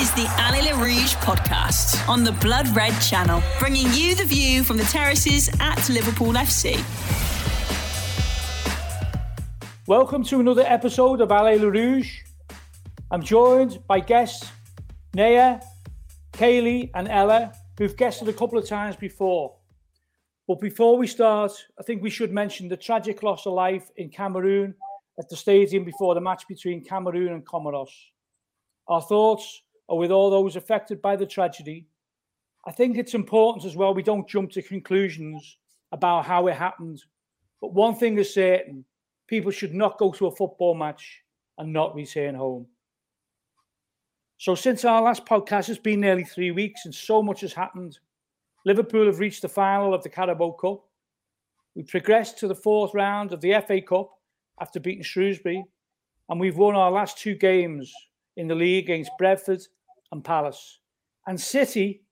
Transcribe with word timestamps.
is 0.00 0.10
the 0.12 0.26
Allez 0.38 0.62
les 0.62 0.72
Rouges 0.72 1.14
podcast 1.16 2.08
on 2.08 2.24
the 2.24 2.32
Blood 2.32 2.66
Red 2.74 2.98
channel, 3.02 3.42
bringing 3.58 3.86
you 3.92 4.14
the 4.14 4.24
view 4.24 4.64
from 4.64 4.78
the 4.78 4.84
terraces 4.84 5.50
at 5.60 5.90
Liverpool 5.90 6.32
FC. 6.32 6.82
Welcome 9.86 10.24
to 10.24 10.40
another 10.40 10.64
episode 10.66 11.20
of 11.20 11.30
Allez 11.30 11.58
les 11.58 11.66
Rouges. 11.66 12.08
I'm 13.10 13.22
joined 13.22 13.86
by 13.86 14.00
guests 14.00 14.50
Naya, 15.12 15.60
Kaylee, 16.32 16.90
and 16.94 17.06
Ella, 17.06 17.52
who've 17.76 17.94
guested 17.94 18.26
a 18.28 18.32
couple 18.32 18.58
of 18.58 18.66
times 18.66 18.96
before. 18.96 19.54
But 20.48 20.60
before 20.60 20.96
we 20.96 21.08
start, 21.08 21.52
I 21.78 21.82
think 21.82 22.02
we 22.02 22.08
should 22.08 22.32
mention 22.32 22.68
the 22.68 22.76
tragic 22.78 23.22
loss 23.22 23.44
of 23.44 23.52
life 23.52 23.90
in 23.96 24.08
Cameroon 24.08 24.74
at 25.18 25.28
the 25.28 25.36
stadium 25.36 25.84
before 25.84 26.14
the 26.14 26.22
match 26.22 26.48
between 26.48 26.82
Cameroon 26.82 27.34
and 27.34 27.44
Comoros. 27.44 27.90
Our 28.88 29.02
thoughts 29.02 29.60
are 29.90 29.96
with 29.96 30.12
all 30.12 30.30
those 30.30 30.54
affected 30.54 31.02
by 31.02 31.16
the 31.16 31.26
tragedy. 31.26 31.84
I 32.64 32.70
think 32.70 32.96
it's 32.96 33.14
important 33.14 33.64
as 33.64 33.76
well 33.76 33.92
we 33.92 34.04
don't 34.04 34.28
jump 34.28 34.52
to 34.52 34.62
conclusions 34.62 35.58
about 35.92 36.24
how 36.24 36.46
it 36.46 36.54
happened. 36.54 37.02
But 37.60 37.74
one 37.74 37.96
thing 37.96 38.16
is 38.16 38.32
certain 38.32 38.84
people 39.26 39.50
should 39.50 39.74
not 39.74 39.98
go 39.98 40.12
to 40.12 40.28
a 40.28 40.36
football 40.36 40.74
match 40.74 41.22
and 41.58 41.72
not 41.72 41.94
return 41.94 42.36
home. 42.36 42.66
So, 44.38 44.54
since 44.54 44.84
our 44.84 45.02
last 45.02 45.26
podcast, 45.26 45.68
it's 45.68 45.78
been 45.78 46.00
nearly 46.00 46.24
three 46.24 46.52
weeks 46.52 46.84
and 46.84 46.94
so 46.94 47.22
much 47.22 47.40
has 47.40 47.52
happened. 47.52 47.98
Liverpool 48.64 49.06
have 49.06 49.18
reached 49.18 49.42
the 49.42 49.48
final 49.48 49.92
of 49.92 50.02
the 50.02 50.08
Carabao 50.08 50.52
Cup. 50.52 50.84
We 51.74 51.82
progressed 51.82 52.38
to 52.38 52.48
the 52.48 52.54
fourth 52.54 52.94
round 52.94 53.32
of 53.32 53.40
the 53.40 53.60
FA 53.66 53.80
Cup 53.80 54.10
after 54.60 54.80
beating 54.80 55.02
Shrewsbury, 55.02 55.64
and 56.28 56.40
we've 56.40 56.56
won 56.56 56.76
our 56.76 56.90
last 56.90 57.18
two 57.18 57.34
games 57.34 57.92
in 58.36 58.46
the 58.46 58.54
league 58.54 58.84
against 58.84 59.10
Brentford 59.18 59.62
and 60.12 60.24
Palace. 60.24 60.80
And 61.26 61.40
City 61.40 62.02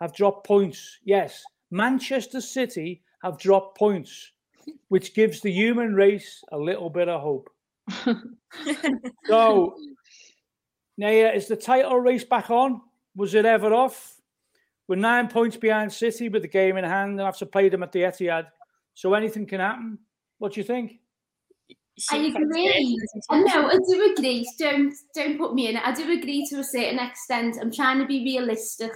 have 0.00 0.14
dropped 0.14 0.46
points. 0.46 0.98
Yes, 1.04 1.42
Manchester 1.70 2.40
City 2.40 3.02
have 3.22 3.38
dropped 3.38 3.78
points, 3.78 4.32
which 4.88 5.14
gives 5.14 5.40
the 5.40 5.52
human 5.52 5.94
race 5.94 6.42
a 6.52 6.58
little 6.58 6.90
bit 6.90 7.08
of 7.08 7.20
hope. 7.20 7.48
so, 9.26 9.76
Naya, 10.98 11.32
is 11.34 11.48
the 11.48 11.56
title 11.56 11.98
race 11.98 12.24
back 12.24 12.50
on? 12.50 12.80
Was 13.16 13.34
it 13.34 13.44
ever 13.44 13.72
off? 13.72 14.14
We're 14.88 14.96
nine 14.96 15.28
points 15.28 15.56
behind 15.56 15.92
City 15.92 16.28
with 16.28 16.42
the 16.42 16.48
game 16.48 16.76
in 16.76 16.84
hand 16.84 17.12
and 17.12 17.20
have 17.20 17.38
to 17.38 17.46
play 17.46 17.68
them 17.68 17.82
at 17.82 17.92
the 17.92 18.00
Etihad. 18.00 18.46
So 18.94 19.14
anything 19.14 19.46
can 19.46 19.60
happen. 19.60 19.98
What 20.38 20.52
do 20.52 20.60
you 20.60 20.64
think? 20.64 21.01
I 22.10 22.16
agree. 22.16 22.96
No, 23.30 23.68
I 23.68 23.76
do 23.76 24.14
agree. 24.16 24.50
Don't 24.58 24.94
don't 25.14 25.38
put 25.38 25.54
me 25.54 25.68
in 25.68 25.76
it. 25.76 25.86
I 25.86 25.92
do 25.92 26.10
agree 26.10 26.46
to 26.50 26.60
a 26.60 26.64
certain 26.64 26.98
extent. 26.98 27.58
I'm 27.60 27.72
trying 27.72 27.98
to 27.98 28.06
be 28.06 28.24
realistic. 28.24 28.92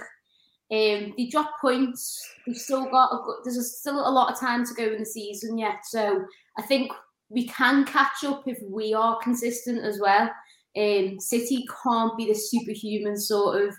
Um, 0.69 1.13
they 1.15 1.29
drop 1.31 1.51
points. 1.61 2.19
We've 2.45 2.57
still 2.57 2.89
got 2.89 3.11
a, 3.11 3.19
there's 3.43 3.79
still 3.79 3.99
a 3.99 4.09
lot 4.09 4.33
of 4.33 4.39
time 4.39 4.65
to 4.65 4.73
go 4.73 4.91
in 4.91 4.99
the 4.99 5.05
season 5.05 5.57
yet. 5.57 5.85
So 5.85 6.25
I 6.57 6.63
think 6.63 6.91
we 7.29 7.47
can 7.47 7.85
catch 7.85 8.23
up 8.25 8.43
if 8.47 8.57
we 8.63 8.93
are 8.93 9.19
consistent 9.19 9.83
as 9.83 9.99
well. 9.99 10.29
Um, 10.75 11.19
City 11.19 11.65
can't 11.83 12.17
be 12.17 12.25
the 12.25 12.35
superhuman 12.35 13.17
sort 13.17 13.61
of 13.63 13.75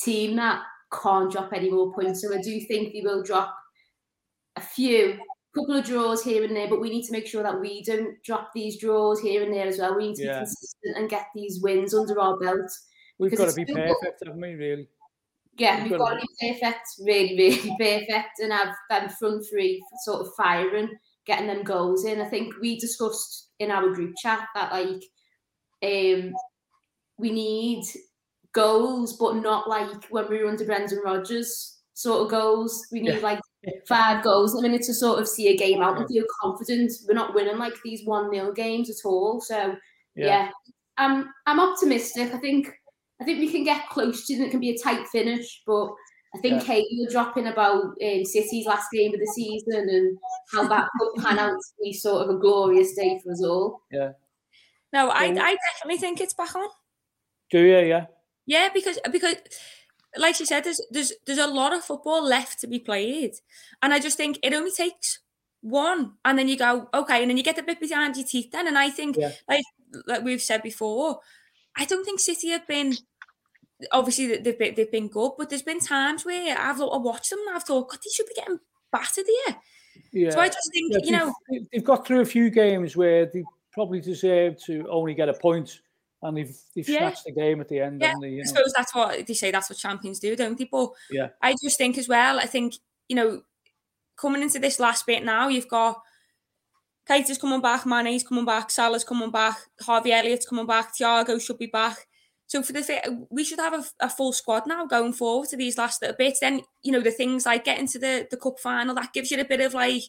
team 0.00 0.36
that 0.36 0.62
can't 1.02 1.30
drop 1.30 1.52
any 1.52 1.70
more 1.70 1.92
points. 1.92 2.22
So 2.22 2.34
I 2.34 2.40
do 2.40 2.60
think 2.60 2.92
they 2.92 3.02
will 3.02 3.22
drop 3.22 3.54
a 4.56 4.60
few 4.60 5.18
couple 5.54 5.76
of 5.76 5.84
draws 5.84 6.22
here 6.22 6.44
and 6.44 6.56
there, 6.56 6.68
but 6.68 6.80
we 6.80 6.90
need 6.90 7.04
to 7.04 7.12
make 7.12 7.26
sure 7.26 7.42
that 7.42 7.60
we 7.60 7.82
don't 7.82 8.22
drop 8.22 8.50
these 8.54 8.80
draws 8.80 9.20
here 9.20 9.42
and 9.42 9.52
there 9.52 9.66
as 9.66 9.78
well. 9.78 9.96
We 9.96 10.08
need 10.08 10.16
to 10.16 10.24
yeah. 10.24 10.32
be 10.32 10.38
consistent 10.38 10.96
and 10.96 11.10
get 11.10 11.26
these 11.34 11.60
wins 11.62 11.94
under 11.94 12.18
our 12.20 12.38
belt. 12.38 12.70
We've 13.18 13.36
got 13.36 13.50
to 13.50 13.54
be 13.54 13.64
perfect, 13.64 14.22
haven't 14.24 14.40
we, 14.40 14.54
really? 14.54 14.88
Yeah, 15.58 15.82
we've, 15.82 15.90
we've 15.90 15.98
got, 15.98 16.12
got 16.12 16.20
to 16.20 16.26
be 16.40 16.52
perfect, 16.54 16.88
really, 17.04 17.36
really 17.36 17.76
perfect, 17.78 18.38
and 18.40 18.52
have 18.52 18.74
them 18.88 19.10
front 19.10 19.44
three 19.50 19.84
sort 20.04 20.22
of 20.22 20.32
firing, 20.36 20.88
getting 21.26 21.46
them 21.46 21.62
goals 21.62 22.04
in. 22.04 22.20
I 22.20 22.28
think 22.28 22.54
we 22.60 22.78
discussed 22.78 23.50
in 23.58 23.70
our 23.70 23.90
group 23.90 24.14
chat 24.22 24.48
that 24.54 24.72
like 24.72 25.02
um 25.84 26.32
we 27.18 27.30
need 27.30 27.84
goals, 28.52 29.16
but 29.18 29.36
not 29.36 29.68
like 29.68 30.06
when 30.10 30.28
we 30.28 30.42
were 30.42 30.48
under 30.48 30.64
Brendan 30.64 31.00
Rodgers 31.04 31.80
sort 31.94 32.22
of 32.22 32.30
goals. 32.30 32.86
We 32.90 33.00
need 33.00 33.16
yeah. 33.16 33.20
like 33.20 33.40
five 33.86 34.24
goals 34.24 34.54
in 34.54 34.60
a 34.60 34.62
minute 34.62 34.82
to 34.82 34.94
sort 34.94 35.20
of 35.20 35.28
see 35.28 35.48
a 35.48 35.56
game 35.56 35.82
out 35.82 35.98
and 35.98 36.08
feel 36.08 36.24
confident. 36.40 36.92
We're 37.06 37.14
not 37.14 37.34
winning 37.34 37.58
like 37.58 37.74
these 37.84 38.04
one 38.04 38.32
0 38.32 38.52
games 38.52 38.90
at 38.90 39.06
all. 39.06 39.40
So 39.40 39.76
yeah. 40.16 40.26
yeah, 40.26 40.50
I'm 40.98 41.28
I'm 41.46 41.60
optimistic. 41.60 42.34
I 42.34 42.38
think 42.38 42.72
I 43.20 43.24
think 43.24 43.38
we 43.38 43.50
can 43.50 43.64
get 43.64 43.88
close 43.88 44.26
to 44.26 44.34
it. 44.34 44.40
It 44.40 44.50
can 44.50 44.60
be 44.60 44.70
a 44.70 44.78
tight 44.78 45.06
finish, 45.08 45.62
but 45.66 45.92
I 46.34 46.38
think 46.38 46.60
yeah. 46.60 46.66
Kate, 46.66 46.86
you're 46.90 47.10
dropping 47.10 47.46
about 47.46 47.84
um, 47.84 48.24
City's 48.24 48.66
last 48.66 48.86
game 48.92 49.12
of 49.12 49.20
the 49.20 49.26
season 49.26 49.88
and 49.88 50.18
how 50.50 50.66
that 50.66 50.88
could 50.98 51.14
pan 51.22 51.38
out 51.38 51.50
to 51.50 51.74
be 51.82 51.92
sort 51.92 52.22
of 52.22 52.34
a 52.34 52.38
glorious 52.38 52.94
day 52.94 53.20
for 53.22 53.32
us 53.32 53.44
all. 53.44 53.82
Yeah. 53.90 54.12
No, 54.92 55.08
I, 55.08 55.24
I 55.24 55.56
definitely 55.72 55.98
think 55.98 56.20
it's 56.20 56.34
back 56.34 56.54
on. 56.54 56.68
Do 57.50 57.60
you? 57.60 57.78
Yeah. 57.78 58.06
Yeah, 58.46 58.68
because 58.74 58.98
because 59.10 59.36
like 60.16 60.34
she 60.36 60.44
said, 60.44 60.64
there's 60.64 60.80
there's 60.90 61.12
there's 61.26 61.38
a 61.38 61.46
lot 61.46 61.72
of 61.72 61.84
football 61.84 62.24
left 62.24 62.60
to 62.60 62.66
be 62.66 62.78
played, 62.78 63.34
and 63.82 63.92
I 63.92 63.98
just 63.98 64.16
think 64.16 64.38
it 64.42 64.52
only 64.52 64.70
takes 64.70 65.20
one, 65.62 66.12
and 66.24 66.38
then 66.38 66.48
you 66.48 66.56
go 66.56 66.88
okay, 66.92 67.22
and 67.22 67.30
then 67.30 67.36
you 67.36 67.42
get 67.42 67.58
a 67.58 67.62
bit 67.62 67.80
behind 67.80 68.16
your 68.16 68.26
teeth. 68.26 68.50
Then, 68.50 68.66
and 68.66 68.78
I 68.78 68.90
think 68.90 69.16
yeah. 69.16 69.32
like 69.48 69.64
like 70.06 70.22
we've 70.22 70.42
said 70.42 70.62
before, 70.62 71.20
I 71.76 71.84
don't 71.84 72.04
think 72.04 72.20
City 72.20 72.50
have 72.50 72.66
been. 72.66 72.94
Obviously, 73.90 74.36
they've 74.36 74.56
been, 74.56 74.74
they've 74.76 74.92
been 74.92 75.08
good, 75.08 75.32
but 75.36 75.50
there's 75.50 75.62
been 75.62 75.80
times 75.80 76.24
where 76.24 76.56
I've, 76.56 76.80
I've 76.80 77.02
watched 77.02 77.30
them 77.30 77.40
and 77.48 77.56
I've 77.56 77.64
thought, 77.64 77.90
God, 77.90 77.98
they 77.98 78.10
should 78.14 78.26
be 78.28 78.34
getting 78.34 78.60
battered 78.92 79.24
here. 79.26 79.56
Yeah. 80.12 80.30
So 80.30 80.38
I 80.38 80.46
just 80.46 80.70
think, 80.72 80.92
yeah, 80.92 81.00
you 81.02 81.10
know, 81.10 81.34
they've 81.72 81.82
got 81.82 82.06
through 82.06 82.20
a 82.20 82.24
few 82.24 82.48
games 82.48 82.96
where 82.96 83.26
they 83.26 83.42
probably 83.72 84.00
deserve 84.00 84.62
to 84.66 84.86
only 84.88 85.14
get 85.14 85.28
a 85.28 85.34
point 85.34 85.80
and 86.22 86.36
they've 86.36 86.56
they've 86.74 86.88
yeah. 86.88 86.98
snatched 86.98 87.24
the 87.24 87.32
game 87.32 87.60
at 87.60 87.68
the 87.68 87.80
end. 87.80 88.00
Yeah, 88.00 88.14
they, 88.20 88.30
you 88.30 88.36
know. 88.36 88.42
I 88.42 88.46
suppose 88.46 88.72
that's 88.76 88.94
what 88.94 89.26
they 89.26 89.34
say. 89.34 89.50
That's 89.50 89.68
what 89.68 89.78
champions 89.78 90.20
do, 90.20 90.34
don't 90.36 90.56
they? 90.58 90.68
But 90.70 90.90
yeah, 91.10 91.28
I 91.40 91.54
just 91.62 91.78
think 91.78 91.98
as 91.98 92.08
well. 92.08 92.38
I 92.38 92.46
think 92.46 92.74
you 93.08 93.16
know, 93.16 93.42
coming 94.16 94.42
into 94.42 94.58
this 94.58 94.80
last 94.80 95.06
bit 95.06 95.24
now, 95.24 95.48
you've 95.48 95.68
got 95.68 96.00
Keita's 97.08 97.38
coming 97.38 97.60
back, 97.60 97.84
Mane's 97.84 98.22
coming 98.22 98.44
back, 98.44 98.70
Salah's 98.70 99.04
coming 99.04 99.30
back, 99.30 99.58
Harvey 99.80 100.12
Elliott's 100.12 100.46
coming 100.46 100.66
back, 100.66 100.94
Thiago 100.94 101.40
should 101.40 101.58
be 101.58 101.66
back. 101.66 102.06
So 102.46 102.62
for 102.62 102.72
the 102.72 103.26
we 103.30 103.44
should 103.44 103.60
have 103.60 103.72
a, 103.72 103.84
a, 104.00 104.10
full 104.10 104.32
squad 104.32 104.66
now 104.66 104.84
going 104.84 105.14
forward 105.14 105.48
to 105.48 105.56
these 105.56 105.78
last 105.78 106.02
little 106.02 106.16
bits. 106.16 106.40
Then 106.40 106.60
you 106.82 106.92
know 106.92 107.00
the 107.00 107.10
things 107.10 107.46
like 107.46 107.64
getting 107.64 107.86
to 107.88 107.98
the 107.98 108.28
the 108.30 108.36
cup 108.36 108.58
final 108.60 108.94
that 108.94 109.14
gives 109.14 109.30
you 109.30 109.40
a 109.40 109.44
bit 109.44 109.62
of 109.62 109.72
like 109.72 110.02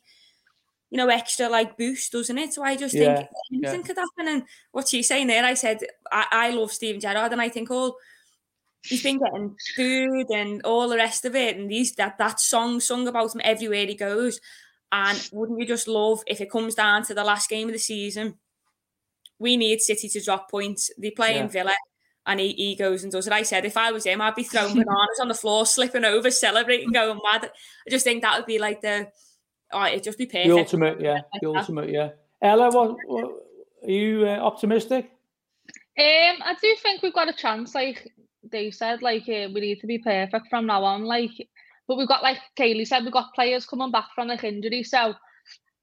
you 0.94 0.98
know, 0.98 1.08
extra 1.08 1.50
like 1.50 1.76
boost, 1.76 2.12
doesn't 2.12 2.38
it? 2.38 2.54
So 2.54 2.62
I 2.62 2.76
just 2.76 2.94
yeah, 2.94 3.16
think 3.16 3.30
anything 3.52 3.80
yeah. 3.80 3.88
could 3.88 3.98
happen. 3.98 4.28
And 4.32 4.44
what 4.74 4.88
she's 4.88 5.08
saying 5.08 5.26
there, 5.26 5.44
I 5.44 5.56
said, 5.56 5.80
I, 6.12 6.26
I 6.32 6.50
love 6.52 6.72
Steven 6.72 7.02
Gerrard, 7.02 7.32
and 7.32 7.42
I 7.42 7.50
think, 7.50 7.72
all 7.72 7.98
he's 8.84 9.02
been 9.02 9.18
getting 9.18 9.56
food 9.76 10.28
and 10.30 10.62
all 10.62 10.88
the 10.88 10.98
rest 10.98 11.26
of 11.26 11.36
it, 11.36 11.58
and 11.58 11.68
these 11.68 11.96
that 11.96 12.20
that 12.20 12.40
song 12.40 12.80
sung 12.80 13.08
about 13.08 13.34
him 13.34 13.42
everywhere 13.44 13.88
he 13.88 13.96
goes. 13.96 14.40
And 14.92 15.30
wouldn't 15.34 15.60
you 15.60 15.66
just 15.66 15.88
love 15.88 16.22
if 16.28 16.40
it 16.40 16.52
comes 16.52 16.76
down 16.76 17.04
to 17.06 17.16
the 17.16 17.24
last 17.24 17.50
game 17.50 17.70
of 17.70 17.74
the 17.74 17.80
season? 17.80 18.36
We 19.40 19.58
need 19.58 19.82
City 19.82 20.08
to 20.10 20.22
drop 20.22 20.52
points. 20.52 20.92
They 20.96 21.10
play 21.10 21.34
yeah. 21.34 21.42
in 21.42 21.50
Villa 21.50 21.76
and 22.28 22.40
he, 22.40 22.54
he 22.54 22.76
goes 22.76 23.02
and 23.02 23.12
does 23.12 23.26
it. 23.26 23.34
I 23.34 23.42
said 23.42 23.66
if 23.66 23.78
I 23.78 23.92
was 23.92 24.06
him, 24.06 24.22
I'd 24.22 24.36
be 24.36 24.44
throwing 24.44 24.74
bananas 24.74 25.20
on 25.20 25.28
the 25.28 25.34
floor, 25.34 25.66
slipping 25.66 26.06
over, 26.06 26.30
celebrating, 26.30 26.92
going 26.92 27.20
mad. 27.24 27.50
I 27.88 27.90
just 27.90 28.04
think 28.04 28.22
that 28.22 28.38
would 28.38 28.46
be 28.46 28.60
like 28.60 28.82
the 28.82 29.08
oh, 29.74 29.86
it'd 29.86 30.04
just 30.04 30.18
be 30.18 30.26
perfect. 30.26 30.48
The 30.48 30.58
ultimate, 30.58 31.02
yeah. 31.02 31.22
The 31.42 31.48
ultimate, 31.50 31.90
yeah. 31.90 32.10
Ella, 32.42 32.70
what, 32.72 32.98
what 33.08 33.32
are 33.84 33.90
you 33.90 34.28
uh, 34.28 34.40
optimistic? 34.40 35.10
Um, 35.98 36.38
I 36.44 36.56
do 36.62 36.76
think 36.82 37.02
we've 37.02 37.14
got 37.14 37.30
a 37.30 37.34
chance. 37.34 37.76
Like 37.76 38.12
they 38.52 38.72
said, 38.72 39.02
like 39.02 39.24
uh, 39.24 39.50
we 39.54 39.62
need 39.62 39.80
to 39.82 39.88
be 39.88 40.00
perfect 40.00 40.48
from 40.50 40.66
now 40.66 40.84
on. 40.84 41.04
Like, 41.04 41.32
but 41.88 41.98
we've 41.98 42.08
got, 42.08 42.24
like 42.24 42.40
Kaylee 42.58 42.88
said, 42.88 43.04
we've 43.04 43.14
got 43.14 43.34
players 43.34 43.66
coming 43.66 43.92
back 43.92 44.08
from 44.16 44.28
like 44.28 44.44
injury, 44.44 44.84
so 44.84 45.14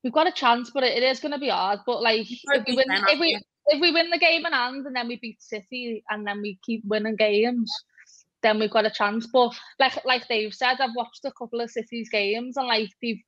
we've 0.03 0.13
got 0.13 0.27
a 0.27 0.33
chance. 0.33 0.71
But 0.71 0.83
it, 0.83 0.99
it 0.99 1.03
is 1.05 1.21
going 1.21 1.33
to 1.33 1.39
be 1.39 1.49
hard. 1.49 1.81
But 1.87 2.03
like, 2.03 2.27
if 2.29 2.65
we 2.67 2.77
win, 2.77 2.87
if 2.89 3.21
we 3.21 3.41
if 3.67 3.81
we 3.81 3.93
win 3.93 4.11
the 4.11 4.19
game 4.19 4.45
in 4.45 4.53
hand 4.53 4.87
and 4.87 4.97
then 4.97 5.09
we 5.09 5.17
beat 5.17 5.41
City 5.41 6.03
and 6.11 6.27
then 6.27 6.43
we 6.43 6.59
keep 6.65 6.85
winning 6.85 7.17
games, 7.17 7.73
then 8.43 8.59
we've 8.59 8.71
got 8.71 8.87
a 8.87 8.91
chance. 8.91 9.27
But 9.33 9.55
like 9.79 10.05
like 10.05 10.29
Dave 10.29 10.55
said, 10.55 10.77
I've 10.81 10.97
watched 10.97 11.25
a 11.25 11.33
couple 11.33 11.61
of 11.61 11.71
City's 11.71 12.09
games 12.11 12.57
and 12.57 12.67
like 12.67 12.91
they've 13.01 13.23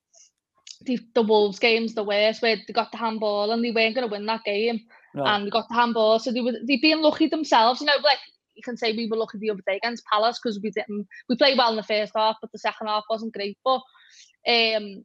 the, 0.84 0.99
the 1.14 1.23
Wolves 1.23 1.58
game's 1.58 1.94
the 1.94 2.05
worst 2.05 2.43
where 2.43 2.56
they 2.56 2.73
got 2.73 2.90
the 2.93 2.99
handball 2.99 3.52
and 3.52 3.64
they 3.64 3.70
weren't 3.70 3.94
going 3.94 4.06
to 4.06 4.12
win 4.12 4.26
that 4.26 4.44
game. 4.44 4.81
And 5.14 5.46
they 5.46 5.50
got 5.50 5.69
the 5.69 5.75
handball 5.75 6.19
so 6.19 6.32
they 6.32 6.40
were 6.40 6.55
they 6.67 6.79
being 6.79 7.02
lucky 7.02 7.26
themselves 7.26 7.82
you 7.82 7.87
know 7.87 7.93
like 8.02 8.19
you 8.55 8.62
can 8.62 8.79
say 8.79 8.93
we 8.93 9.08
were 9.08 9.17
lucky 9.19 9.37
the 9.37 9.50
other 9.50 9.61
day 9.67 9.76
against 9.76 10.06
Palace 10.06 10.40
because 10.43 10.58
we 10.62 10.70
didn't 10.70 11.06
we 11.29 11.37
played 11.37 11.58
well 11.58 11.69
in 11.69 11.76
the 11.76 11.82
first 11.82 12.12
half 12.17 12.37
but 12.40 12.50
the 12.50 12.58
second 12.58 12.87
half 12.87 13.05
wasn't 13.11 13.34
great 13.34 13.58
but 13.62 13.82
um 14.49 15.05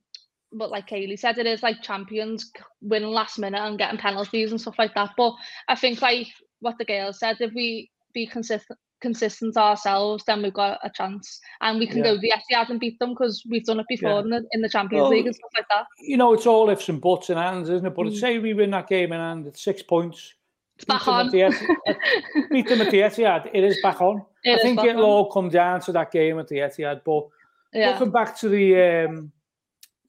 but 0.54 0.72
like 0.72 0.88
Kaylee 0.88 1.20
said 1.20 1.38
it 1.38 1.46
is 1.46 1.62
like 1.62 1.82
champions 1.82 2.50
winning 2.82 3.10
last 3.10 3.38
minute 3.38 3.60
and 3.60 3.78
getting 3.78 4.00
penalties 4.00 4.52
and 4.52 4.62
stuff 4.62 4.80
like 4.80 4.96
that 4.96 5.12
but 5.18 5.34
I 5.68 5.76
think 5.76 6.02
like 6.02 6.28
what 6.62 6.78
the 6.78 6.86
girls 6.86 7.20
said 7.20 7.38
if 7.42 7.54
we 7.54 7.92
be 8.14 8.26
consistent 8.28 8.80
consistent 9.02 9.56
ourselves, 9.58 10.24
then 10.26 10.42
we've 10.42 10.54
got 10.54 10.80
a 10.84 10.90
chance, 10.90 11.40
and 11.62 11.80
we 11.80 11.88
can 11.88 11.98
Yeah. 12.00 12.16
go 12.16 12.18
the 12.18 12.32
Etihad 12.36 12.70
and 12.70 12.80
beat 12.80 12.98
them 13.00 13.10
because 13.12 13.44
we've 13.50 13.66
done 13.66 13.80
it 13.80 13.86
before 13.88 14.10
Yeah. 14.12 14.20
in, 14.20 14.30
the, 14.30 14.46
in 14.52 14.62
the 14.62 14.70
Champions 14.70 15.04
Well, 15.04 15.12
League 15.12 15.26
and 15.28 15.36
stuff 15.36 15.52
like 15.56 15.68
that. 15.70 15.86
You 16.00 16.18
know, 16.18 16.34
it's 16.34 16.46
all 16.48 16.70
ifs 16.70 16.90
and 16.90 17.00
buts 17.02 17.30
and 17.30 17.40
ands, 17.40 17.70
isn't 17.70 17.86
it? 17.86 17.96
But 17.96 18.08
Mm. 18.08 18.20
say 18.20 18.40
we 18.40 18.54
win 18.54 18.72
that 18.72 18.88
game 18.88 19.12
in 19.14 19.20
hand, 19.20 19.48
it's 19.48 19.62
six 19.64 19.82
points. 19.82 20.34
It's 20.76 20.86
beat 20.86 20.94
back 20.94 21.08
on. 21.08 21.30
the 21.30 21.42
beat 22.52 22.68
them 22.68 22.82
at 22.82 22.90
the 22.92 23.00
Etihad. 23.02 23.50
It 23.54 23.64
is 23.64 23.80
back 23.82 24.02
on. 24.02 24.24
It 24.44 24.60
I 24.60 24.62
think 24.62 24.84
it'll 24.84 25.04
on. 25.04 25.10
all 25.10 25.32
come 25.32 25.50
down 25.50 25.82
to 25.82 25.92
that 25.94 26.12
game 26.12 26.38
at 26.40 26.48
the 26.48 26.58
Etihad. 26.58 27.02
But 27.04 27.28
Yeah. 27.74 27.92
looking 27.92 28.12
back 28.12 28.38
to 28.40 28.50
the 28.50 29.06
um, 29.08 29.32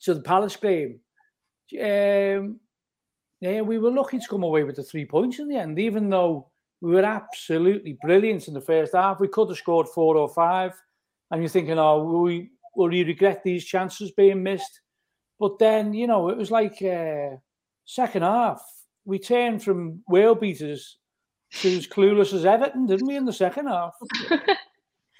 to 0.00 0.14
the 0.14 0.20
Palace 0.20 0.56
game, 0.56 1.00
um, 1.81 2.61
yeah, 3.40 3.61
we 3.62 3.79
were 3.79 3.90
lucky 3.90 4.19
to 4.19 4.29
come 4.29 4.43
away 4.43 4.64
with 4.64 4.76
the 4.76 4.82
three 4.82 5.05
points 5.06 5.38
in 5.38 5.49
the 5.49 5.56
end, 5.56 5.79
even 5.79 6.08
though 6.11 6.48
we 6.80 6.92
were 6.92 7.04
absolutely 7.04 7.98
brilliant 8.02 8.48
in 8.48 8.54
the 8.54 8.60
first 8.60 8.94
half. 8.94 9.20
We 9.20 9.28
could 9.28 9.48
have 9.48 9.58
scored 9.58 9.88
four 9.88 10.16
or 10.16 10.28
five, 10.28 10.72
and 11.30 11.42
you're 11.42 11.48
thinking, 11.48 11.78
oh, 11.78 12.04
will 12.04 12.22
we 12.22 12.50
will 12.76 12.88
we 12.88 13.04
regret 13.04 13.42
these 13.42 13.64
chances 13.64 14.12
being 14.12 14.42
missed? 14.42 14.80
But 15.40 15.58
then, 15.58 15.92
you 15.92 16.06
know, 16.06 16.28
it 16.28 16.36
was 16.36 16.50
like 16.50 16.80
uh, 16.82 17.36
second 17.84 18.22
half. 18.22 18.62
We 19.04 19.19
turned 19.19 19.62
from 19.62 20.02
whale 20.08 20.34
beaters 20.34 20.98
to 21.60 21.76
as 21.76 21.86
clueless 21.86 22.32
as 22.32 22.44
Everton, 22.44 22.86
didn't 22.86 23.06
we, 23.06 23.16
in 23.16 23.25
the 23.25 23.32
second 23.32 23.66
half? 23.66 23.94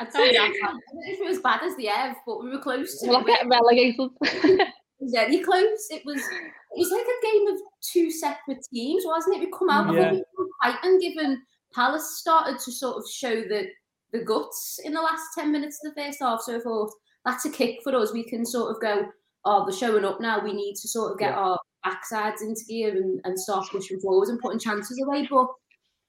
I 0.01 0.05
tell 0.05 0.33
you, 0.33 0.41
I 0.41 0.49
don't 0.49 0.61
know 0.63 0.81
if 1.07 1.21
it 1.21 1.29
was 1.29 1.41
bad 1.41 1.63
as 1.63 1.77
the 1.77 1.89
Ev, 1.89 2.17
but 2.27 2.43
we 2.43 2.51
were 2.51 2.61
close 2.61 3.01
to 3.01 3.09
We're 3.09 3.15
it. 3.15 3.19
not 3.19 3.27
getting 3.27 3.49
relegated. 3.49 4.11
Was 5.01 5.13
very 5.13 5.39
close. 5.39 5.87
It 5.91 6.03
was 6.05 6.19
it 6.19 6.79
was 6.79 6.91
like 6.91 7.07
a 7.07 7.27
game 7.27 7.47
of 7.49 7.61
two 7.93 8.11
separate 8.11 8.59
teams, 8.73 9.05
wasn't 9.07 9.37
it? 9.37 9.41
We 9.41 9.53
come 9.57 9.71
out 9.71 9.95
Yeah. 9.95 10.13
yeah. 10.13 10.21
we 10.39 10.47
fighting, 10.63 10.99
given 11.01 11.43
Palace 11.75 12.19
started 12.19 12.59
to 12.61 12.73
sort 12.73 12.97
of 12.97 13.05
show 13.11 13.35
the 13.43 13.67
the 14.13 14.25
guts 14.25 14.81
in 14.85 14.93
the 14.93 15.01
last 15.03 15.23
ten 15.37 15.53
minutes 15.53 15.79
of 15.85 15.95
the 15.95 16.03
first 16.03 16.19
half. 16.21 16.41
So 16.43 16.57
I 16.57 16.61
thought 16.61 16.91
that's 17.25 17.45
a 17.45 17.51
kick 17.51 17.79
for 17.85 17.95
us. 17.95 18.13
We 18.13 18.25
can 18.25 18.45
sort 18.45 18.75
of 18.75 18.81
go, 18.83 19.07
oh, 19.45 19.65
they're 19.67 19.77
showing 19.77 20.05
up 20.05 20.21
now. 20.21 20.43
We 20.43 20.53
need 20.53 20.75
to 20.77 20.89
sort 20.89 21.13
of 21.13 21.19
get 21.19 21.31
Yeah. 21.31 21.39
our 21.41 21.59
backsides 21.87 22.41
into 22.43 22.65
gear 22.69 22.97
and, 22.97 23.21
and 23.25 23.39
start 23.39 23.69
pushing 23.71 24.01
forwards 24.01 24.31
and 24.31 24.41
putting 24.41 24.59
chances 24.59 25.01
away. 25.07 25.29
But 25.31 25.47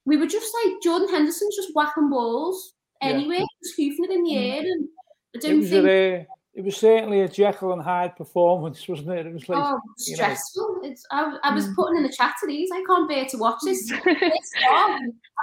we 0.06 0.18
were 0.18 0.26
just 0.26 0.52
like 0.66 0.74
Jordan 0.82 1.10
Henderson's 1.10 1.56
just 1.56 1.76
whacking 1.76 2.10
balls 2.10 2.74
Yeah. 3.04 3.10
anyway, 3.10 3.46
just 3.64 3.76
hoofing 3.78 4.06
it 4.06 4.12
in 4.12 4.24
the 4.24 4.38
air, 4.38 4.62
and 4.62 4.88
I 5.36 5.40
don't 5.40 5.62
think. 5.62 5.86
a, 5.88 6.28
it 6.56 6.64
was 6.64 6.76
certainly 6.78 7.22
a 7.22 7.28
Jekyll 7.30 7.74
and 7.74 7.82
Hyde 7.82 8.16
performance, 8.16 8.88
wasn't 8.88 9.12
it? 9.12 9.26
It 9.28 9.34
was 9.34 9.48
like, 9.48 9.60
Oh, 9.64 9.80
you 10.00 10.12
know. 10.12 10.24
stressful. 10.24 10.82
It's, 10.84 11.06
I, 11.12 11.38
I 11.44 11.54
was 11.54 11.68
Mm. 11.68 11.76
putting 11.76 11.98
in 11.98 12.04
the 12.04 12.12
chat 12.12 12.34
to 12.42 12.48
these. 12.48 12.70
I 12.74 12.84
can't 12.88 13.08
bear 13.08 13.26
to 13.26 13.38
watch 13.38 13.60
this. 13.64 13.88
this. 14.06 14.54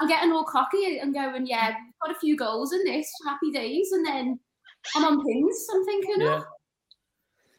I'm 0.01 0.09
getting 0.09 0.33
all 0.33 0.45
cocky 0.45 0.99
and 0.99 1.15
going, 1.15 1.47
yeah, 1.47 1.75
got 2.05 2.15
a 2.15 2.19
few 2.19 2.37
goals 2.37 2.73
in 2.73 2.85
this, 2.85 3.11
happy 3.27 3.51
days. 3.53 3.93
And 3.93 4.05
then 4.05 4.39
I'm 4.95 5.05
on 5.05 5.25
pins. 5.25 5.67
I'm 5.73 5.85
thinking, 5.85 6.17
yeah. 6.19 6.41
oh, 6.43 6.45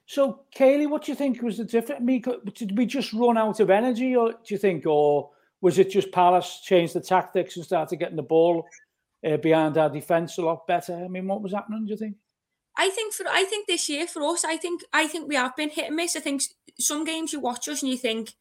So, 0.06 0.42
Kaylee, 0.56 0.90
what 0.90 1.06
do 1.06 1.12
you 1.12 1.16
think 1.16 1.42
was 1.42 1.58
the 1.58 1.64
difference? 1.66 2.02
I 2.02 2.04
mean, 2.04 2.24
Did 2.54 2.78
we 2.78 2.86
just 2.86 3.14
run 3.14 3.38
out 3.38 3.60
of 3.60 3.70
energy, 3.70 4.16
or 4.16 4.32
do 4.34 4.38
you 4.54 4.58
think, 4.58 4.86
or 4.86 5.32
was 5.62 5.80
it 5.80 5.90
just 5.90 6.12
Palace 6.12 6.60
changed 6.64 6.94
the 6.94 7.02
tactics 7.02 7.56
and 7.56 7.66
started 7.66 7.96
getting 7.98 8.16
the 8.18 8.22
ball 8.24 8.68
uh, 9.26 9.38
behind 9.38 9.78
our 9.78 9.90
defence 9.90 10.38
a 10.38 10.42
lot 10.44 10.68
better? 10.68 10.94
I 10.96 11.08
mean, 11.08 11.28
what 11.28 11.42
was 11.42 11.54
happening? 11.54 11.86
Do 11.86 11.92
you 11.92 11.98
think? 11.98 12.16
I 12.78 12.90
think 12.90 13.14
for 13.14 13.26
I 13.28 13.44
think 13.44 13.68
this 13.68 13.90
year 13.90 14.06
for 14.06 14.22
us, 14.24 14.46
I 14.46 14.56
think 14.56 14.84
I 14.94 15.08
think 15.08 15.28
we 15.28 15.36
have 15.36 15.56
been 15.56 15.70
hit 15.70 15.88
and 15.88 15.96
miss. 15.96 16.16
I 16.16 16.20
think 16.20 16.44
some 16.80 17.04
games 17.04 17.34
you 17.34 17.40
watch 17.40 17.68
us 17.68 17.82
and 17.82 17.92
you 17.92 17.98
think 17.98 18.34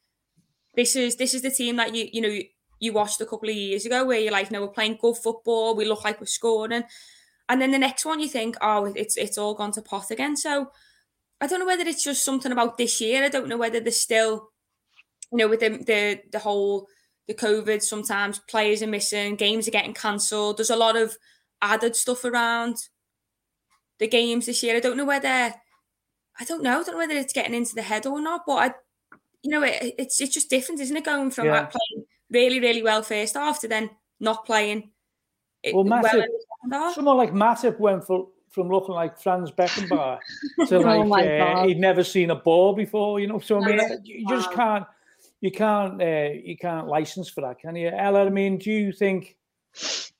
this 0.74 0.94
is 0.94 1.16
this 1.16 1.32
is 1.32 1.40
the 1.40 1.50
team 1.50 1.76
that 1.76 1.94
you 1.94 2.08
you 2.12 2.20
know 2.20 2.38
you, 2.78 2.92
watched 2.92 3.18
a 3.22 3.26
couple 3.26 3.48
of 3.48 3.54
years 3.56 3.86
ago 3.86 4.04
where 4.04 4.20
you're 4.20 4.30
like, 4.30 4.50
no, 4.50 4.60
we're 4.60 4.68
playing 4.68 4.98
good 5.00 5.16
football, 5.16 5.74
we 5.74 5.86
look 5.86 6.04
like 6.04 6.20
we're 6.20 6.26
scoring, 6.26 6.84
and 7.48 7.62
then 7.62 7.70
the 7.70 7.78
next 7.78 8.04
one 8.04 8.20
you 8.20 8.28
think, 8.28 8.56
oh, 8.60 8.92
it's 8.94 9.16
it's 9.16 9.38
all 9.38 9.54
gone 9.54 9.72
to 9.72 9.80
pot 9.82 10.10
again. 10.10 10.36
So 10.36 10.70
I 11.40 11.46
don't 11.46 11.60
know 11.60 11.66
whether 11.66 11.84
it's 11.84 12.04
just 12.04 12.22
something 12.22 12.52
about 12.52 12.76
this 12.76 13.00
year. 13.00 13.24
I 13.24 13.30
don't 13.30 13.48
know 13.48 13.56
whether 13.56 13.80
there's 13.80 14.00
still, 14.00 14.50
you 15.32 15.38
know, 15.38 15.48
with 15.48 15.60
the 15.60 15.70
the 15.70 16.20
the 16.30 16.40
whole 16.40 16.88
the 17.26 17.34
COVID. 17.34 17.82
Sometimes 17.82 18.40
players 18.40 18.82
are 18.82 18.86
missing, 18.86 19.36
games 19.36 19.66
are 19.66 19.72
getting 19.72 19.94
cancelled. 19.94 20.58
There's 20.58 20.68
a 20.68 20.76
lot 20.76 20.96
of 20.96 21.16
added 21.62 21.96
stuff 21.96 22.22
around 22.22 22.76
the 23.98 24.08
games 24.08 24.46
this 24.46 24.62
year. 24.62 24.76
I 24.76 24.80
don't 24.80 24.96
know 24.96 25.04
whether 25.04 25.28
I 26.38 26.44
don't 26.44 26.62
know. 26.62 26.80
I 26.80 26.82
don't 26.82 26.92
know 26.92 26.98
whether 26.98 27.14
it's 27.14 27.32
getting 27.32 27.54
into 27.54 27.74
the 27.74 27.82
head 27.82 28.06
or 28.06 28.20
not. 28.20 28.42
But 28.46 28.52
I, 28.54 28.74
you 29.42 29.50
know, 29.50 29.62
it, 29.62 29.94
it's 29.98 30.20
it's 30.20 30.34
just 30.34 30.50
different, 30.50 30.80
isn't 30.80 30.96
it? 30.96 31.04
Going 31.04 31.30
from 31.30 31.46
Yeah. 31.46 31.60
like, 31.60 31.70
playing 31.72 32.06
really 32.30 32.60
really 32.60 32.82
well 32.82 33.02
first 33.02 33.34
half 33.34 33.60
to 33.60 33.68
then 33.68 33.90
not 34.20 34.44
playing. 34.44 34.90
it- 35.62 35.74
Well, 35.74 35.84
Matip, 35.84 36.24
half. 36.70 36.94
someone 36.94 37.16
like 37.16 37.32
Matip 37.32 37.78
went 37.78 38.04
for, 38.06 38.28
from 38.50 38.68
looking 38.68 38.94
like 38.94 39.18
Franz 39.18 39.50
Beckenbauer 39.50 40.18
to 40.68 40.76
Oh 40.76 40.80
like 40.80 41.06
my 41.06 41.38
uh, 41.38 41.66
he'd 41.66 41.78
never 41.78 42.02
seen 42.04 42.30
a 42.30 42.34
ball 42.36 42.74
before. 42.74 43.20
You 43.20 43.26
know, 43.28 43.38
so 43.38 43.62
I 43.62 43.66
mean, 43.66 43.76
No. 43.76 43.96
you 44.04 44.26
just 44.28 44.50
can't, 44.52 44.84
you 45.40 45.50
can't, 45.50 46.00
uh, 46.02 46.30
you 46.32 46.56
can't 46.56 46.86
license 46.88 47.28
for 47.28 47.42
that, 47.42 47.58
can 47.60 47.76
you, 47.76 47.88
Ella? 47.88 48.26
I 48.26 48.30
mean, 48.30 48.58
do 48.58 48.70
you 48.70 48.92
think, 48.92 49.36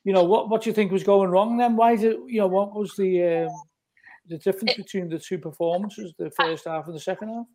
you 0.04 0.12
know, 0.12 0.24
what 0.24 0.48
what 0.50 0.62
do 0.62 0.70
you 0.70 0.74
think 0.74 0.92
was 0.92 1.02
going 1.04 1.30
wrong 1.30 1.56
then? 1.56 1.76
Why 1.76 1.96
did 1.96 2.16
you 2.26 2.40
know 2.40 2.46
what 2.48 2.74
was 2.74 2.94
the 2.96 3.44
um, 3.46 3.48
the 4.28 4.38
difference 4.38 4.74
between 4.74 5.08
the 5.08 5.18
two 5.18 5.38
performances, 5.38 6.12
the 6.18 6.30
first 6.30 6.66
half 6.66 6.86
and 6.86 6.94
the 6.94 7.00
second 7.00 7.28
half? 7.28 7.46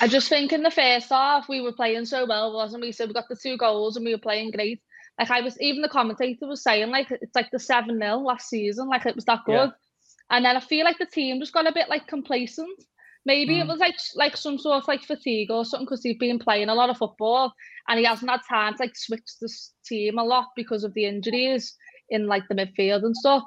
I 0.00 0.08
just 0.08 0.28
think 0.28 0.52
in 0.52 0.62
the 0.62 0.70
first 0.70 1.08
half 1.10 1.48
we 1.48 1.60
were 1.60 1.72
playing 1.72 2.04
so 2.04 2.26
well, 2.26 2.52
wasn't 2.54 2.82
we? 2.82 2.92
So 2.92 3.06
we 3.06 3.12
got 3.12 3.28
the 3.28 3.36
two 3.42 3.56
goals 3.56 3.96
and 3.96 4.04
we 4.04 4.12
were 4.12 4.20
playing 4.20 4.50
great. 4.50 4.80
Like 5.18 5.30
I 5.30 5.40
was, 5.40 5.60
even 5.60 5.82
the 5.82 5.88
commentator 5.88 6.46
was 6.46 6.62
saying, 6.62 6.90
like 6.90 7.10
it's 7.10 7.34
like 7.34 7.50
the 7.50 7.58
seven 7.58 7.98
0 7.98 8.18
last 8.18 8.48
season, 8.48 8.88
like 8.88 9.06
it 9.06 9.14
was 9.14 9.24
that 9.26 9.40
good. 9.44 9.70
Yeah. 9.70 9.70
And 10.30 10.44
then 10.44 10.56
I 10.56 10.60
feel 10.60 10.84
like 10.84 10.98
the 10.98 11.06
team 11.06 11.40
just 11.40 11.52
got 11.52 11.66
a 11.66 11.72
bit 11.72 11.88
like 11.88 12.06
complacent. 12.06 12.70
Maybe 13.24 13.60
it 13.60 13.64
Mm. 13.64 13.68
was 13.68 13.78
like 13.78 13.96
like 14.16 14.36
some 14.36 14.58
sort 14.58 14.82
of 14.82 14.88
like 14.88 15.02
fatigue 15.02 15.50
or 15.50 15.64
something 15.64 15.84
because 15.86 16.02
he's 16.02 16.18
been 16.18 16.38
playing 16.38 16.68
a 16.70 16.74
lot 16.74 16.90
of 16.90 16.98
football 16.98 17.52
and 17.88 17.98
he 17.98 18.04
hasn't 18.04 18.30
had 18.30 18.40
time 18.48 18.74
to 18.74 18.82
like 18.82 18.96
switch 18.96 19.28
this 19.40 19.72
team 19.86 20.18
a 20.18 20.24
lot 20.24 20.48
because 20.56 20.82
of 20.82 20.92
the 20.94 21.04
injuries 21.04 21.76
in 22.10 22.26
like 22.26 22.42
the 22.48 22.54
midfield 22.54 23.04
and 23.04 23.16
stuff. 23.16 23.44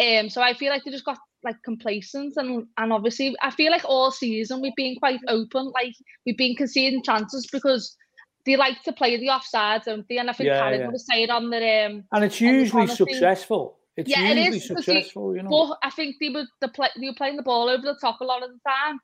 Um, 0.00 0.28
so 0.28 0.42
I 0.42 0.54
feel 0.54 0.70
like 0.70 0.84
they 0.84 0.90
just 0.90 1.04
got 1.04 1.18
like 1.44 1.56
complacent 1.64 2.34
and 2.36 2.66
and 2.78 2.92
obviously 2.92 3.34
I 3.42 3.50
feel 3.50 3.70
like 3.70 3.84
all 3.84 4.10
season 4.10 4.60
we've 4.60 4.74
been 4.76 4.96
quite 4.96 5.20
open, 5.28 5.70
like 5.74 5.94
we've 6.24 6.36
been 6.36 6.56
conceding 6.56 7.02
chances 7.02 7.46
because 7.52 7.96
they 8.44 8.56
like 8.56 8.82
to 8.84 8.92
play 8.92 9.16
the 9.16 9.28
offside, 9.30 9.82
don't 9.84 10.06
they? 10.08 10.18
And 10.18 10.30
I 10.30 10.32
think 10.32 10.48
Yeah, 10.48 10.60
Carrick 10.60 10.80
yeah. 10.80 10.86
would 10.86 10.94
have 10.94 11.00
said 11.00 11.30
on 11.30 11.50
the 11.50 11.84
um 11.86 12.04
And 12.12 12.24
it's 12.24 12.40
usually 12.40 12.86
successful. 12.86 13.78
It's 13.96 14.10
Yeah, 14.10 14.22
it 14.30 14.36
usually 14.36 14.56
is, 14.58 14.68
because 14.68 14.86
you- 14.88 14.94
successful, 14.94 15.36
you 15.36 15.42
know. 15.42 15.50
but 15.50 15.78
I 15.82 15.90
think 15.90 16.16
they 16.20 16.28
were 16.30 16.44
the 16.60 16.68
play, 16.68 16.88
they 17.00 17.08
were 17.08 17.14
playing 17.14 17.36
the 17.36 17.42
ball 17.42 17.68
over 17.68 17.82
the 17.82 17.96
top 18.00 18.20
a 18.20 18.24
lot 18.24 18.42
of 18.42 18.50
the 18.50 18.60
time, 18.68 18.98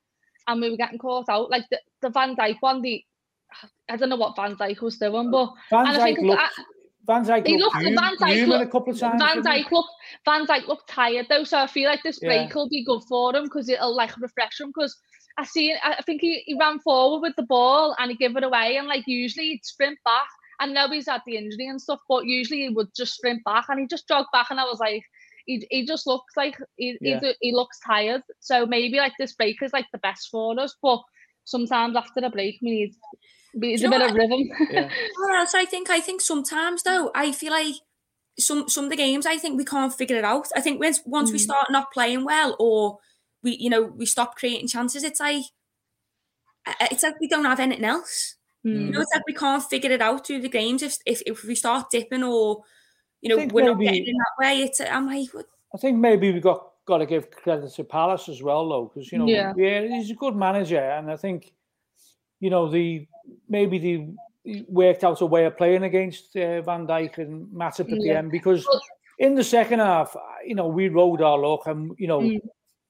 and 0.48 0.60
we 0.60 0.70
were 0.70 0.76
getting 0.76 0.98
caught 0.98 1.28
out. 1.28 1.50
Like 1.50 1.64
the, 1.70 1.78
the 2.02 2.10
Van 2.10 2.36
Dijk 2.36 2.56
one, 2.60 2.82
the 2.82 3.02
I 3.88 3.96
don't 3.96 4.08
know 4.08 4.16
what 4.16 4.36
Van 4.36 4.54
Dijk 4.56 4.80
was 4.80 4.98
doing, 4.98 5.30
but 5.30 5.50
Van 5.70 5.86
and 5.86 5.96
I 5.96 6.04
think 6.04 6.18
looked, 6.20 6.40
I- 6.42 6.62
Van 7.04 7.24
Dijk 7.24 7.46
he 7.46 7.58
looked, 7.58 7.82
looked- 7.82 7.98
Van 8.00 8.16
Dijk 8.16 8.34
human 8.34 8.60
a 8.60 8.66
couple 8.68 8.92
of 8.92 8.98
times. 8.98 9.22
Van? 9.22 9.42
Dijk 9.42 9.70
looked 9.70 9.94
Van 10.24 10.46
Dijk 10.46 10.66
looked 10.66 10.88
tired 10.88 11.26
though, 11.28 11.44
so 11.44 11.58
I 11.58 11.66
feel 11.66 11.88
like 11.88 12.02
this 12.02 12.18
Yeah. 12.22 12.28
break 12.28 12.54
will 12.54 12.68
be 12.68 12.84
good 12.84 13.02
for 13.08 13.34
him 13.34 13.44
because 13.44 13.68
it'll 13.68 13.94
like 13.96 14.16
refresh 14.18 14.60
him. 14.60 14.68
Because 14.68 14.96
I 15.38 15.44
see, 15.44 15.72
I 15.72 15.94
I 15.98 16.02
think 16.02 16.20
he, 16.20 16.42
he 16.46 16.54
ran 16.58 16.78
forward 16.80 17.20
with 17.22 17.34
the 17.36 17.46
ball 17.46 17.94
and 17.98 18.10
he 18.10 18.16
gave 18.16 18.36
it 18.36 18.44
away, 18.44 18.76
and 18.76 18.86
like 18.86 19.04
usually 19.06 19.46
he'd 19.48 19.64
sprint 19.64 19.98
back. 20.04 20.28
I 20.60 20.66
know 20.66 20.88
he's 20.88 21.08
had 21.08 21.22
the 21.26 21.36
injury 21.36 21.66
and 21.68 21.80
stuff, 21.80 22.00
but 22.08 22.24
usually 22.26 22.60
he 22.60 22.68
would 22.68 22.88
just 22.94 23.14
sprint 23.14 23.42
back, 23.44 23.64
and 23.68 23.80
he 23.80 23.86
just 23.86 24.06
jogged 24.06 24.28
back, 24.32 24.48
and 24.50 24.60
I 24.60 24.64
was 24.64 24.78
like, 24.78 25.02
he, 25.46 25.66
he 25.70 25.84
just 25.84 26.06
looks 26.06 26.36
like 26.36 26.56
he, 26.76 26.96
Yeah. 27.00 27.18
he, 27.20 27.34
he 27.40 27.52
looks 27.52 27.80
tired. 27.80 28.22
So 28.38 28.64
maybe 28.64 28.98
like 28.98 29.14
this 29.18 29.32
break 29.32 29.60
is 29.60 29.72
like 29.72 29.86
the 29.90 29.98
best 29.98 30.28
for 30.30 30.58
us, 30.60 30.76
but 30.80 31.00
sometimes 31.44 31.96
after 31.96 32.20
a 32.24 32.30
break 32.30 32.58
we 32.62 32.70
need, 32.70 32.94
we 33.54 33.68
need 33.68 33.80
a 33.82 33.82
you 33.82 33.88
know 33.88 33.98
bit 33.98 34.02
of 34.10 34.14
rhythm. 34.14 34.48
Yeah. 34.70 34.90
What 35.16 35.38
else 35.38 35.54
I 35.54 35.64
think? 35.64 35.90
I 35.90 36.00
think 36.00 36.20
sometimes 36.20 36.82
though, 36.82 37.10
I 37.14 37.32
feel 37.32 37.52
like 37.52 37.74
some 38.38 38.68
some 38.68 38.84
of 38.84 38.90
the 38.90 38.96
games 38.96 39.26
I 39.26 39.38
think 39.38 39.58
we 39.58 39.64
can't 39.64 39.92
figure 39.94 40.16
it 40.16 40.24
out. 40.24 40.48
I 40.56 40.60
think 40.60 40.80
once 40.80 41.00
once 41.06 41.32
we 41.32 41.38
Mm. 41.38 41.42
start 41.42 41.66
not 41.70 41.92
playing 41.92 42.24
well 42.24 42.56
or 42.58 42.98
we 43.42 43.56
you 43.56 43.70
know 43.70 43.82
we 43.82 44.06
stop 44.06 44.36
creating 44.36 44.68
chances, 44.68 45.04
it's 45.04 45.20
like 45.20 45.44
it's 46.90 47.02
like 47.02 47.18
we 47.20 47.28
don't 47.28 47.44
have 47.44 47.60
anything 47.60 47.84
else. 47.84 48.36
You 48.64 48.78
Mm. 48.78 48.90
know, 48.92 49.00
it's 49.00 49.10
like 49.14 49.26
we 49.26 49.34
can't 49.34 49.62
figure 49.62 49.90
it 49.90 50.00
out 50.00 50.26
through 50.26 50.40
the 50.42 50.48
games 50.48 50.82
if 50.82 50.96
if, 51.04 51.22
if 51.26 51.44
we 51.44 51.54
start 51.56 51.90
dipping 51.90 52.22
or 52.22 52.62
you 53.20 53.28
know 53.28 53.44
we're 53.52 53.64
not 53.66 53.80
getting 53.80 54.06
in 54.06 54.16
that 54.16 54.34
way. 54.44 54.62
It's 54.62 54.80
I'm 54.80 55.06
like 55.06 55.30
what? 55.34 55.46
I 55.74 55.78
think 55.78 55.98
maybe 55.98 56.32
we 56.32 56.40
got 56.40 56.71
got 56.86 56.98
to 56.98 57.06
give 57.06 57.30
credit 57.30 57.72
to 57.74 57.84
Palace 57.84 58.28
as 58.28 58.42
well, 58.42 58.68
though, 58.68 58.90
because 58.92 59.10
you 59.12 59.18
know, 59.18 59.26
Yeah. 59.26 59.52
he's 59.88 60.10
a 60.10 60.14
good 60.14 60.36
manager, 60.36 60.80
and 60.80 61.10
I 61.10 61.16
think 61.16 61.52
you 62.40 62.50
know 62.50 62.68
the 62.68 63.06
maybe 63.48 63.78
the 63.78 64.06
he 64.44 64.64
worked 64.68 65.04
out 65.04 65.20
a 65.20 65.26
way 65.26 65.44
of 65.44 65.56
playing 65.56 65.84
against 65.84 66.34
uh, 66.36 66.60
Van 66.62 66.84
Dijk 66.86 67.18
and 67.18 67.46
Matip 67.54 67.92
at 67.92 68.00
the 68.00 68.10
end 68.10 68.32
because 68.32 68.66
in 69.20 69.36
the 69.36 69.44
second 69.44 69.78
half, 69.78 70.16
you 70.44 70.56
know, 70.56 70.66
we 70.66 70.88
rode 70.88 71.22
our 71.22 71.38
luck, 71.38 71.66
and 71.66 71.92
you 71.98 72.08
know, 72.08 72.20
Mm. 72.20 72.40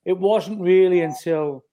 it 0.07 0.17
wasn't 0.17 0.61
really 0.61 1.03
until 1.03 1.65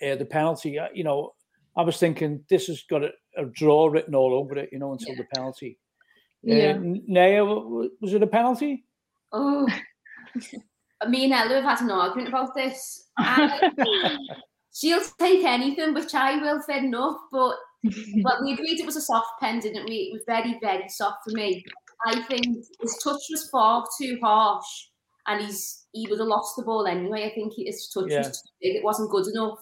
uh, 0.00 0.16
the 0.16 0.24
penalty, 0.24 0.78
uh, 0.78 0.88
you 0.94 1.04
know, 1.04 1.34
I 1.76 1.82
was 1.82 1.98
thinking 1.98 2.44
this 2.48 2.68
has 2.68 2.82
got 2.84 3.04
a, 3.04 3.10
a 3.36 3.44
draw 3.44 3.86
written 3.88 4.14
all 4.14 4.32
over 4.34 4.56
it, 4.56 4.70
you 4.72 4.78
know, 4.78 4.92
until 4.92 5.14
the 5.16 5.24
penalty. 5.34 5.78
Yeah. 6.42 6.72
Uh, 6.78 6.80
Naya, 7.06 7.44
was 7.44 8.14
it 8.14 8.22
a 8.22 8.26
penalty? 8.26 8.84
Oh, 9.32 9.68
me 11.08 11.24
and 11.24 11.32
Ella 11.32 11.60
have 11.60 11.78
had 11.78 11.80
an 11.80 11.90
argument 11.90 12.28
about 12.28 12.54
this. 12.54 13.08
she'll 14.74 15.02
take 15.18 15.44
anything, 15.44 15.94
which 15.94 16.14
I 16.14 16.36
will, 16.36 16.60
fair 16.62 16.84
enough. 16.84 17.18
But 17.30 17.56
but 18.22 18.42
we 18.42 18.52
agreed 18.52 18.80
it 18.80 18.86
was 18.86 18.96
a 18.96 19.00
soft 19.00 19.40
pen, 19.40 19.60
didn't 19.60 19.88
we? 19.88 19.96
It 19.96 20.12
was 20.12 20.22
very, 20.26 20.58
very 20.60 20.88
soft 20.88 21.18
for 21.24 21.34
me. 21.36 21.64
I 22.06 22.22
think 22.22 22.44
his 22.80 22.98
touch 23.02 23.20
was 23.30 23.48
far 23.50 23.84
too 24.00 24.18
harsh, 24.22 24.66
and 25.26 25.44
he's 25.44 25.86
he 25.92 26.06
would 26.08 26.18
have 26.18 26.28
lost 26.28 26.56
the 26.56 26.64
ball 26.64 26.86
anyway. 26.86 27.24
I 27.24 27.34
think 27.34 27.54
his 27.56 27.88
touch 27.88 28.10
yeah. 28.10 28.18
was 28.18 28.42
too 28.42 28.48
big; 28.60 28.76
it 28.76 28.84
wasn't 28.84 29.10
good 29.10 29.26
enough. 29.28 29.58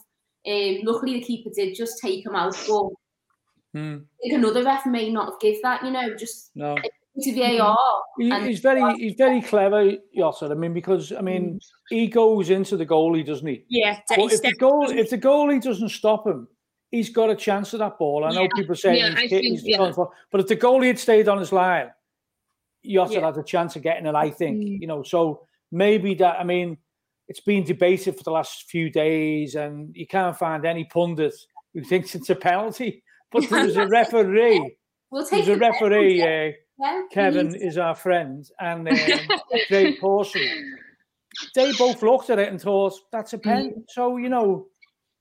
Um, 0.46 0.78
luckily, 0.84 1.14
the 1.14 1.24
keeper 1.24 1.50
did 1.54 1.76
just 1.76 2.00
take 2.00 2.24
him 2.24 2.34
out, 2.34 2.56
but 2.66 2.88
hmm. 3.74 3.96
I 3.98 4.22
think 4.22 4.34
another 4.34 4.64
ref 4.64 4.86
may 4.86 5.10
not 5.10 5.30
have 5.30 5.40
give 5.40 5.62
that. 5.62 5.84
You 5.84 5.90
know, 5.90 6.14
just 6.16 6.50
no. 6.54 6.76
To 7.20 7.58
VAR. 7.58 7.76
He, 8.18 8.30
he's 8.46 8.60
very 8.60 8.94
he's 8.98 9.14
very 9.16 9.42
clever, 9.42 9.92
Yossel. 10.16 10.50
I 10.50 10.54
mean, 10.54 10.72
because 10.72 11.12
I 11.12 11.20
mean, 11.20 11.54
mm. 11.54 11.60
he 11.90 12.06
goes 12.06 12.50
into 12.50 12.76
the 12.76 12.86
goalie, 12.86 13.24
doesn't 13.24 13.46
he? 13.46 13.64
Yeah. 13.68 13.98
But 14.08 14.32
if 14.32 14.42
the 14.42 14.54
goal 14.54 14.90
if 14.90 15.10
the 15.10 15.18
goalie 15.18 15.62
doesn't 15.62 15.90
stop 15.90 16.26
him, 16.26 16.48
he's 16.90 17.10
got 17.10 17.30
a 17.30 17.36
chance 17.36 17.72
of 17.72 17.80
that 17.80 17.98
ball. 17.98 18.24
I 18.24 18.32
know 18.32 18.42
yeah. 18.42 18.48
people 18.54 18.74
say 18.74 18.98
yeah, 18.98 19.18
he's, 19.18 19.30
think, 19.30 19.42
he's 19.42 19.62
yeah. 19.66 19.92
but 20.30 20.40
if 20.40 20.46
the 20.46 20.56
goalie 20.56 20.88
had 20.88 20.98
stayed 20.98 21.28
on 21.28 21.38
his 21.38 21.52
line, 21.52 21.90
Yossel 22.86 23.12
yeah. 23.12 23.26
had 23.26 23.36
a 23.36 23.42
chance 23.42 23.76
of 23.76 23.82
getting 23.82 24.06
it. 24.06 24.14
I 24.14 24.30
think 24.30 24.58
mm. 24.58 24.80
you 24.80 24.86
know. 24.86 25.02
So 25.02 25.42
maybe 25.70 26.14
that. 26.14 26.40
I 26.40 26.44
mean, 26.44 26.78
it's 27.28 27.40
been 27.40 27.64
debated 27.64 28.16
for 28.16 28.24
the 28.24 28.30
last 28.30 28.70
few 28.70 28.90
days, 28.90 29.54
and 29.54 29.94
you 29.94 30.06
can't 30.06 30.36
find 30.36 30.64
any 30.64 30.84
pundit 30.84 31.34
who 31.74 31.82
thinks 31.82 32.14
it's 32.14 32.30
a 32.30 32.36
penalty. 32.36 33.02
But 33.32 33.48
there's 33.48 33.78
a 33.78 33.86
referee. 33.86 34.76
we'll 35.10 35.24
take 35.24 35.46
there's 35.46 35.56
a 35.56 35.58
referee. 35.58 36.54
Yeah, 36.78 37.02
Kevin 37.10 37.54
is 37.54 37.78
our 37.78 37.94
friend, 37.94 38.48
and 38.58 38.88
um, 38.88 38.96
Dave 39.68 39.98
Pawson. 40.00 40.78
They 41.54 41.72
both 41.72 42.02
looked 42.02 42.30
at 42.30 42.38
it 42.38 42.48
and 42.48 42.60
thought 42.60 42.94
that's 43.10 43.32
a 43.32 43.38
pen. 43.38 43.70
Mm. 43.70 43.84
So 43.88 44.16
you 44.16 44.28
know, 44.28 44.66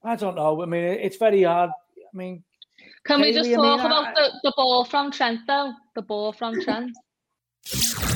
I 0.02 0.16
don't 0.16 0.34
know. 0.34 0.62
I 0.62 0.66
mean, 0.66 0.84
it's 0.84 1.16
very 1.16 1.42
hard. 1.42 1.70
I 1.70 2.16
mean, 2.16 2.42
can 3.06 3.20
we 3.20 3.32
just 3.32 3.50
talk 3.50 3.58
I 3.58 3.76
mean, 3.76 3.86
about 3.86 4.06
I, 4.08 4.12
the, 4.14 4.30
the 4.44 4.52
ball 4.56 4.84
from 4.84 5.10
Trent 5.10 5.40
though? 5.46 5.72
The 5.94 6.02
ball 6.02 6.32
from 6.32 6.60
Trent. 6.62 6.92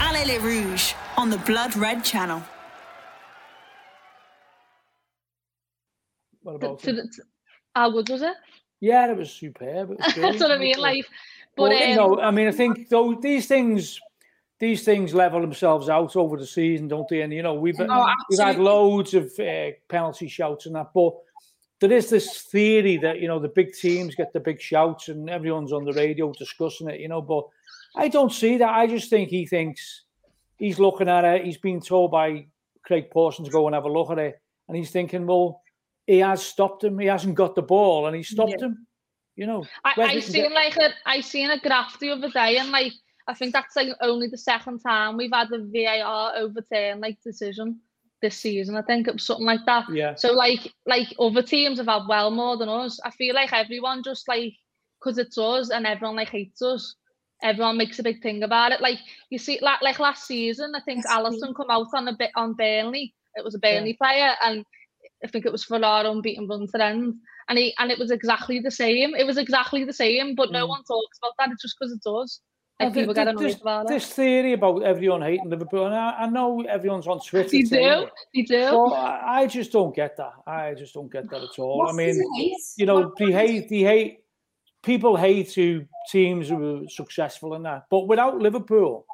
Allez 0.00 0.26
les 0.26 0.38
Rouges 0.38 0.94
on 1.16 1.30
the 1.30 1.38
Blood 1.38 1.76
Red 1.76 2.04
Channel. 2.04 2.42
What 6.42 6.56
about 6.56 6.78
to, 6.80 6.92
to, 6.94 7.22
how 7.74 7.90
good 7.90 8.08
was 8.08 8.22
it? 8.22 8.34
Yeah, 8.80 9.10
it 9.10 9.16
was 9.16 9.30
superb. 9.30 9.90
It 9.92 9.98
was 9.98 10.14
That's 10.16 10.40
what 10.40 10.50
I 10.50 10.58
mean. 10.58 10.78
Like, 10.78 11.06
but 11.56 11.70
well, 11.70 11.82
um, 11.82 11.88
you 11.88 11.96
know, 11.96 12.20
I 12.20 12.30
mean, 12.30 12.48
I 12.48 12.52
think 12.52 12.88
though 12.88 13.14
these 13.14 13.46
things, 13.46 14.00
these 14.58 14.84
things 14.84 15.14
level 15.14 15.40
themselves 15.40 15.88
out 15.88 16.16
over 16.16 16.36
the 16.36 16.46
season, 16.46 16.88
don't 16.88 17.08
they? 17.08 17.22
And 17.22 17.32
you 17.32 17.42
know, 17.42 17.54
we've 17.54 17.78
oh, 17.78 18.14
we've 18.28 18.38
had 18.38 18.58
loads 18.58 19.14
of 19.14 19.32
uh, 19.38 19.70
penalty 19.88 20.28
shouts 20.28 20.66
and 20.66 20.74
that, 20.74 20.88
but 20.94 21.14
there 21.80 21.92
is 21.92 22.10
this 22.10 22.42
theory 22.42 22.96
that 22.98 23.20
you 23.20 23.28
know 23.28 23.38
the 23.38 23.48
big 23.48 23.74
teams 23.74 24.14
get 24.14 24.32
the 24.32 24.40
big 24.40 24.60
shouts 24.60 25.08
and 25.08 25.28
everyone's 25.28 25.72
on 25.72 25.84
the 25.84 25.92
radio 25.92 26.32
discussing 26.32 26.88
it, 26.88 27.00
you 27.00 27.08
know. 27.08 27.22
But 27.22 27.46
I 27.96 28.08
don't 28.08 28.32
see 28.32 28.58
that. 28.58 28.70
I 28.70 28.86
just 28.86 29.10
think 29.10 29.30
he 29.30 29.46
thinks 29.46 30.02
he's 30.58 30.78
looking 30.78 31.08
at 31.08 31.24
it. 31.24 31.44
He's 31.44 31.58
been 31.58 31.80
told 31.80 32.10
by 32.10 32.46
Craig 32.84 33.10
Pawson 33.10 33.44
to 33.44 33.50
go 33.50 33.66
and 33.66 33.74
have 33.74 33.84
a 33.84 33.92
look 33.92 34.10
at 34.10 34.18
it, 34.18 34.40
and 34.68 34.76
he's 34.76 34.90
thinking, 34.90 35.26
well, 35.26 35.59
he 36.10 36.18
has 36.18 36.42
stopped 36.42 36.82
him. 36.82 36.98
He 36.98 37.06
hasn't 37.06 37.36
got 37.36 37.54
the 37.54 37.62
ball, 37.62 38.06
and 38.06 38.16
he 38.16 38.24
stopped 38.24 38.56
yeah. 38.58 38.66
him. 38.66 38.86
You 39.36 39.46
know, 39.46 39.64
I, 39.84 39.92
I 39.96 40.20
seen 40.20 40.52
like 40.52 40.76
a 40.76 40.90
I 41.06 41.20
seen 41.20 41.50
a 41.50 41.60
graph 41.60 42.00
the 42.00 42.10
other 42.10 42.30
day, 42.30 42.56
and 42.56 42.70
like 42.70 42.92
I 43.28 43.34
think 43.34 43.52
that's 43.52 43.76
like 43.76 43.88
only 44.00 44.26
the 44.26 44.36
second 44.36 44.80
time 44.80 45.16
we've 45.16 45.30
had 45.32 45.52
a 45.52 45.58
VAR 45.58 46.32
overturn 46.36 47.00
like 47.00 47.22
decision 47.22 47.80
this 48.22 48.36
season. 48.36 48.76
I 48.76 48.82
think 48.82 49.06
it 49.06 49.14
was 49.14 49.24
something 49.24 49.46
like 49.46 49.64
that. 49.66 49.84
Yeah. 49.92 50.16
So 50.16 50.32
like 50.32 50.72
like 50.84 51.14
other 51.20 51.42
teams 51.42 51.78
have 51.78 51.86
had 51.86 52.08
well 52.08 52.32
more 52.32 52.56
than 52.56 52.68
us. 52.68 52.98
I 53.04 53.10
feel 53.12 53.34
like 53.36 53.52
everyone 53.52 54.02
just 54.02 54.26
like 54.26 54.54
because 54.98 55.16
it's 55.16 55.38
us 55.38 55.70
and 55.70 55.86
everyone 55.86 56.16
like 56.16 56.30
hates 56.30 56.60
us. 56.60 56.96
Everyone 57.40 57.78
makes 57.78 58.00
a 58.00 58.02
big 58.02 58.20
thing 58.20 58.42
about 58.42 58.72
it. 58.72 58.80
Like 58.80 58.98
you 59.30 59.38
see, 59.38 59.60
like, 59.62 59.80
like 59.80 60.00
last 60.00 60.26
season, 60.26 60.72
I 60.74 60.80
think 60.80 61.06
Alisson 61.06 61.54
come 61.54 61.70
out 61.70 61.86
on 61.94 62.08
a 62.08 62.16
bit 62.16 62.32
on 62.34 62.54
Burnley. 62.54 63.14
It 63.36 63.44
was 63.44 63.54
a 63.54 63.60
Burnley 63.60 63.96
yeah. 63.98 64.06
player, 64.06 64.34
and 64.42 64.66
I 65.24 65.28
think 65.28 65.46
it 65.46 65.52
was 65.52 65.64
for 65.64 65.82
our 65.84 66.06
unbeaten 66.06 66.46
run 66.46 66.66
to 66.66 66.84
end. 66.84 67.14
And 67.48 67.58
he 67.58 67.74
and 67.78 67.90
it 67.90 67.98
was 67.98 68.10
exactly 68.10 68.60
the 68.60 68.70
same. 68.70 69.14
It 69.14 69.26
was 69.26 69.38
exactly 69.38 69.84
the 69.84 69.92
same, 69.92 70.34
but 70.34 70.50
mm. 70.50 70.52
no 70.52 70.66
one 70.66 70.82
talks 70.84 71.18
about 71.18 71.32
that. 71.38 71.52
It's 71.52 71.62
just 71.62 71.76
because 71.78 71.92
it 71.92 72.08
us. 72.08 72.40
Like 72.80 72.94
people 72.94 73.12
get 73.12 73.28
annoyed 73.28 73.44
this, 73.44 73.60
about 73.60 73.86
it. 73.86 73.88
This 73.88 74.06
theory 74.06 74.54
about 74.54 74.82
everyone 74.82 75.20
hating 75.20 75.50
Liverpool, 75.50 75.84
and 75.84 75.94
I, 75.94 76.12
I 76.20 76.26
know 76.30 76.62
everyone's 76.62 77.06
on 77.06 77.20
Twitter. 77.20 77.54
You 77.54 77.66
do, 77.66 78.08
you 78.32 78.46
do. 78.46 78.70
But 78.70 78.92
I, 78.94 79.42
I, 79.42 79.46
just 79.46 79.70
don't 79.70 79.94
get 79.94 80.16
that. 80.16 80.32
I 80.46 80.72
just 80.72 80.94
don't 80.94 81.12
get 81.12 81.28
that 81.28 81.42
at 81.42 81.58
all. 81.58 81.78
What's 81.78 81.92
I 81.92 81.96
mean, 81.96 82.56
you 82.78 82.86
know, 82.86 83.12
they 83.18 83.32
hate, 83.32 83.68
they 83.68 83.80
hate. 83.80 84.20
People 84.82 85.14
hate 85.14 85.52
who 85.52 85.84
teams 86.10 86.48
who 86.48 86.84
are 86.84 86.88
successful 86.88 87.54
in 87.54 87.64
that, 87.64 87.84
but 87.90 88.08
without 88.08 88.38
Liverpool, 88.38 89.04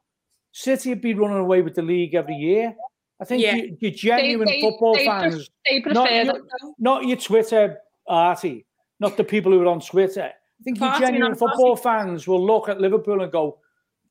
City 0.53 0.91
would 0.91 1.01
be 1.01 1.15
running 1.15 1.39
away 1.39 1.61
with 1.61 1.75
the 1.75 1.83
league 1.83 2.15
every 2.15 2.37
year. 2.37 2.73
I 3.21 3.25
think 3.25 3.43
yeah. 3.43 3.55
you, 3.55 3.77
you 3.81 3.91
genuine 3.91 4.47
they, 4.47 4.61
they, 4.61 4.61
football 4.61 4.95
they 4.95 5.07
fans, 5.07 5.51
prefer, 5.65 5.93
not, 5.93 6.13
your, 6.13 6.35
not 6.79 7.05
your 7.05 7.17
Twitter 7.17 7.79
arty, 8.07 8.67
not 9.01 9.17
the 9.17 9.25
people 9.25 9.53
who 9.53 9.63
are 9.63 9.67
on 9.67 9.81
Twitter. 9.81 10.31
I 10.61 10.63
think 10.63 10.81
your 10.81 10.99
genuine 10.99 11.35
football 11.35 11.77
fans 11.77 12.27
will 12.27 12.45
look 12.45 12.69
at 12.69 12.81
Liverpool 12.81 13.23
and 13.23 13.33
go, 13.33 13.59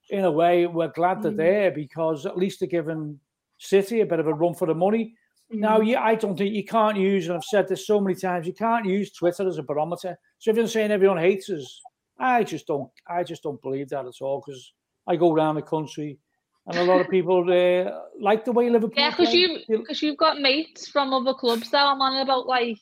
in 0.10 0.26
a 0.26 0.32
way, 0.32 0.68
we're 0.68 0.90
glad 0.90 1.22
they're 1.22 1.32
mm. 1.32 1.38
there 1.38 1.72
because 1.72 2.26
at 2.26 2.38
least 2.38 2.60
they're 2.60 2.70
giving 2.70 3.20
City 3.58 4.02
a 4.02 4.06
bit 4.06 4.20
of 4.20 4.28
a 4.28 4.34
run 4.34 4.54
for 4.54 4.68
the 4.68 4.76
money. 4.76 5.16
Mm. 5.54 5.60
Now, 5.60 5.82
yeah, 5.82 6.02
I 6.02 6.16
don't 6.16 6.38
think 6.38 6.54
you 6.54 6.64
can't 6.64 6.98
use, 6.98 7.28
and 7.28 7.36
I've 7.36 7.44
said 7.44 7.68
this 7.68 7.88
so 7.88 8.00
many 8.00 8.16
times, 8.16 8.46
you 8.46 8.54
can't 8.54 8.86
use 8.86 9.12
Twitter 9.12 9.48
as 9.48 9.58
a 9.58 9.64
barometer. 9.64 10.18
So 10.40 10.52
if 10.52 10.58
you're 10.58 10.68
saying 10.68 10.92
everyone 10.92 11.18
hates 11.18 11.50
us, 11.50 11.82
I 12.20 12.44
just 12.44 12.68
don't, 12.68 12.90
I 13.08 13.24
just 13.24 13.44
don't 13.44 13.62
believe 13.62 13.90
that 13.90 14.06
at 14.06 14.22
all 14.22 14.42
because 14.46 14.74
I 15.08 15.16
go 15.16 15.34
around 15.34 15.56
the 15.56 15.62
country 15.62 16.18
and 16.68 16.78
a 16.78 16.84
lot 16.84 17.02
of 17.02 17.10
people 17.10 17.42
uh, 17.52 17.92
like 18.20 18.46
the 18.46 18.52
way 18.52 18.70
Liverpool. 18.70 18.94
Yeah, 18.98 19.12
because 19.12 19.34
you 19.34 19.60
because 19.68 20.02
you've 20.02 20.18
got 20.18 20.40
mates 20.40 20.88
from 20.88 21.14
other 21.14 21.34
clubs 21.34 21.70
that 21.72 21.86
I'm 21.86 22.02
on 22.02 22.22
about 22.22 22.48
like. 22.48 22.80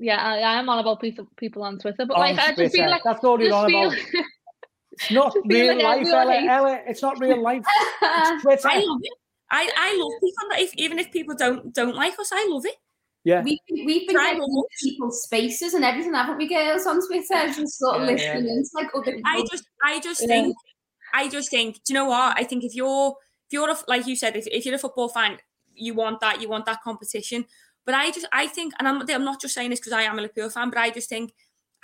Yeah, 0.00 0.22
I, 0.22 0.38
I 0.38 0.58
am 0.60 0.68
on 0.68 0.78
about 0.78 1.00
people 1.00 1.28
people 1.36 1.64
on 1.64 1.78
Twitter, 1.78 2.06
but 2.06 2.18
like 2.18 2.36
Twitter. 2.36 2.52
I 2.52 2.54
just 2.54 2.74
feel 2.74 2.90
like 2.90 3.02
that's 3.04 3.24
all 3.24 3.40
you're 3.40 3.52
on 3.52 3.68
about. 3.74 3.96
It's 5.00 5.12
not 5.12 5.36
real 5.46 5.76
like 5.80 6.04
life, 6.04 6.06
Ella, 6.08 6.34
Ella. 6.42 6.80
It's 6.88 7.02
not 7.02 7.20
real 7.20 7.40
life. 7.40 7.62
It's 8.02 8.42
Twitter. 8.42 8.68
I 8.68 8.78
love 8.78 8.98
it. 9.00 9.12
I, 9.50 9.70
I 9.76 9.96
love 9.96 10.12
people. 10.20 10.64
If, 10.64 10.74
even 10.74 10.98
if 10.98 11.12
people 11.12 11.36
don't 11.36 11.72
don't 11.72 11.94
like 11.94 12.18
us, 12.18 12.30
I 12.32 12.48
love 12.50 12.66
it. 12.66 12.74
Yeah, 13.24 13.42
we, 13.42 13.60
we've 13.70 14.08
been 14.08 14.16
getting 14.16 14.64
people's 14.82 15.22
spaces 15.22 15.74
and 15.74 15.84
everything, 15.84 16.14
haven't 16.14 16.38
we, 16.38 16.48
girls, 16.48 16.86
on 16.86 17.04
Twitter? 17.06 17.52
Just 17.52 17.78
sort 17.78 17.96
of 17.96 18.02
yeah, 18.02 18.14
listening 18.14 18.46
yeah. 18.46 18.62
to 18.62 18.68
like 18.74 18.88
other 18.94 19.12
people. 19.12 19.22
I 19.26 19.44
just, 19.50 19.64
I 19.84 20.00
just 20.00 20.26
think 20.26 20.56
I 21.12 21.28
just 21.28 21.50
think, 21.50 21.76
do 21.84 21.92
you 21.92 21.94
know 21.94 22.06
what? 22.06 22.38
I 22.38 22.44
think 22.44 22.64
if 22.64 22.74
you're 22.74 23.16
if 23.46 23.52
you're 23.52 23.70
a, 23.70 23.76
like 23.86 24.06
you 24.06 24.16
said, 24.16 24.36
if, 24.36 24.46
if 24.46 24.66
you're 24.66 24.74
a 24.74 24.78
football 24.78 25.08
fan, 25.08 25.38
you 25.74 25.94
want 25.94 26.20
that, 26.20 26.40
you 26.40 26.48
want 26.48 26.66
that 26.66 26.82
competition. 26.82 27.46
But 27.86 27.94
I 27.94 28.10
just 28.10 28.26
I 28.32 28.46
think, 28.46 28.74
and 28.78 28.86
I'm 28.86 29.08
I'm 29.08 29.24
not 29.24 29.40
just 29.40 29.54
saying 29.54 29.70
this 29.70 29.80
because 29.80 29.92
I 29.92 30.02
am 30.02 30.18
a 30.18 30.22
Liverpool 30.22 30.50
fan, 30.50 30.68
but 30.70 30.78
I 30.78 30.90
just 30.90 31.08
think 31.08 31.32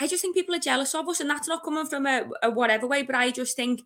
I 0.01 0.07
just 0.07 0.23
think 0.23 0.35
people 0.35 0.55
are 0.55 0.59
jealous 0.59 0.95
of 0.95 1.09
us, 1.09 1.21
and 1.21 1.31
that's 1.31 1.49
not 1.49 1.65
coming 1.65 1.87
from 1.87 2.07
a, 2.07 2.29
a 2.43 2.51
whatever 2.51 2.87
way. 2.87 3.03
But 3.03 3.15
I 3.15 3.31
just 3.31 3.57
think 3.57 3.83